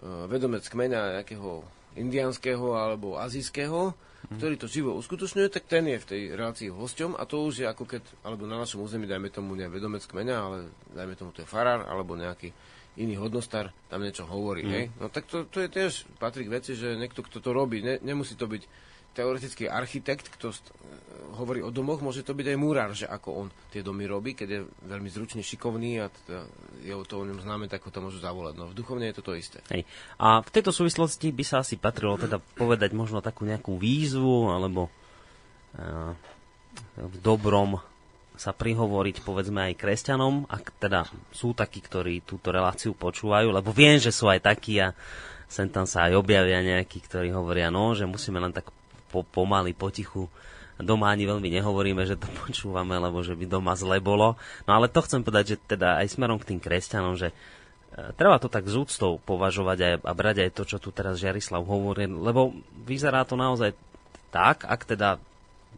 [0.04, 1.64] vedomec kmeňa nejakého
[1.96, 4.38] indianského alebo azijského, mm.
[4.38, 7.68] ktorý to živo uskutočňuje, tak ten je v tej relácii hosťom a to už je
[7.70, 10.58] ako keď, alebo na našom území dajme tomu nie vedomec kmeňa, ale
[10.92, 12.52] dajme tomu to je farár alebo nejaký
[12.94, 14.62] iný hodnostar tam niečo hovorí.
[14.66, 14.72] Mm.
[14.74, 14.86] Hej?
[15.00, 17.98] No tak to, to je tiež patrí k veci, že niekto, kto to robí, ne,
[18.04, 20.54] nemusí to byť teoretický architekt, kto
[21.34, 24.48] hovorí o domoch, môže to byť aj múrar, že ako on tie domy robí, keď
[24.50, 26.46] je veľmi zručný, šikovný a teda
[26.86, 28.54] je to o ňom známe, tak ho to môžu zavolať.
[28.58, 29.60] No v duchovne je to to isté.
[29.74, 29.86] Hej.
[30.22, 34.90] A v tejto súvislosti by sa asi patrilo teda povedať možno takú nejakú výzvu, alebo
[34.90, 36.14] uh,
[36.98, 37.82] v dobrom
[38.34, 44.02] sa prihovoriť povedzme aj kresťanom, ak teda sú takí, ktorí túto reláciu počúvajú, lebo viem,
[44.02, 44.98] že sú aj takí a
[45.46, 48.74] sem tam sa aj objavia nejakí, ktorí hovoria, no, že musíme len tak
[49.14, 50.26] po, pomaly, potichu.
[50.82, 54.34] Doma ani veľmi nehovoríme, že to počúvame, lebo že by doma zle bolo.
[54.66, 57.36] No ale to chcem povedať, že teda aj smerom k tým kresťanom, že e,
[58.18, 61.62] treba to tak z úctou považovať aj, a brať aj to, čo tu teraz Jarislav
[61.62, 62.58] hovorí, lebo
[62.90, 63.78] vyzerá to naozaj
[64.34, 65.22] tak, ak teda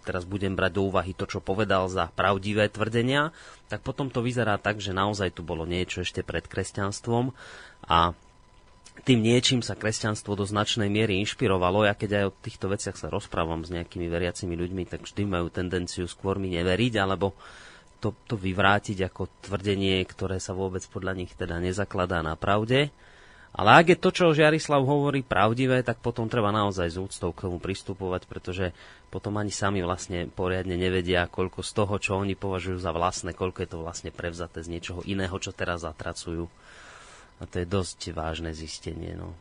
[0.05, 3.33] teraz budem brať do úvahy to, čo povedal za pravdivé tvrdenia,
[3.67, 7.33] tak potom to vyzerá tak, že naozaj tu bolo niečo ešte pred kresťanstvom
[7.89, 8.13] a
[9.03, 11.83] tým niečím sa kresťanstvo do značnej miery inšpirovalo.
[11.83, 15.51] Ja keď aj o týchto veciach sa rozprávam s nejakými veriacimi ľuďmi, tak vždy majú
[15.51, 17.35] tendenciu skôr mi neveriť, alebo
[17.99, 22.93] to, to vyvrátiť ako tvrdenie, ktoré sa vôbec podľa nich teda nezakladá na pravde.
[23.55, 27.47] Ale ak je to, čo Žiarislav hovorí, pravdivé, tak potom treba naozaj z úctou k
[27.47, 28.75] tomu pristupovať, pretože
[29.07, 33.63] potom ani sami vlastne poriadne nevedia, koľko z toho, čo oni považujú za vlastné, koľko
[33.63, 36.51] je to vlastne prevzaté z niečoho iného, čo teraz zatracujú.
[37.39, 39.15] A to je dosť vážne zistenie.
[39.15, 39.35] No.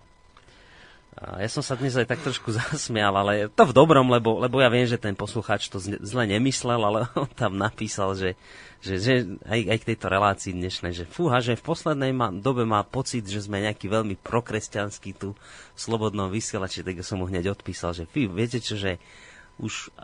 [1.15, 4.59] A ja som sa dnes aj tak trošku zasmial, ale to v dobrom, lebo, lebo
[4.59, 8.35] ja viem, že ten poslucháč to zle nemyslel, ale on tam napísal, že,
[8.83, 9.12] že, že
[9.47, 13.23] aj, aj k tejto relácii dnešnej, že fúha, že v poslednej ma, dobe má pocit,
[13.31, 18.11] že sme nejaký veľmi prokresťanský tu v slobodnom vysielači, tak som mu hneď odpísal, že
[18.11, 18.99] fí, viete čo, že
[19.55, 19.95] už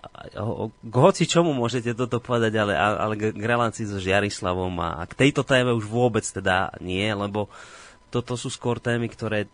[0.79, 5.27] k hoci čomu môžete toto povedať, ale, ale k relácii so Žiarislavom a, a k
[5.27, 7.51] tejto téme už vôbec teda nie, lebo
[8.11, 9.49] toto sú skôr témy, ktoré e,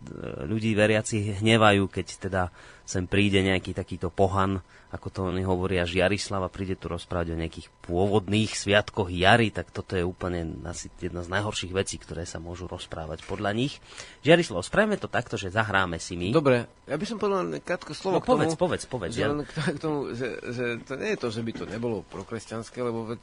[0.48, 2.42] ľudí veriaci hnevajú, keď teda
[2.86, 4.62] sem príde nejaký takýto pohan,
[4.94, 9.98] ako to oni hovoria, Žiarislava, príde tu rozprávať o nejakých pôvodných sviatkoch jary, tak toto
[9.98, 13.82] je úplne asi jedna z najhorších vecí, ktoré sa môžu rozprávať podľa nich.
[14.22, 16.30] Žiarislav, spravíme to takto, že zahráme si my.
[16.30, 18.38] Dobre, ja by som povedal len krátko slovo no, k tomu.
[18.38, 19.12] povedz, povedz, povedz.
[19.18, 22.78] Že, len k tomu, že, že to nie je to, že by to nebolo prokresťanské,
[22.80, 23.22] lebo veď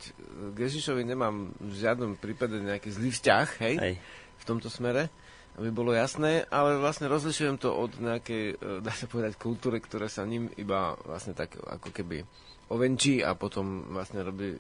[0.54, 3.96] k Ježišovi nemám v žiadnom prípade nejaký zlý vzťah, hej, hej.
[4.38, 5.08] v tomto smere
[5.54, 10.10] aby bolo jasné, ale vlastne rozlišujem to od nejakej, e, dá sa povedať, kultúry, ktorá
[10.10, 12.26] sa ním iba vlastne tak ako keby
[12.74, 14.58] ovenčí a potom vlastne robí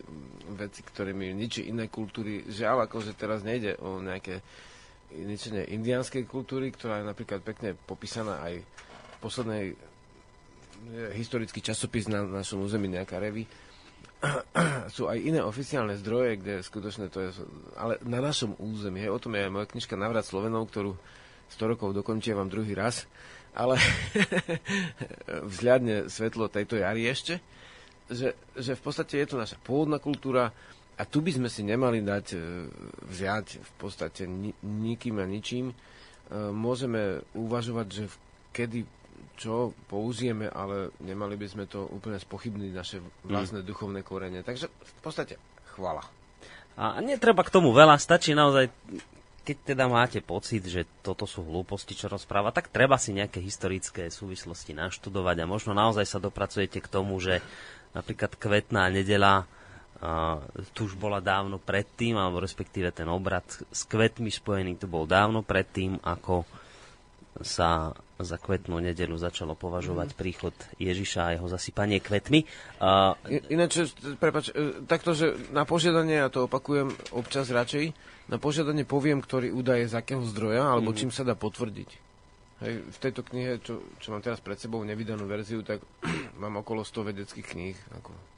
[0.53, 2.45] veci, ktorými ničí iné kultúry.
[2.45, 4.45] Žiaľ, akože teraz nejde o nejaké
[5.13, 9.65] ničenie indianskej kultúry, ktorá je napríklad pekne popísaná aj v poslednej
[11.15, 13.47] historický časopis na našom území, nejaká revy,
[14.95, 17.29] sú aj iné oficiálne zdroje, kde skutočne to je,
[17.75, 20.95] ale na našom území, hej, o tom je aj moja knižka Navrat Slovenov, ktorú
[21.51, 23.05] 100 rokov dokončievam druhý raz,
[23.53, 23.77] ale
[25.51, 27.37] vzhľadne svetlo tejto jary ešte,
[28.09, 30.51] že, že v podstate je to naša pôvodná kultúra
[30.93, 32.39] a tu by sme si nemali dať e,
[33.09, 35.73] vziať v podstate ni, nikým a ničím.
[35.73, 35.75] E,
[36.53, 38.03] môžeme uvažovať, že
[38.53, 38.85] kedy
[39.43, 43.67] čo použijeme, ale nemali by sme to úplne spochybniť naše vlastné mm.
[43.67, 44.39] duchovné korene.
[44.39, 45.35] Takže v podstate
[45.75, 46.07] chvala.
[46.79, 48.71] A netreba k tomu veľa, stačí naozaj,
[49.43, 54.07] keď teda máte pocit, že toto sú hlúposti, čo rozpráva, tak treba si nejaké historické
[54.07, 57.43] súvislosti naštudovať a možno naozaj sa dopracujete k tomu, že
[57.93, 60.41] napríklad kvetná nedela uh,
[60.73, 65.45] tu už bola dávno predtým, alebo respektíve ten obrad s kvetmi spojený tu bol dávno
[65.45, 66.47] predtým, ako
[67.41, 67.93] sa
[68.23, 70.17] za kvetnú nedelu začalo považovať mm.
[70.17, 72.43] príchod Ježiša a jeho zasypanie kvetmi.
[72.81, 73.13] Uh,
[73.51, 77.93] Ináč, prepač, e, takto, že na požiadanie, ja to opakujem občas radšej,
[78.31, 80.97] na požiadanie poviem, ktorý údaj je z akého zdroja, alebo mm.
[80.97, 81.89] čím sa dá potvrdiť.
[82.63, 85.83] Hej, v tejto knihe, čo, čo mám teraz pred sebou, nevydanú verziu, tak
[86.41, 87.77] mám okolo 100 vedeckých kníh.
[87.99, 88.32] Ako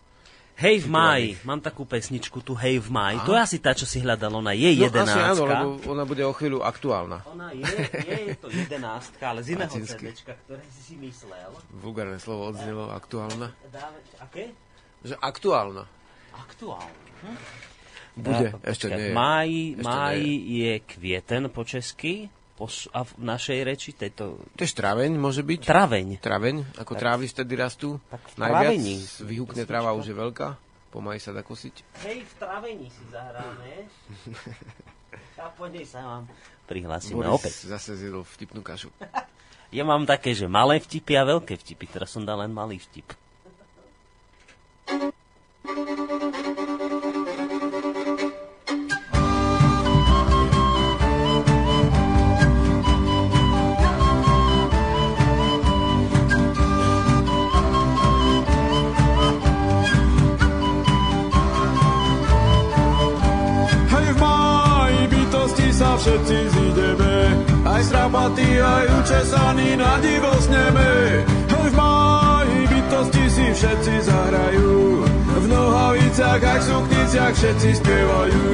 [0.55, 3.19] Hej v máji, mám takú pesničku tu Hej v máji.
[3.27, 5.35] To je asi tá, čo si hľadal, ona je no, jedenáctka.
[5.35, 7.27] áno, lebo ona bude o chvíľu aktuálna.
[7.27, 7.67] Ona je,
[8.07, 11.51] je to jedenáctka, ale z iného CDčka, ktoré si si myslel.
[11.75, 13.51] Vulgárne slovo odznelo, aktuálna.
[13.67, 14.55] Dáve, aké?
[15.03, 15.83] Že aktuálna.
[16.31, 17.03] Aktuálna.
[17.27, 17.37] Hm?
[18.15, 19.13] Bude, ešte nie je.
[19.13, 20.33] Máji, máji
[20.63, 24.39] je kvieten po česky pos- a v našej reči tejto...
[24.55, 25.59] To je traveň, môže byť?
[25.67, 26.07] Traveň.
[26.23, 27.99] Traveň, ako tak, trávy vtedy rastú.
[28.07, 28.79] Tak v Najviac,
[29.27, 30.47] vyhukne tráva už je veľká,
[30.89, 31.75] pomaly sa dá kosiť.
[32.07, 33.85] Hej, v travení si zahráme.
[35.45, 36.23] a po nej sa vám
[36.65, 37.53] prihlásime Boris opäť.
[37.69, 38.89] zase zjedol vtipnú kašu.
[39.77, 41.85] ja mám také, že malé vtipy a veľké vtipy.
[41.91, 43.13] Teraz som dal len malý vtip.
[68.25, 70.89] Strapatí, aj učesaní na divo sneme.
[71.45, 75.05] Hej, v máji bytosti si všetci zahrajú,
[75.41, 78.45] v nohaviciach aj v sukniciach všetci spievajú.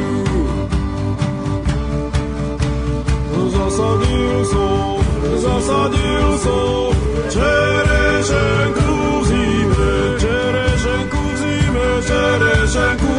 [3.51, 4.99] Zasadil som,
[5.39, 6.91] zasadil som,
[7.31, 13.10] čerešenku v zime, čerešenku v zime, čerešenku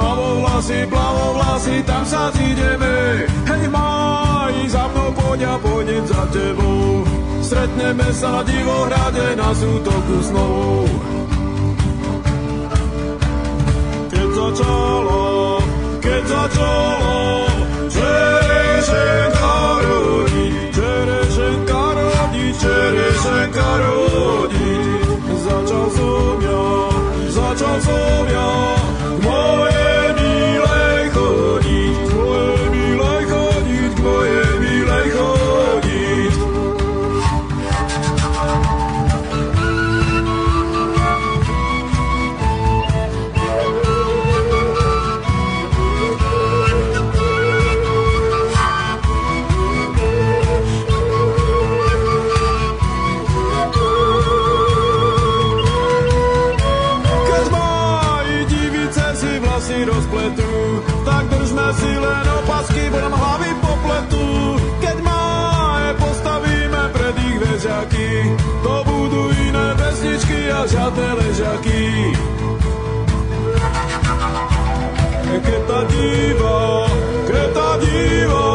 [0.00, 3.26] vlasy, vlasy, tam sa zídeme.
[3.48, 7.04] Hej, maj, za mnou poď a pôjdem za tebou.
[7.40, 10.86] Stretneme sa na divohrade na sútoku snou.
[14.12, 15.24] Keď začalo,
[15.98, 17.18] keď začalo,
[17.90, 24.74] čerešenka rodí, čerešenka rodí, čerešenka rodí.
[25.40, 26.64] Začal som ja,
[27.34, 28.50] začal som ja,
[70.70, 71.84] vesničky a žiadne ležaky.
[75.40, 76.60] Keď tá diva,
[77.26, 78.49] keď tá diva,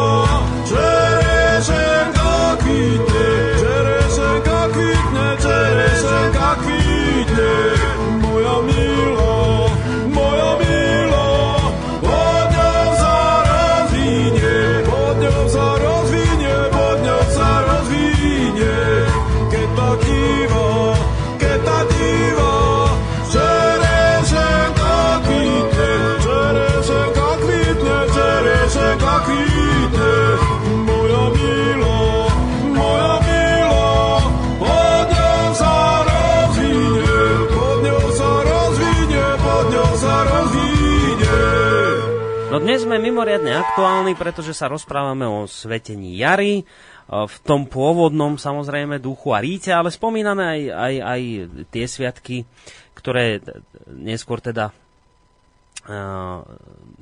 [42.56, 46.64] No dnes sme mimoriadne aktuálni, pretože sa rozprávame o svetení jary, e,
[47.12, 51.20] v tom pôvodnom samozrejme duchu a ríte, ale spomíname aj, aj, aj
[51.68, 52.48] tie sviatky,
[52.96, 53.44] ktoré
[53.92, 56.40] neskôr teda uh,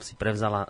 [0.03, 0.67] si prevzala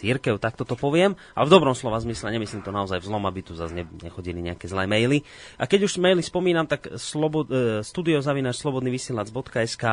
[0.00, 1.12] církev, tak toto poviem.
[1.36, 4.40] A v dobrom slova zmysle, nemyslím to naozaj v zlom, aby tu zase ne- nechodili
[4.40, 5.20] nejaké zlé maily.
[5.60, 9.84] A keď už maily spomínam, tak slobo, uh, studiozavinač.slobodnyvysielac.sk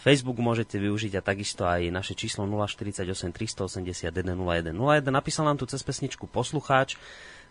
[0.00, 3.04] Facebook môžete využiť a takisto aj naše číslo 048
[3.36, 4.72] 381 0101.
[5.12, 6.96] Napísal nám tu cez pesničku poslucháč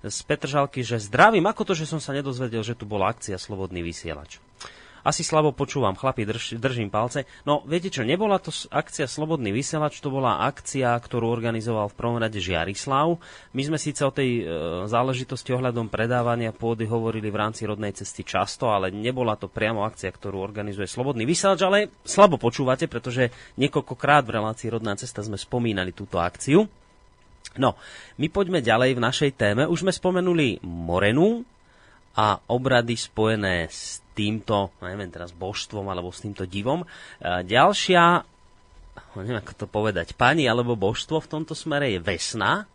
[0.02, 3.84] z Petržalky, že zdravím, ako to, že som sa nedozvedel, že tu bola akcia Slobodný
[3.84, 4.40] vysielač.
[5.04, 7.24] Asi slabo počúvam, chlapi, drž, držím palce.
[7.48, 12.18] No, viete čo, nebola to akcia Slobodný vysielač, to bola akcia, ktorú organizoval v prvom
[12.20, 13.16] rade Žiarislav.
[13.56, 14.54] My sme síce o tej e,
[14.88, 20.12] záležitosti ohľadom predávania pôdy hovorili v rámci rodnej cesty často, ale nebola to priamo akcia,
[20.12, 25.96] ktorú organizuje Slobodný vysielač, ale slabo počúvate, pretože niekoľkokrát v relácii Rodná cesta sme spomínali
[25.96, 26.68] túto akciu.
[27.58, 27.80] No,
[28.22, 29.66] my poďme ďalej v našej téme.
[29.66, 31.42] Už sme spomenuli Morenu
[32.14, 36.84] a obrady spojené s týmto, no neviem teraz, božstvom alebo s týmto divom.
[37.24, 38.04] Ďalšia,
[39.16, 42.68] no neviem ako to povedať, pani alebo božstvo v tomto smere je Vesna.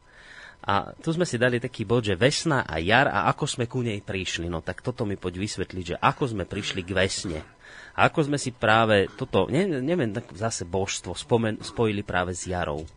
[0.64, 3.84] A tu sme si dali taký bod, že Vesna a Jar a ako sme ku
[3.84, 4.48] nej prišli.
[4.48, 7.44] No tak toto mi poď vysvetliť, že ako sme prišli k Vesne.
[7.92, 12.48] A ako sme si práve toto, neviem, neviem tak zase božstvo spomen, spojili práve s
[12.48, 12.88] Jarou.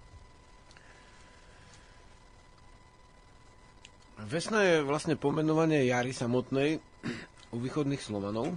[4.18, 6.80] Vesna je vlastne pomenovanie jary samotnej
[7.58, 8.54] u východných Slovanov.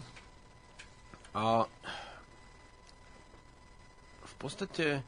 [1.32, 1.64] A
[4.20, 5.00] v podstate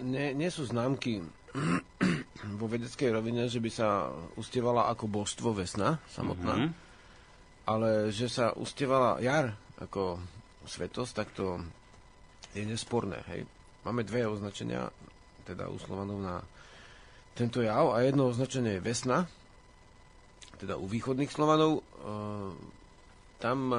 [0.00, 1.20] nie, nie sú známky
[2.60, 4.08] vo vedeckej rovine, že by sa
[4.40, 6.68] ustievala ako božstvo Vesna samotná, Mhm.
[7.68, 10.22] ale že sa ustievala jar ako
[10.64, 11.60] svetosť, tak to
[12.54, 13.20] je nesporné.
[13.28, 13.44] Hej.
[13.84, 14.88] Máme dve označenia,
[15.44, 16.36] teda u Slovanov na
[17.34, 19.26] tento jav a jedno označenie je Vesna,
[20.60, 21.80] teda u východných Slovanov.
[21.80, 21.82] E,
[23.40, 23.78] tam e,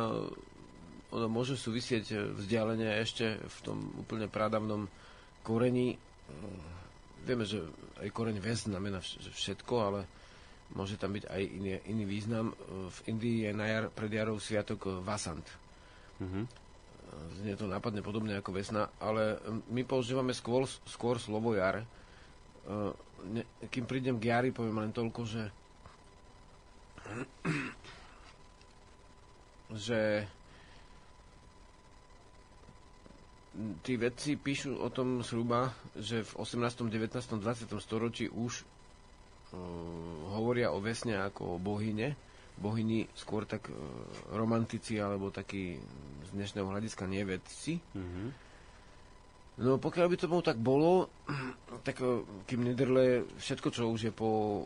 [1.14, 4.90] ono môže súvisieť e, vzdialenie ešte v tom úplne pradavnom
[5.45, 5.94] koreni.
[7.22, 7.62] Vieme, že
[8.02, 9.99] aj koreň Ves znamená všetko, ale
[10.74, 12.58] môže tam byť aj iný, iný význam.
[12.90, 15.45] V Indii je na jar, pred jarou sviatok Vasant.
[16.18, 16.41] Mhm.
[16.41, 16.49] E,
[17.41, 19.38] Znie to nápadne podobne ako Vesna, ale
[19.70, 21.86] my používame skôr, skôr slovo jar.
[23.68, 25.49] Kým prídem k jari, poviem len toľko, že
[29.72, 30.28] že
[33.84, 37.68] tí vedci píšu o tom zhruba, že v 18., 19., 20.
[37.84, 39.60] storočí už uh,
[40.32, 42.15] hovoria o vesne ako o bohyne.
[42.56, 43.76] Bohyni skôr tak uh,
[44.32, 45.80] romantici alebo takí
[46.26, 47.80] z dnešného hľadiska nevedci.
[47.95, 48.52] Mhm.
[49.61, 51.11] No pokiaľ by to bolo tak bolo,
[51.88, 54.64] tak eh, kým Nederle všetko, čo už je po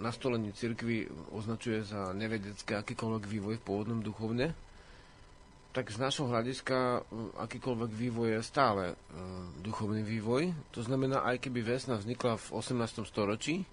[0.00, 4.54] nastolení cirkvi, označuje za nevedecké akýkoľvek vývoj v pôvodnom duchovne,
[5.74, 7.02] tak z našho hľadiska eh,
[7.42, 8.96] akýkoľvek vývoj je stále uh,
[9.58, 10.54] duchovný vývoj.
[10.78, 13.02] To znamená, aj keby vesna vznikla v 18.
[13.02, 13.66] storočí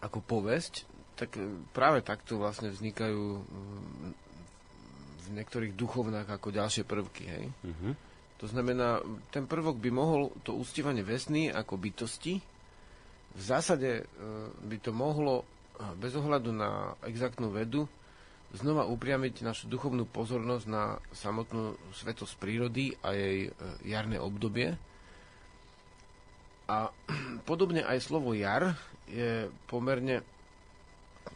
[0.00, 0.86] ako povesť,
[1.18, 1.44] tak eh,
[1.74, 4.10] práve takto vlastne vznikajú mm,
[5.20, 7.24] v niektorých duchovnách ako ďalšie prvky.
[7.26, 7.44] Hej?
[7.66, 7.90] Mhm.
[8.40, 12.40] To znamená, ten prvok by mohol to uctievanie vesny ako bytosti.
[13.36, 14.04] V zásade e,
[14.66, 17.86] by to mohlo, e, bez ohľadu na exaktnú vedu,
[18.50, 23.50] znova upriamiť našu duchovnú pozornosť na samotnú svetosť prírody a jej e,
[23.86, 24.74] jarné obdobie.
[26.66, 26.90] A
[27.48, 28.74] podobne aj slovo jar
[29.06, 30.26] je pomerne,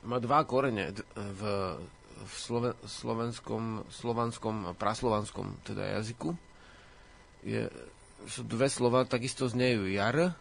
[0.03, 1.43] má dva korene v,
[2.25, 6.35] v sloven, slovenskom, slovanskom praslovanskom teda jazyku
[7.45, 7.69] je
[8.25, 10.33] sú dve slova, takisto znejú jar,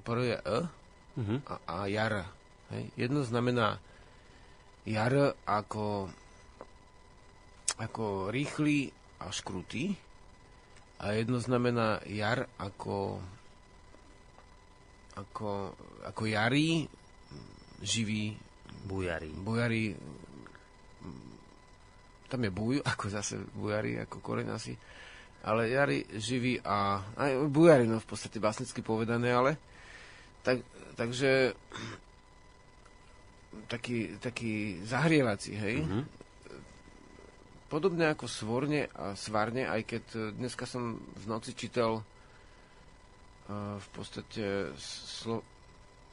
[0.00, 0.77] prvé e
[1.18, 1.42] Mhm.
[1.50, 2.30] a, a jar.
[2.70, 2.84] Hej.
[2.94, 3.82] Jedno znamená
[4.86, 6.06] jar ako,
[7.82, 9.98] ako rýchly a škrutý
[11.02, 13.18] a jedno znamená jar ako
[15.18, 15.74] ako,
[16.06, 16.86] ako jarý,
[17.82, 18.38] živý,
[18.86, 19.34] Bujari.
[19.34, 19.90] bujari,
[22.30, 24.78] tam je buj, ako zase bujari, ako koreň asi,
[25.42, 29.58] ale jari, živý a aj bujari, no v podstate básnicky povedané, ale
[30.46, 30.62] tak,
[30.98, 31.54] takže
[33.70, 35.86] taký, taký zahrievací, hej.
[35.86, 36.02] Mhm.
[37.68, 40.02] Podobne ako svorne a svarne, aj keď
[40.40, 42.02] dneska som v noci čítal e,
[43.76, 45.44] v podstate slo,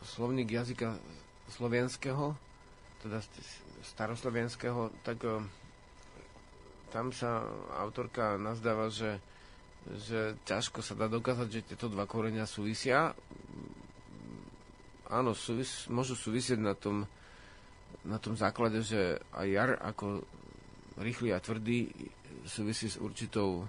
[0.03, 0.99] slovník jazyka
[1.48, 2.36] slovenského,
[3.07, 5.48] teda st- staroslovenského, tak e,
[6.91, 7.48] tam sa
[7.80, 9.24] autorka nazdáva, že,
[9.95, 13.16] že ťažko sa dá dokázať, že tieto dva korenia súvisia.
[15.15, 17.07] Áno, súvis, môžu súvisieť na tom,
[18.03, 20.27] na tom základe, že aj jar ako
[20.99, 21.87] rýchly a tvrdý
[22.43, 23.63] súvisí s určitou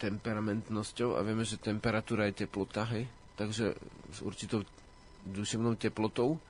[0.00, 3.04] temperamentnosťou a vieme, že temperatúra je teplota, hej?
[3.36, 3.76] takže
[4.10, 4.64] s určitou
[5.28, 6.40] duševnou teplotou.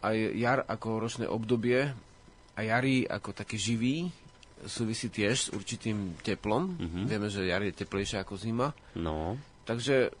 [0.00, 1.92] Aj jar ako ročné obdobie
[2.56, 3.96] a jari ako taký živý
[4.64, 6.76] súvisí tiež s určitým teplom.
[6.76, 7.00] Mhm.
[7.08, 8.76] Vieme, že jar je teplejšia ako zima.
[8.96, 9.40] No.
[9.64, 10.12] Takže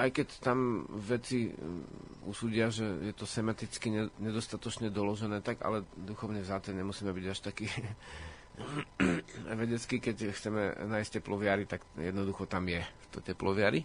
[0.00, 5.84] aj keď tam veci mm, usúdia, že je to sematicky ne- nedostatočne doložené, tak ale
[5.94, 7.66] duchovne vzáte nemusíme byť až taký
[9.60, 12.80] vedecký, keď chceme nájsť teplo v jari, tak jednoducho tam je
[13.12, 13.82] to teplo v jari.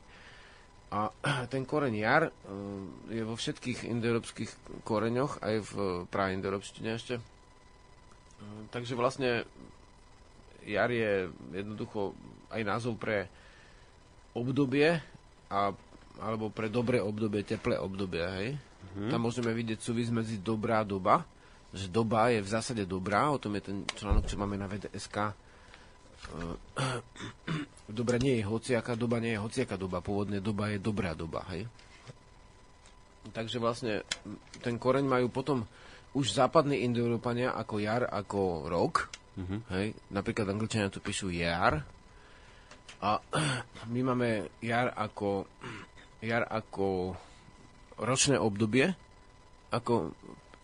[0.95, 1.11] A
[1.53, 2.31] ten koreň jar e,
[3.11, 4.51] je vo všetkých indoeurópskych
[4.87, 5.73] koreňoch, aj v
[6.07, 7.19] praindoeurópštine ešte.
[7.19, 7.23] E,
[8.71, 9.43] Takže vlastne
[10.65, 12.17] jar je jednoducho
[12.49, 13.29] aj názov pre
[14.35, 14.99] obdobie
[15.49, 15.71] a,
[16.19, 18.49] alebo pre dobré obdobie, teplé obdobie, hej.
[18.95, 19.09] Mhm.
[19.11, 21.25] Tam môžeme vidieť súvis medzi dobrá doba,
[21.75, 25.17] že doba je v zásade dobrá, o tom je ten článok, čo máme na VDSK.
[25.19, 25.33] E,
[27.85, 31.69] Doba nie je hociaká doba, nie je hociaká doba, pôvodne doba je dobrá doba, hej.
[33.29, 34.01] Takže vlastne
[34.59, 35.69] ten koreň majú potom
[36.17, 39.57] už západní indoeurópania ako jar, ako rok, Mhm.
[39.69, 39.87] hej.
[40.09, 41.83] Napríklad angličania tu píšu jar,
[43.03, 43.19] a
[43.93, 44.29] my máme
[44.63, 45.45] jar ako,
[46.23, 47.15] jar ako
[47.99, 48.91] ročné obdobie,
[49.71, 50.15] ako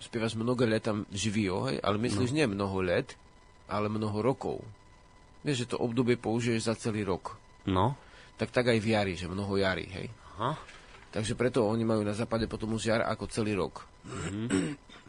[0.01, 3.13] spievaš mnoho let tam živio, hej, ale myslíš nie mnoho let,
[3.69, 4.59] ale mnoho rokov.
[5.45, 7.37] Vieš, že to obdobie použiješ za celý rok.
[7.65, 7.97] No.
[8.37, 10.07] Tak tak aj v jari, že mnoho jary, hej.
[10.37, 10.57] Aha.
[11.11, 13.85] Takže preto oni majú na západe potom už jar ako celý rok.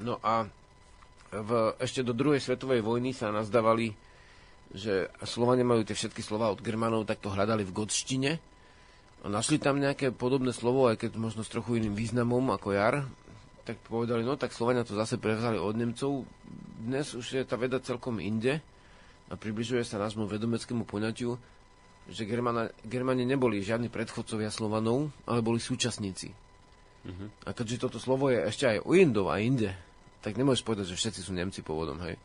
[0.03, 0.51] No a
[1.31, 1.51] v,
[1.81, 3.95] ešte do druhej svetovej vojny sa nazdávali,
[4.75, 8.31] že Slovania majú tie všetky slova od Germanov, tak to hľadali v gotštine.
[9.23, 13.07] A našli tam nejaké podobné slovo, aj keď možno s trochu iným významom ako jar.
[13.63, 16.27] Tak povedali, no tak Slovania to zase prevzali od Nemcov.
[16.83, 18.59] Dnes už je tá veda celkom inde
[19.31, 21.39] a približuje sa nášmu vedomeckému poňatiu,
[22.11, 26.35] že Germana, Germani neboli žiadni predchodcovia Slovanov, ale boli súčasníci.
[27.47, 29.71] A keďže toto slovo je ešte aj u Indov a inde,
[30.19, 32.19] tak nemôžeš povedať, že všetci sú Nemci pôvodom, hej.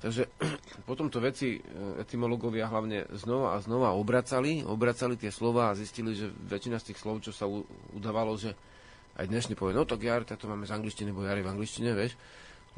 [0.00, 0.32] Takže
[0.88, 1.60] potom to veci e,
[2.00, 6.98] etymológovia hlavne znova a znova obracali, obracali tie slova a zistili, že väčšina z tých
[6.98, 7.62] slov, čo sa u,
[7.92, 8.56] udávalo, že
[9.20, 11.92] aj dnešný povie, no tak jar, to máme z angličtiny, bo jar je v angličtine,
[11.92, 12.16] vieš.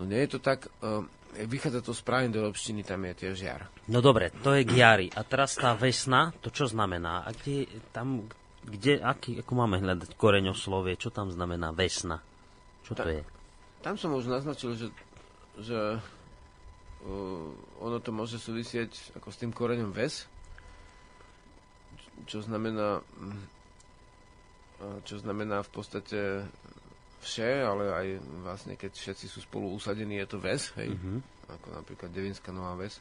[0.01, 1.05] No nie je to tak, uh,
[1.36, 3.69] vychádza to z do európštiny, tam je tiež jar.
[3.86, 5.09] No dobre, to je k jari.
[5.12, 7.28] A teraz tá vesna, to čo znamená?
[7.28, 8.24] A kde, tam,
[8.65, 12.24] kde, aký, ako máme hľadať koreňoslovie, čo tam znamená vesna?
[12.82, 13.12] Čo to Tak.
[13.12, 13.23] je?
[13.85, 14.86] Tam som už naznačil, že,
[15.61, 16.01] že
[17.83, 20.31] ono to môže súvisieť ako s tým koreňom ves,
[22.27, 23.43] čo znamená mm,
[25.03, 26.20] čo znamená v podstate
[27.23, 28.07] vše, ale aj
[28.43, 31.23] vlastne keď všetci sú spolu usadení, je to ves, hej, Mhm.
[31.55, 32.99] ako napríklad Devinská nová ves.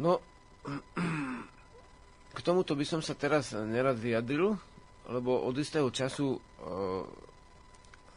[0.00, 0.24] No,
[2.36, 4.56] k tomuto by som sa teraz nerad vyjadril,
[5.08, 7.04] lebo od istého času uh,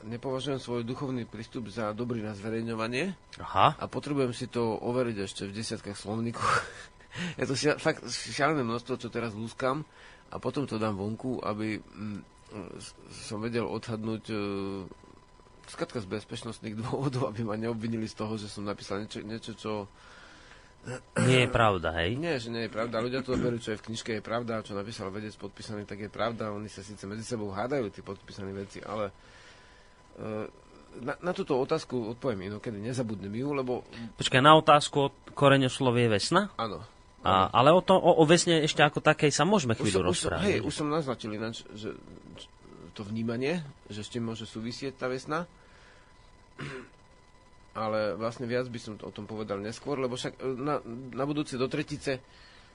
[0.04, 3.78] nepovažujem svoj duchovný prístup za dobrý na zverejňovanie Aha.
[3.78, 6.46] a potrebujem si to overiť ešte v desiatkách slovníkov.
[7.40, 9.84] je to šia, fakt šialené množstvo, čo teraz lúskam
[10.32, 12.20] a potom to dám vonku, aby mm,
[12.80, 12.96] s-
[13.28, 14.36] som vedel odhadnúť e,
[15.68, 19.74] skratka z bezpečnostných dôvodov, aby ma neobvinili z toho, že som napísal niečo, niečo čo...
[21.30, 22.18] Nie je pravda, hej?
[22.18, 23.06] Nie, že nie je pravda.
[23.06, 26.10] Ľudia to berú, čo je v knižke je pravda, čo napísal vedec podpísaný, tak je
[26.10, 26.50] pravda.
[26.50, 29.14] Oni sa síce medzi sebou hádajú, tí podpísaní veci, ale
[30.98, 33.74] na, na túto otázku odpoviem inokedy, nezabudnem ju, lebo
[34.16, 36.52] Počkaj, na otázku o koreňoslovie vesna?
[36.56, 36.84] áno,
[37.22, 40.04] A, ale o, to, o, o vesne ešte ako takej sa môžeme Už chvíľu som,
[40.04, 40.46] už, som, rozprávať.
[40.48, 41.96] hej, už som naznačil ináč, že
[42.92, 45.48] to vnímanie, že s tým môže súvisieť tá vesna.
[47.72, 51.24] Ale vlastne viac by som to o tom povedal neskôr, lebo však e, na, na
[51.24, 52.20] budúce do tretice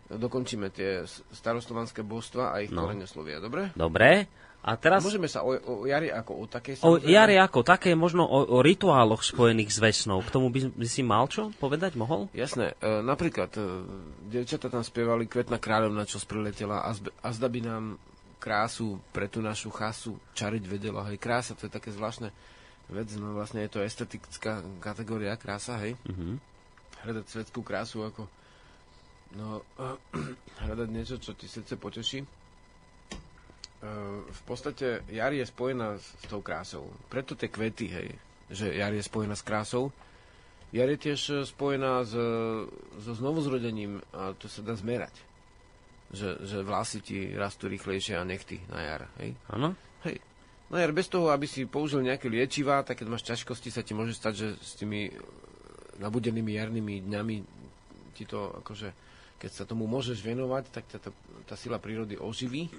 [0.09, 2.89] dokončíme tie s- staroslovanské božstva a ich No.
[2.89, 3.05] no.
[3.05, 3.77] slovia, dobre?
[3.77, 4.25] Dobre.
[4.67, 8.27] A teraz Môžeme sa o, o jari ako o takej o jari ako také, možno
[8.27, 10.27] o, o rituáloch spojených s vesnou.
[10.27, 11.95] K tomu by, by si mal čo povedať?
[11.95, 12.27] Mohol?
[12.35, 13.63] Jasné, e, napríklad e,
[14.27, 17.85] devčata tam spievali Kvetná kráľovna, čo spriletela a, zbe, a zda by nám
[18.43, 21.07] krásu pre tú našu chasu čariť vedela.
[21.07, 22.35] Hej, krása, to je také zvláštne
[22.91, 25.95] vec, no vlastne je to estetická kategória krása, hej.
[26.11, 26.43] Mhm.
[27.07, 28.27] Hľadať svetskú krásu ako
[29.39, 29.63] no,
[30.67, 32.27] hľadať niečo, čo ti srdce poteší.
[33.87, 33.91] E,
[34.27, 36.91] v podstate jar je spojená s, s tou krásou.
[37.07, 38.09] Preto tie kvety, hej,
[38.51, 39.95] že jar je spojená s krásou.
[40.75, 42.13] Jar je tiež e, spojená s,
[42.99, 45.15] so znovuzrodením a to sa dá zmerať.
[46.11, 49.03] Že, že vlasy ti rastú rýchlejšie a nechty na jar.
[49.23, 49.39] Hej?
[49.51, 49.79] Áno?
[50.03, 50.19] Hej.
[50.67, 53.95] No jar bez toho, aby si použil nejaké liečivá, tak keď máš ťažkosti, sa ti
[53.95, 55.15] môže stať, že s tými
[56.03, 57.37] nabudenými jarnými dňami
[58.19, 58.89] ti to akože,
[59.37, 61.11] keď sa tomu môžeš venovať, tak ťa tá,
[61.45, 62.73] tá sila prírody oživí.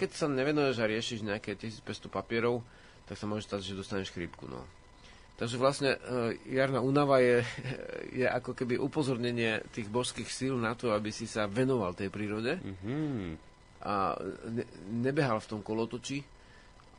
[0.00, 2.64] Keď sa nevenuješ a riešiš nejaké 1500 papierov,
[3.04, 4.48] tak sa môže stať, že dostaneš chrípku.
[4.48, 4.64] No.
[5.34, 5.98] Takže vlastne e,
[6.46, 7.42] jarná únava je,
[8.22, 12.56] je ako keby upozornenie tých božských síl na to, aby si sa venoval tej prírode
[12.62, 13.36] Mhm.
[13.84, 14.16] a
[14.48, 14.64] ne,
[15.04, 16.24] nebehal v tom kolotoči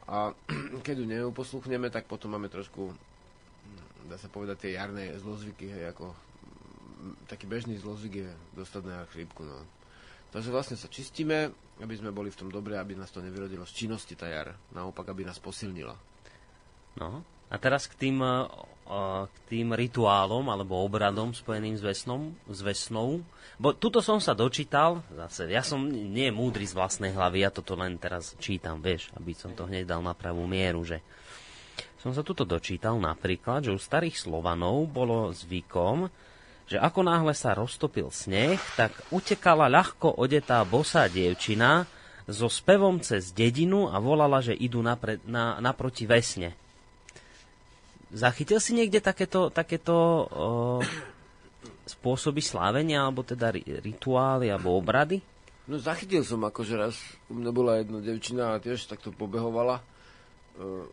[0.06, 0.30] a
[0.86, 5.90] keď ju neuposluchneme, tak potom máme trošku, hm, dá sa povedať, tie jarné zlozvyky, hej,
[5.90, 6.14] ako
[7.30, 9.64] taký bežný zlozvyk je dostať na chrípku, no.
[10.36, 13.86] Takže vlastne sa čistíme, aby sme boli v tom dobre, aby nás to nevyrodilo z
[13.86, 15.96] činnosti tá jar, naopak, aby nás posilnila.
[17.00, 17.24] No.
[17.46, 18.44] A teraz k tým, eh,
[18.90, 23.22] eh, k tým rituálom alebo obradom spojeným s, vesnom, s vesnou.
[23.56, 27.78] Bo tuto som sa dočítal, zase, ja som nie múdry z vlastnej hlavy, ja toto
[27.80, 31.00] len teraz čítam, vieš, aby som to hneď dal na pravú mieru, že
[32.02, 36.12] som sa tuto dočítal napríklad, že u starých Slovanov bolo zvykom,
[36.66, 41.86] že ako náhle sa roztopil sneh, tak utekala ľahko odetá bosá dievčina
[42.26, 46.58] so spevom cez dedinu a volala, že idú napre, na, naproti vesne.
[48.10, 50.06] Zachytil si niekde takéto, takéto o,
[51.86, 55.22] spôsoby slávenia, alebo teda ri, rituály, alebo obrady?
[55.70, 56.98] No zachytil som akože raz,
[57.30, 59.82] u mňa bola jedna devčina a tiež takto pobehovala.
[60.58, 60.86] Uh,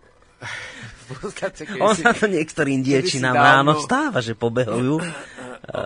[0.43, 4.99] v podstate, keď si Ona to niektorým diečinám ráno stáva, že pobehujú.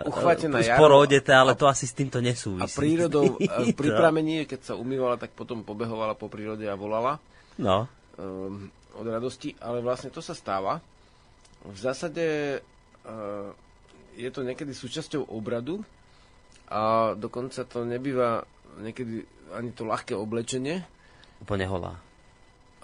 [0.08, 2.64] uchvátená Sporo jaro odete, ale to asi s týmto nesúvisí.
[2.64, 7.20] a prírodou, a pri pramení, keď sa umývala, tak potom pobehovala po prírode a volala
[7.56, 7.88] No,
[8.20, 10.80] um, od radosti, ale vlastne to sa stáva.
[11.64, 13.48] V zásade uh,
[14.16, 15.80] je to niekedy súčasťou obradu
[16.68, 18.44] a dokonca to nebýva
[18.80, 19.24] niekedy
[19.56, 20.84] ani to ľahké oblečenie,
[21.40, 21.96] úplne holá.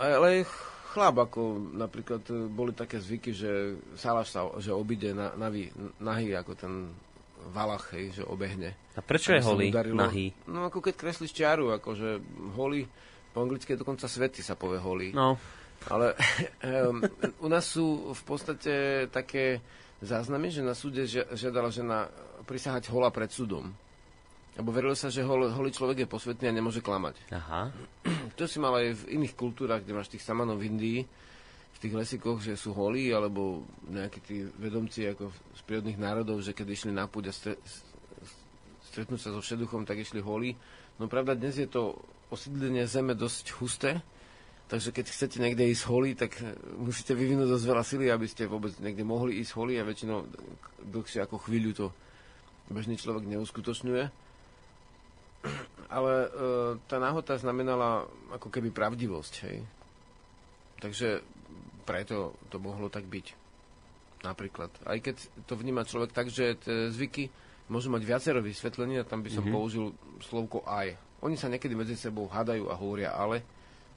[0.00, 0.44] ale
[0.93, 6.36] chlap, ako napríklad e, boli také zvyky, že Salaš sa že obíde na, navý, nahý
[6.36, 6.93] ako ten
[7.51, 8.77] valach, hej, že obehne.
[8.94, 10.31] A prečo je sa mu holý, nahý?
[10.47, 12.20] No ako keď kreslíš čiaru, akože
[12.55, 12.86] holý,
[13.32, 15.09] po anglicky je dokonca svety sa povie holý.
[15.16, 15.40] No,
[15.90, 16.14] Ale
[16.86, 17.02] um,
[17.43, 18.74] u nás sú v podstate
[19.10, 19.59] také
[20.05, 22.06] záznamy, že na súde žia- žiadala žena
[22.47, 23.74] prisahať hola pred súdom.
[24.52, 27.16] Lebo verilo sa, že hol, holý človek je posvetný a nemôže klamať.
[27.32, 27.72] aha.
[28.38, 31.00] To si mal aj v iných kultúrach, kde máš tých samanov v Indii,
[31.72, 36.56] v tých lesíkoch, že sú holí, alebo nejakí tí vedomci ako z prírodných národov, že
[36.56, 37.54] keď išli na púď a stre,
[38.88, 40.56] stretnúť sa so všeduchom, tak išli holí.
[41.00, 41.96] No pravda, dnes je to
[42.28, 44.00] osídlenie zeme dosť husté,
[44.68, 46.36] takže keď chcete niekde ísť holí, tak
[46.80, 50.28] musíte vyvinúť dosť veľa sily, aby ste vôbec niekde mohli ísť holí a väčšinou
[50.88, 51.86] dlhšie ako chvíľu to
[52.72, 54.21] bežný človek neuskutočňuje.
[55.93, 56.28] Ale e,
[56.89, 59.59] tá náhota znamenala ako keby pravdivosť, hej.
[60.81, 61.23] Takže
[61.85, 63.27] preto to mohlo tak byť.
[64.23, 64.70] Napríklad.
[64.86, 65.19] Aj keď
[65.51, 67.28] to vníma človek tak, že tie zvyky
[67.66, 69.56] môžu mať viacero vysvetlení a tam by som mm-hmm.
[69.59, 69.85] použil
[70.23, 70.94] slovko aj.
[71.23, 73.43] Oni sa niekedy medzi sebou hádajú a hovoria ale,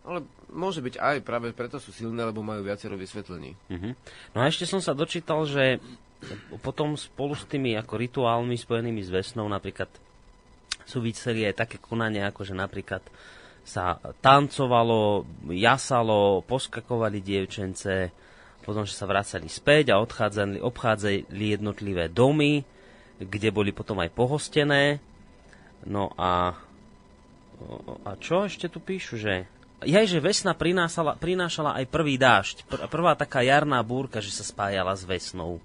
[0.05, 0.21] ale
[0.53, 3.57] môže byť aj, práve preto sú silné, lebo majú viacero vysvetlení.
[3.69, 3.89] Mhm.
[4.33, 5.81] No a ešte som sa dočítal, že
[6.61, 9.89] potom spolu s tými ako rituálmi spojenými s vesnou napríklad
[10.85, 13.01] súviseli aj také konania, ako že napríklad
[13.65, 18.13] sa tancovalo, jasalo, poskakovali dievčence,
[18.61, 22.61] potom, že sa vracali späť a odchádzali, obchádzali jednotlivé domy,
[23.17, 25.01] kde boli potom aj pohostené.
[25.85, 26.53] No a,
[28.05, 29.49] a čo ešte tu píšu, že
[29.85, 32.63] Jaj, že vesna prinášala, prinášala aj prvý dážď.
[32.65, 35.61] Pr- prvá taká jarná búrka, že sa spájala s vesnou.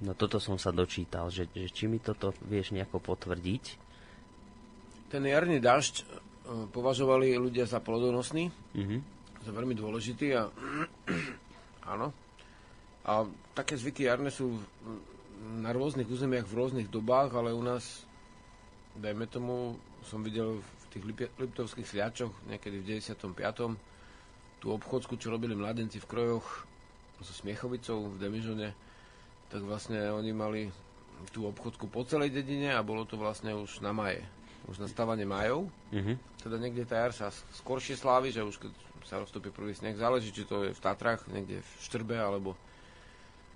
[0.00, 3.64] No toto som sa dočítal, že, že či mi toto vieš nejako potvrdiť.
[5.08, 6.04] Ten jarný dažď e,
[6.68, 8.96] považovali ľudia za plodonosný, Mhm.
[9.40, 10.48] za veľmi dôležitý a
[11.92, 12.12] áno.
[13.02, 14.56] A také zvyky jarné sú
[15.56, 18.04] na rôznych územiach v rôznych dobách, ale u nás,
[18.94, 23.76] dajme tomu, som videl v tých Lip- Liptovských sliačoch niekedy v 95.
[24.60, 26.46] tú obchodsku, čo robili mladenci v krojoch
[27.20, 28.68] so Smiechovicou v Demižone,
[29.50, 30.60] tak vlastne oni mali
[31.34, 34.24] tú obchodku po celej dedine a bolo to vlastne už na maje.
[34.70, 35.68] Už na stávanie majov.
[35.92, 36.16] Mhm.
[36.40, 37.28] Teda niekde tá jar sa
[37.60, 38.72] skoršie slávi, že už keď
[39.04, 42.54] sa roztopí prvý sneh, záleží, či to je v Tatrách, niekde v Štrbe, alebo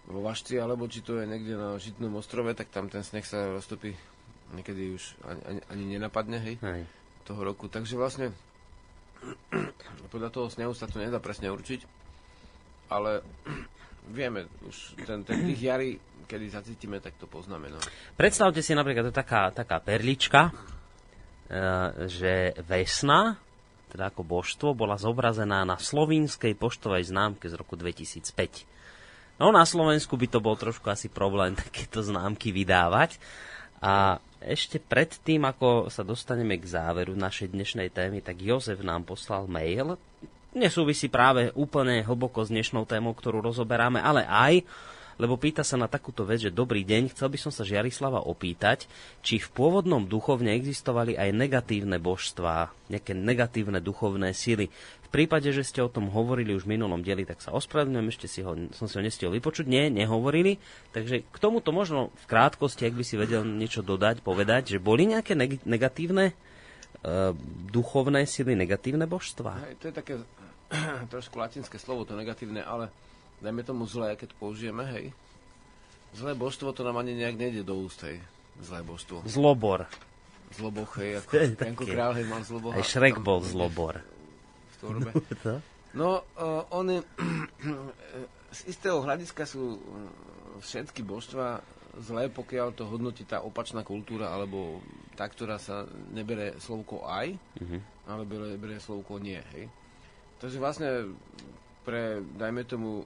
[0.05, 3.55] vo Vašci, alebo či to je niekde na Žitnom ostrove, tak tam ten sneh sa
[3.55, 3.97] roztopí
[4.53, 6.83] niekedy už ani, ani, ani nenapadne, hej, Hej.
[7.25, 7.73] toho roku.
[7.73, 8.35] Takže vlastne
[10.12, 11.81] podľa toho snehu sa to nedá presne určiť,
[12.93, 13.25] ale
[14.11, 15.91] vieme, už ten, ten tých jary,
[16.27, 17.69] kedy zacítime, tak to poznáme.
[17.73, 17.79] No.
[18.17, 20.53] Predstavte si napríklad, to je taká, taká perlička, e,
[22.09, 23.39] že Vesna,
[23.93, 28.67] teda ako božstvo, bola zobrazená na slovínskej poštovej známke z roku 2005.
[29.39, 33.19] No na Slovensku by to bol trošku asi problém takéto známky vydávať.
[33.85, 39.45] A ešte predtým, ako sa dostaneme k záveru našej dnešnej témy, tak Jozef nám poslal
[39.45, 40.01] mail.
[40.55, 44.63] Nesúvisí práve úplne hlboko s dnešnou témou, ktorú rozoberáme, ale aj
[45.19, 48.91] lebo pýta sa na takúto vec, že dobrý deň, chcel by som sa Žiarislava opýtať,
[49.23, 54.71] či v pôvodnom duchovne existovali aj negatívne božstvá, nejaké negatívne duchovné sily.
[55.07, 58.27] V prípade, že ste o tom hovorili už v minulom dieli, tak sa ospravedlňujem, ešte
[58.27, 59.71] si ho, som si ho nestihol vypočuť.
[59.71, 60.59] Nie, nehovorili.
[60.91, 65.07] Takže k tomuto možno v krátkosti, ak by si vedel niečo dodať, povedať, že boli
[65.07, 67.31] nejaké neg- negatívne e,
[67.71, 69.63] duchovné sily, negatívne božstvá.
[69.71, 70.15] Hej, to je také
[71.12, 72.89] trošku latinské slovo, to negatívne, ale
[73.45, 75.12] dajme tomu zlé, keď použijeme, hej.
[76.15, 78.23] Zlé božstvo, to nám ani nejak nejde do úst, hej.
[78.62, 79.27] Zlé božstvo.
[79.27, 79.91] Zlobor.
[80.55, 81.85] Zloboch, hej, ako Janko.
[81.85, 82.78] Král, hej, mal zloboha.
[82.78, 84.01] Aj Šrek bol zlobor.
[84.01, 85.11] v tvorbe.
[85.95, 86.99] No, uh, oni
[88.59, 89.78] z istého hľadiska sú uh,
[90.59, 91.62] všetky božstva
[92.03, 94.82] zlé, pokiaľ to hodnotí tá opačná kultúra, alebo
[95.15, 97.39] tá, ktorá sa nebere slovko aj,
[98.11, 99.70] ale bere, bere slovko nie, hej.
[100.43, 100.89] Takže vlastne
[101.85, 103.05] pre, dajme tomu,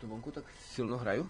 [0.00, 0.44] to vonku tak
[0.74, 1.24] silno hrajú?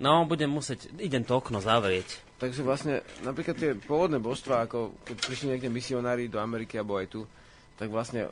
[0.00, 2.24] No, budem musieť, idem to okno zavrieť.
[2.40, 7.12] Takže vlastne napríklad tie pôvodné božstva, ako keď prišli niekde misionári do Ameriky alebo aj
[7.12, 7.28] tu,
[7.76, 8.24] tak vlastne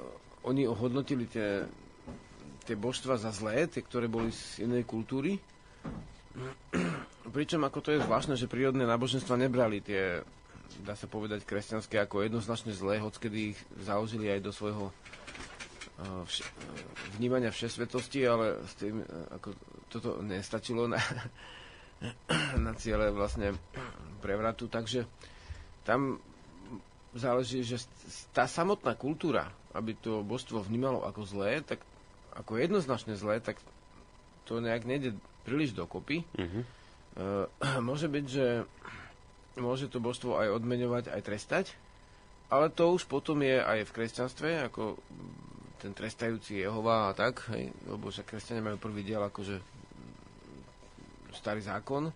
[0.48, 1.68] oni ohodnotili tie,
[2.64, 5.36] tie božstva za zlé, tie, ktoré boli z inej kultúry.
[7.28, 10.24] Pričom ako to je zvláštne, že prírodné náboženstva nebrali tie,
[10.88, 14.88] dá sa povedať, kresťanské ako jednoznačne zlé, hockedy ich založili aj do svojho
[15.98, 16.46] vš-
[17.18, 19.48] vnímania všesvetosti, ale s tým, uh, ako
[19.90, 21.00] toto nestačilo na,
[22.66, 23.54] na ciele vlastne
[24.22, 25.06] prevratu, takže
[25.82, 26.22] tam
[27.16, 27.82] záleží, že
[28.30, 31.82] tá samotná kultúra, aby to božstvo vnímalo ako zlé, tak
[32.36, 33.58] ako jednoznačne zlé, tak
[34.46, 36.22] to nejak nejde príliš dokopy.
[36.38, 36.60] Mhm.
[37.18, 37.46] Uh,
[37.88, 38.46] môže byť, že
[39.58, 41.66] môže to božstvo aj odmeňovať, aj trestať,
[42.48, 44.96] ale to už potom je aj v kresťanstve, ako
[45.78, 49.62] ten trestajúci Jehova a tak, hej, lebo však kresťania majú prvý diel akože
[51.38, 52.10] starý zákon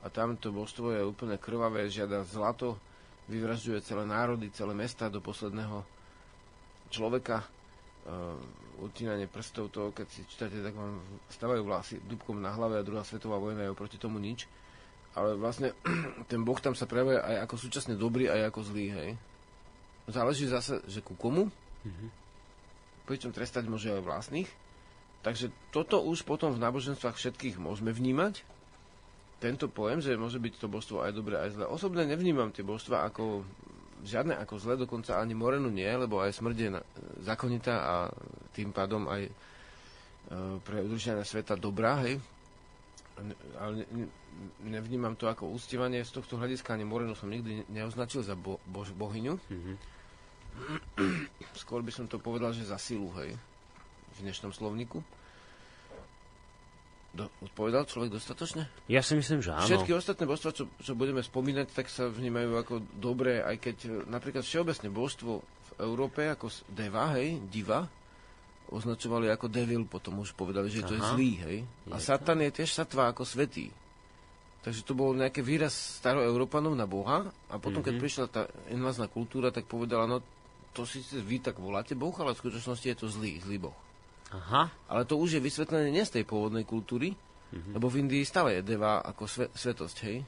[0.00, 2.80] a tam to božstvo je úplne krvavé, žiada zlato,
[3.30, 5.86] vyvražďuje celé národy, celé mesta do posledného
[6.90, 7.46] človeka.
[8.00, 8.34] Uh,
[8.80, 13.04] utínanie prstov, to keď si čítate, tak vám stavajú vlasy dubkom na hlave a druhá
[13.04, 14.48] svetová vojna je oproti tomu nič.
[15.12, 15.76] Ale vlastne
[16.32, 19.10] ten boh tam sa prejavuje aj ako súčasne dobrý, aj ako zlý, hej.
[20.08, 21.52] Záleží zase, že ku komu,
[23.10, 24.50] pričom trestať môže aj vlastných.
[25.26, 28.46] Takže toto už potom v náboženstvách všetkých môžeme vnímať.
[29.42, 31.64] Tento pojem, že môže byť to božstvo aj dobré, aj zlé.
[31.66, 33.42] Osobne nevnímam tie božstva ako
[34.04, 36.68] žiadne ako zlé, dokonca ani morenu nie, lebo aj smrť je
[37.24, 37.94] zákonitá a
[38.56, 39.32] tým pádom aj e,
[40.64, 42.16] pre udržanie sveta dobrá, hej.
[43.60, 44.12] Ale ne, ne-
[44.64, 46.00] nevnímam to ako ústivanie.
[46.00, 49.36] Z tohto hľadiska ani morenu som nikdy ne- neoznačil za bo, bož, bohyňu.
[51.56, 53.36] Skôr by som to povedal, že za silu, hej,
[54.16, 55.00] v dnešnom slovníku.
[57.10, 58.70] Do, odpovedal človek dostatočne?
[58.86, 59.66] Ja si myslím, že áno.
[59.66, 63.90] Všetky ostatné božstva, čo, čo budeme spomínať, tak sa vnímajú ako dobré, aj keď e,
[64.06, 67.82] napríklad všeobecne božstvo v Európe, ako Deva, hej, diva,
[68.70, 71.10] označovali ako devil, potom už povedali, že to je Aha.
[71.10, 71.58] zlý, hej.
[71.90, 73.74] A Satan je tiež satva ako svetý.
[74.60, 79.48] Takže to bol nejaký výraz staroeurópanov na Boha a potom, keď prišla tá invazná kultúra,
[79.50, 80.20] tak povedala, no
[80.70, 83.78] to síce vy tak voláte Boh, ale v skutočnosti je to zlý, zlý Boh.
[84.30, 84.70] Aha.
[84.86, 87.18] Ale to už je vysvetlené nie z tej pôvodnej kultúry,
[87.50, 87.72] Mm-hmm.
[87.74, 90.22] Lebo v Indii stále je deva ako sve, svetosť, hej?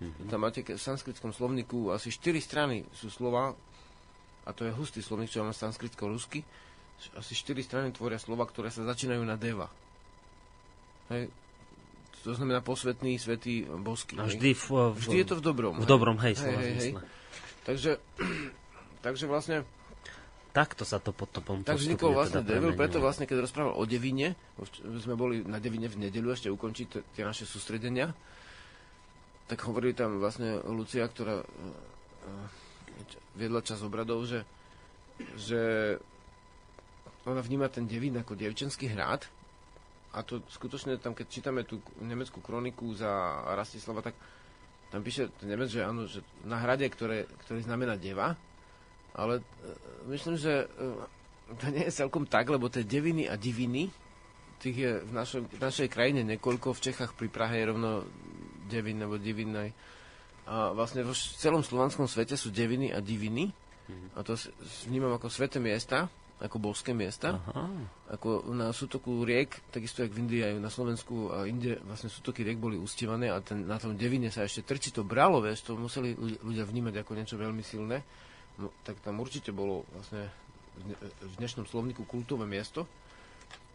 [0.00, 0.26] Mm-hmm.
[0.30, 3.52] Tam máte v sanskritskom slovníku asi 4 strany sú slova,
[4.46, 6.46] a to je hustý slovník, čo mám sanskritsko-rusky,
[7.18, 9.66] asi 4 strany tvoria slova, ktoré sa začínajú na deva.
[11.10, 11.28] Hej?
[12.22, 14.20] To znamená posvetný, svetý, boský.
[14.20, 15.74] A vždy, v, v, vždy je to v dobrom.
[15.74, 15.90] V hej?
[15.90, 16.92] dobrom, hej, hej, hej, hej.
[17.66, 17.90] Takže,
[19.04, 19.66] takže vlastne
[20.50, 24.34] Takto sa to potom Tak vznikol vlastne teda Devil, preto vlastne, keď rozprával o Devine,
[24.98, 28.10] sme boli na Devine v nedeľu ešte ukončiť tie naše sústredenia,
[29.46, 32.46] tak hovorili tam vlastne Lucia, ktorá uh,
[33.38, 34.42] viedla čas obradov, že,
[35.38, 35.60] že
[37.26, 39.26] ona vníma ten Devín ako dievčenský hrad
[40.10, 43.06] a to skutočne tam, keď čítame tú nemeckú kroniku za
[43.54, 44.18] Rastislava, tak
[44.90, 48.34] tam píše ten Nemec, že áno, že na hrade, ktoré, ktorý znamená deva,
[49.14, 49.42] ale e,
[50.12, 53.90] myslím, že e, to nie je celkom tak, lebo tie deviny a diviny,
[54.60, 58.04] tých je v, našom, v našej krajine niekoľko, v Čechách pri Prahe je rovno
[58.68, 59.72] devin nebo divinaj.
[60.46, 63.50] A vlastne v celom slovanskom svete sú deviny a diviny.
[63.50, 64.08] Mm-hmm.
[64.14, 64.36] A to
[64.86, 67.40] vnímam ako sveté miesta, ako božské miesta.
[67.40, 67.66] Aha.
[68.14, 72.44] Ako na sútoku riek, takisto jak v Indii aj na Slovensku a inde vlastne sútoky
[72.44, 75.76] riek boli ustievané a ten, na tom devine sa ešte trči to bralo, vieš, to
[75.78, 78.02] museli ľudia vnímať ako niečo veľmi silné
[78.60, 80.28] no, tak tam určite bolo vlastne
[81.20, 82.84] v dnešnom slovníku kultové miesto,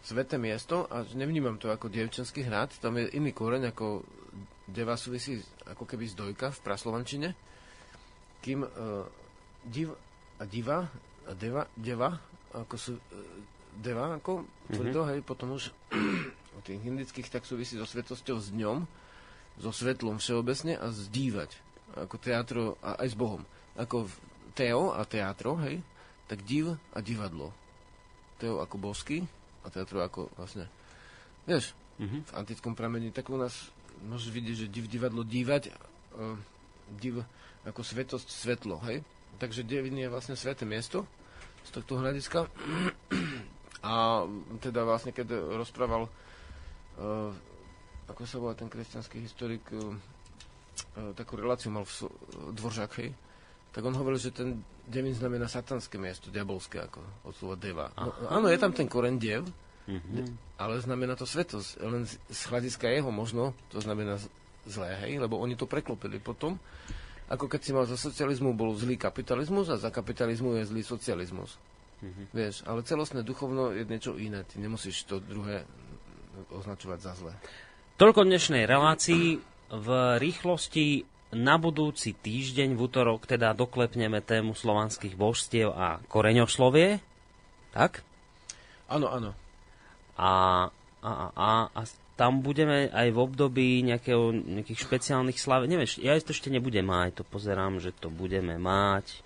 [0.05, 4.05] sveté miesto a nevnímam to ako dievčenský hrad, tam je iný koreň ako
[4.65, 7.29] deva súvisí ako keby z dojka v praslovančine,
[8.41, 9.05] kým uh,
[9.65, 9.93] div
[10.37, 10.85] a diva
[11.25, 12.13] a deva, deva
[12.53, 13.01] ako sú uh,
[13.75, 15.09] deva ako mm-hmm.
[15.13, 15.73] hej, potom už
[16.57, 18.85] o tých indických tak súvisí so svetosťou s dňom,
[19.59, 21.51] so svetlom všeobecne a zdívať
[21.95, 23.43] ako teatro a aj s Bohom.
[23.79, 24.13] Ako v
[24.55, 25.83] Teo a teatro, hej,
[26.31, 27.51] tak div a divadlo.
[28.39, 29.21] Teo ako bosky
[29.61, 30.71] a teatro ako vlastne,
[31.43, 32.21] vieš, mm-hmm.
[32.23, 33.69] v antickom pramení, tak u nás
[34.07, 35.75] môžeš vidieť, že div, divadlo, dívať,
[36.15, 36.39] uh,
[36.95, 37.19] div
[37.67, 39.03] ako svetosť, svetlo, hej.
[39.35, 41.03] Takže Devin je vlastne sveté miesto
[41.67, 42.47] z tohto hľadiska.
[43.83, 44.23] A
[44.63, 47.31] teda vlastne, keď rozprával, uh,
[48.07, 49.91] ako sa volá ten kresťanský historik, uh,
[51.19, 52.07] takú reláciu mal v
[52.55, 53.11] Dvoržák, hej,
[53.75, 57.91] tak on hovoril, že ten Devin znamená satanské miesto, diabolské, ako od slova deva.
[57.99, 59.43] No, áno, je tam ten koren dev,
[59.83, 60.55] mm-hmm.
[60.55, 61.83] ale znamená to svetosť.
[61.83, 64.15] Len z hľadiska jeho možno to znamená
[64.63, 66.55] zlé, hej, lebo oni to preklopili potom.
[67.27, 71.59] Ako keď si mal za socializmu bol zlý kapitalizmus a za kapitalizmu je zlý socializmus.
[71.99, 72.25] Mm-hmm.
[72.31, 74.47] Vieš, ale celostné duchovno je niečo iné.
[74.47, 75.67] Ty nemusíš to druhé
[76.53, 77.33] označovať za zlé.
[77.99, 79.41] Toľko dnešnej relácii.
[79.65, 79.89] V
[80.21, 87.03] rýchlosti na budúci týždeň v útorok teda doklepneme tému slovanských božstiev a koreňoslovie.
[87.75, 87.99] Tak?
[88.87, 89.31] Áno, áno.
[90.15, 90.31] A,
[91.03, 91.81] a, a, a
[92.15, 95.67] tam budeme aj v období nejakého, nejakých špeciálnych slav.
[95.67, 99.19] Neviem, ja to ešte nebudem mať, to pozerám, že to budeme mať.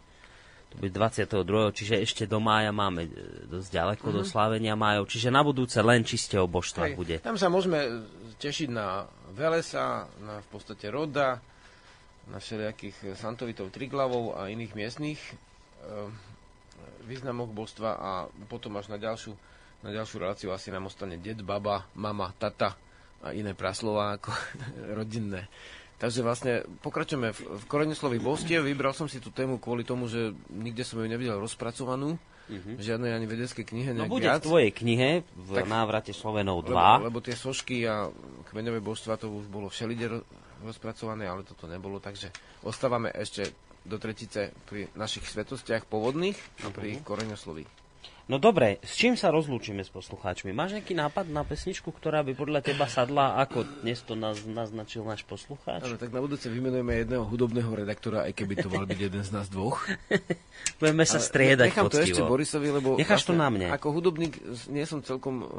[0.74, 1.78] To bude 22.
[1.78, 3.12] Čiže ešte do mája máme e,
[3.50, 4.18] dosť ďaleko mm-hmm.
[4.18, 4.30] do mhm.
[4.30, 5.10] slávenia májov.
[5.10, 7.22] Čiže na budúce len čiste o božstvách bude.
[7.22, 8.06] Tam sa môžeme
[8.38, 11.42] tešiť na Velesa, na v podstate Roda,
[12.30, 15.34] na všelijakých Santovitov Triglavov a iných miestných e,
[17.10, 18.12] významok božstva a
[18.46, 19.34] potom až na ďalšiu,
[19.82, 22.78] na ďalšiu reláciu asi nám ostane ded, baba, mama, tata
[23.20, 24.32] a iné praslova ako
[25.00, 25.50] rodinné.
[26.00, 28.64] Takže vlastne pokračujeme v, v koreneslových božstiev.
[28.64, 32.16] Vybral som si tú tému kvôli tomu, že nikde som ju nevidel rozpracovanú.
[32.50, 32.76] Mm-hmm.
[32.82, 34.42] Žiadnej ani vedeckej knihe No bude viac.
[34.42, 36.74] v tvojej knihe v tak, návrate Slovenov 2.
[36.74, 38.10] Lebo, lebo tie sošky a
[38.50, 40.24] kmeňové božstva to už bolo všelide
[40.64, 42.32] rozpracované, ale toto nebolo, takže
[42.64, 43.52] ostávame ešte
[43.88, 47.06] do tretice pri našich svetostiach povodných a pri uh-huh.
[47.08, 47.64] koreňosloví.
[48.30, 50.54] No dobre, s čím sa rozlúčime s poslucháčmi?
[50.54, 55.02] Máš nejaký nápad na pesničku, ktorá by podľa teba sadla, ako dnes to naz, naznačil
[55.02, 55.82] náš poslucháč?
[55.82, 59.34] Ale tak na budúce vymenujeme jedného hudobného redaktora, aj keby to mal byť jeden z
[59.34, 59.82] nás dvoch.
[60.80, 62.06] Budeme sa striedať Nechám poctivo.
[62.06, 63.68] to ešte Borisovi, lebo Necháš vlastne, to na mne.
[63.74, 64.38] Ako hudobník
[64.70, 65.50] nie som celkom um,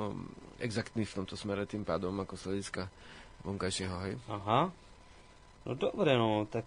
[0.62, 2.86] exaktný v tomto smere, tým pádom ako slediska
[3.42, 4.14] vonkajšieho, hej?
[4.30, 4.70] Aha.
[5.70, 6.66] No dobre, no tak...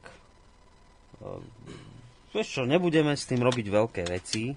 [1.20, 1.44] Uh,
[2.32, 4.56] vieš čo, nebudeme s tým robiť veľké veci.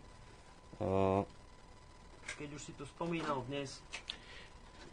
[0.78, 1.27] Uh,
[2.39, 3.82] keď už si tu spomínal dnes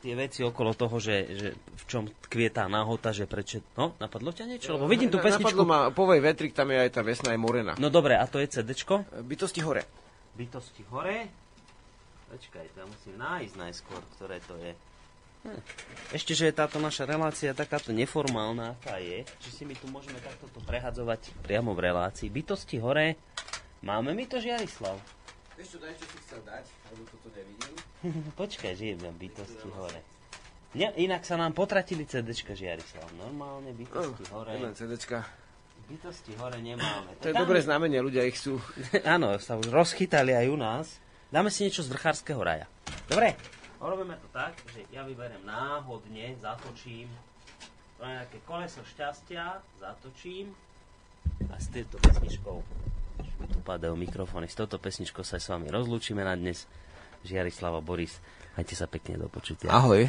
[0.02, 3.62] tie veci okolo toho, že, že v čom tkvie tá náhota, že prečo...
[3.78, 4.74] No, napadlo ťa niečo?
[4.74, 5.54] Lebo vidím tú pesničku...
[5.54, 7.78] Napadlo ma Povej vetrik, tam je aj tá vesná aj morena.
[7.78, 9.06] No dobre, a to je CDčko?
[9.22, 9.86] Bytosti hore.
[10.34, 11.30] Bytosti hore?
[12.34, 14.74] Počkaj, to ja musím nájsť najskôr, ktoré to je.
[16.10, 20.16] Ešte, že je táto naša relácia takáto neformálna, aká je, že si my tu môžeme
[20.18, 22.28] takto to prehadzovať priamo v relácii.
[22.28, 23.20] Bytosti hore,
[23.82, 24.96] máme mi to Žiarislav?
[25.54, 27.74] Vieš čo, daj, čo si chcel dať, lebo toto nevidím.
[28.42, 30.00] Počkaj, že je bytosti hore.
[30.74, 33.06] Ne, inak sa nám potratili CDčka Žiarislav.
[33.14, 34.56] Normálne bytosti Oh, hore.
[34.56, 35.22] Len CDčka.
[35.84, 37.14] Bytosti hore nemáme.
[37.20, 38.58] To je Dáme- dobré znamenie, ľudia ich sú.
[39.06, 40.88] Áno, sa už rozchytali aj u nás.
[41.30, 42.66] Dáme si niečo z vrchárskeho raja.
[43.06, 43.38] Dobre,
[43.84, 47.12] urobíme to tak, že ja vyberiem náhodne, zatočím
[48.00, 50.56] to nejaké koleso šťastia, zatočím
[51.52, 52.58] a s týmto pesničkou
[53.44, 54.48] tu padajú mikrofóny.
[54.48, 56.64] S touto pesničkou sa s vami rozlúčime na dnes.
[57.24, 58.20] Žiarislava Boris,
[58.56, 59.72] majte sa pekne do počutia.
[59.72, 60.08] Ahoj.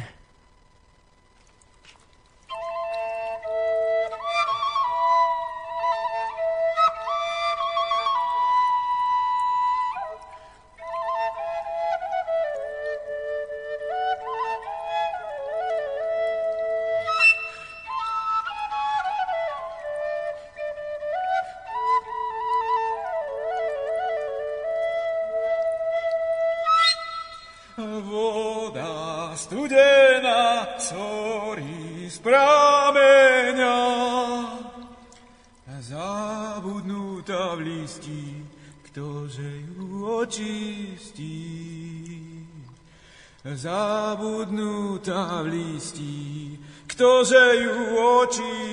[45.45, 48.64] V listí, ktože ju očistí.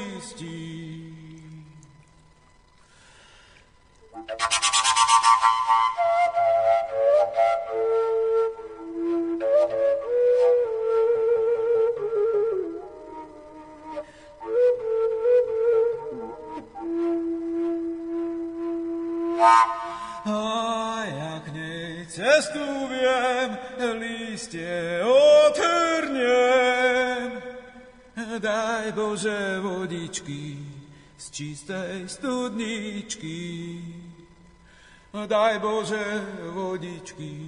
[35.26, 36.02] Daj Bože
[36.50, 37.46] vodičky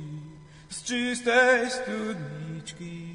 [0.71, 3.14] z čistej studničky.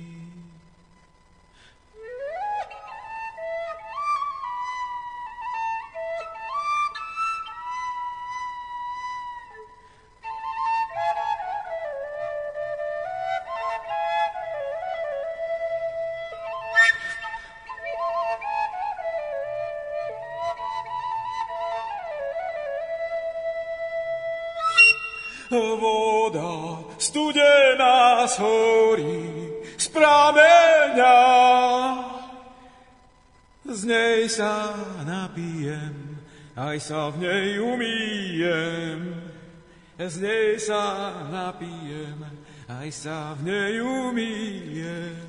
[34.29, 36.21] Sa napijem,
[36.53, 38.99] aj sa v nej umýjem.
[39.99, 42.23] Z nej sa napijem,
[42.69, 45.28] aj sa v nej umýjem.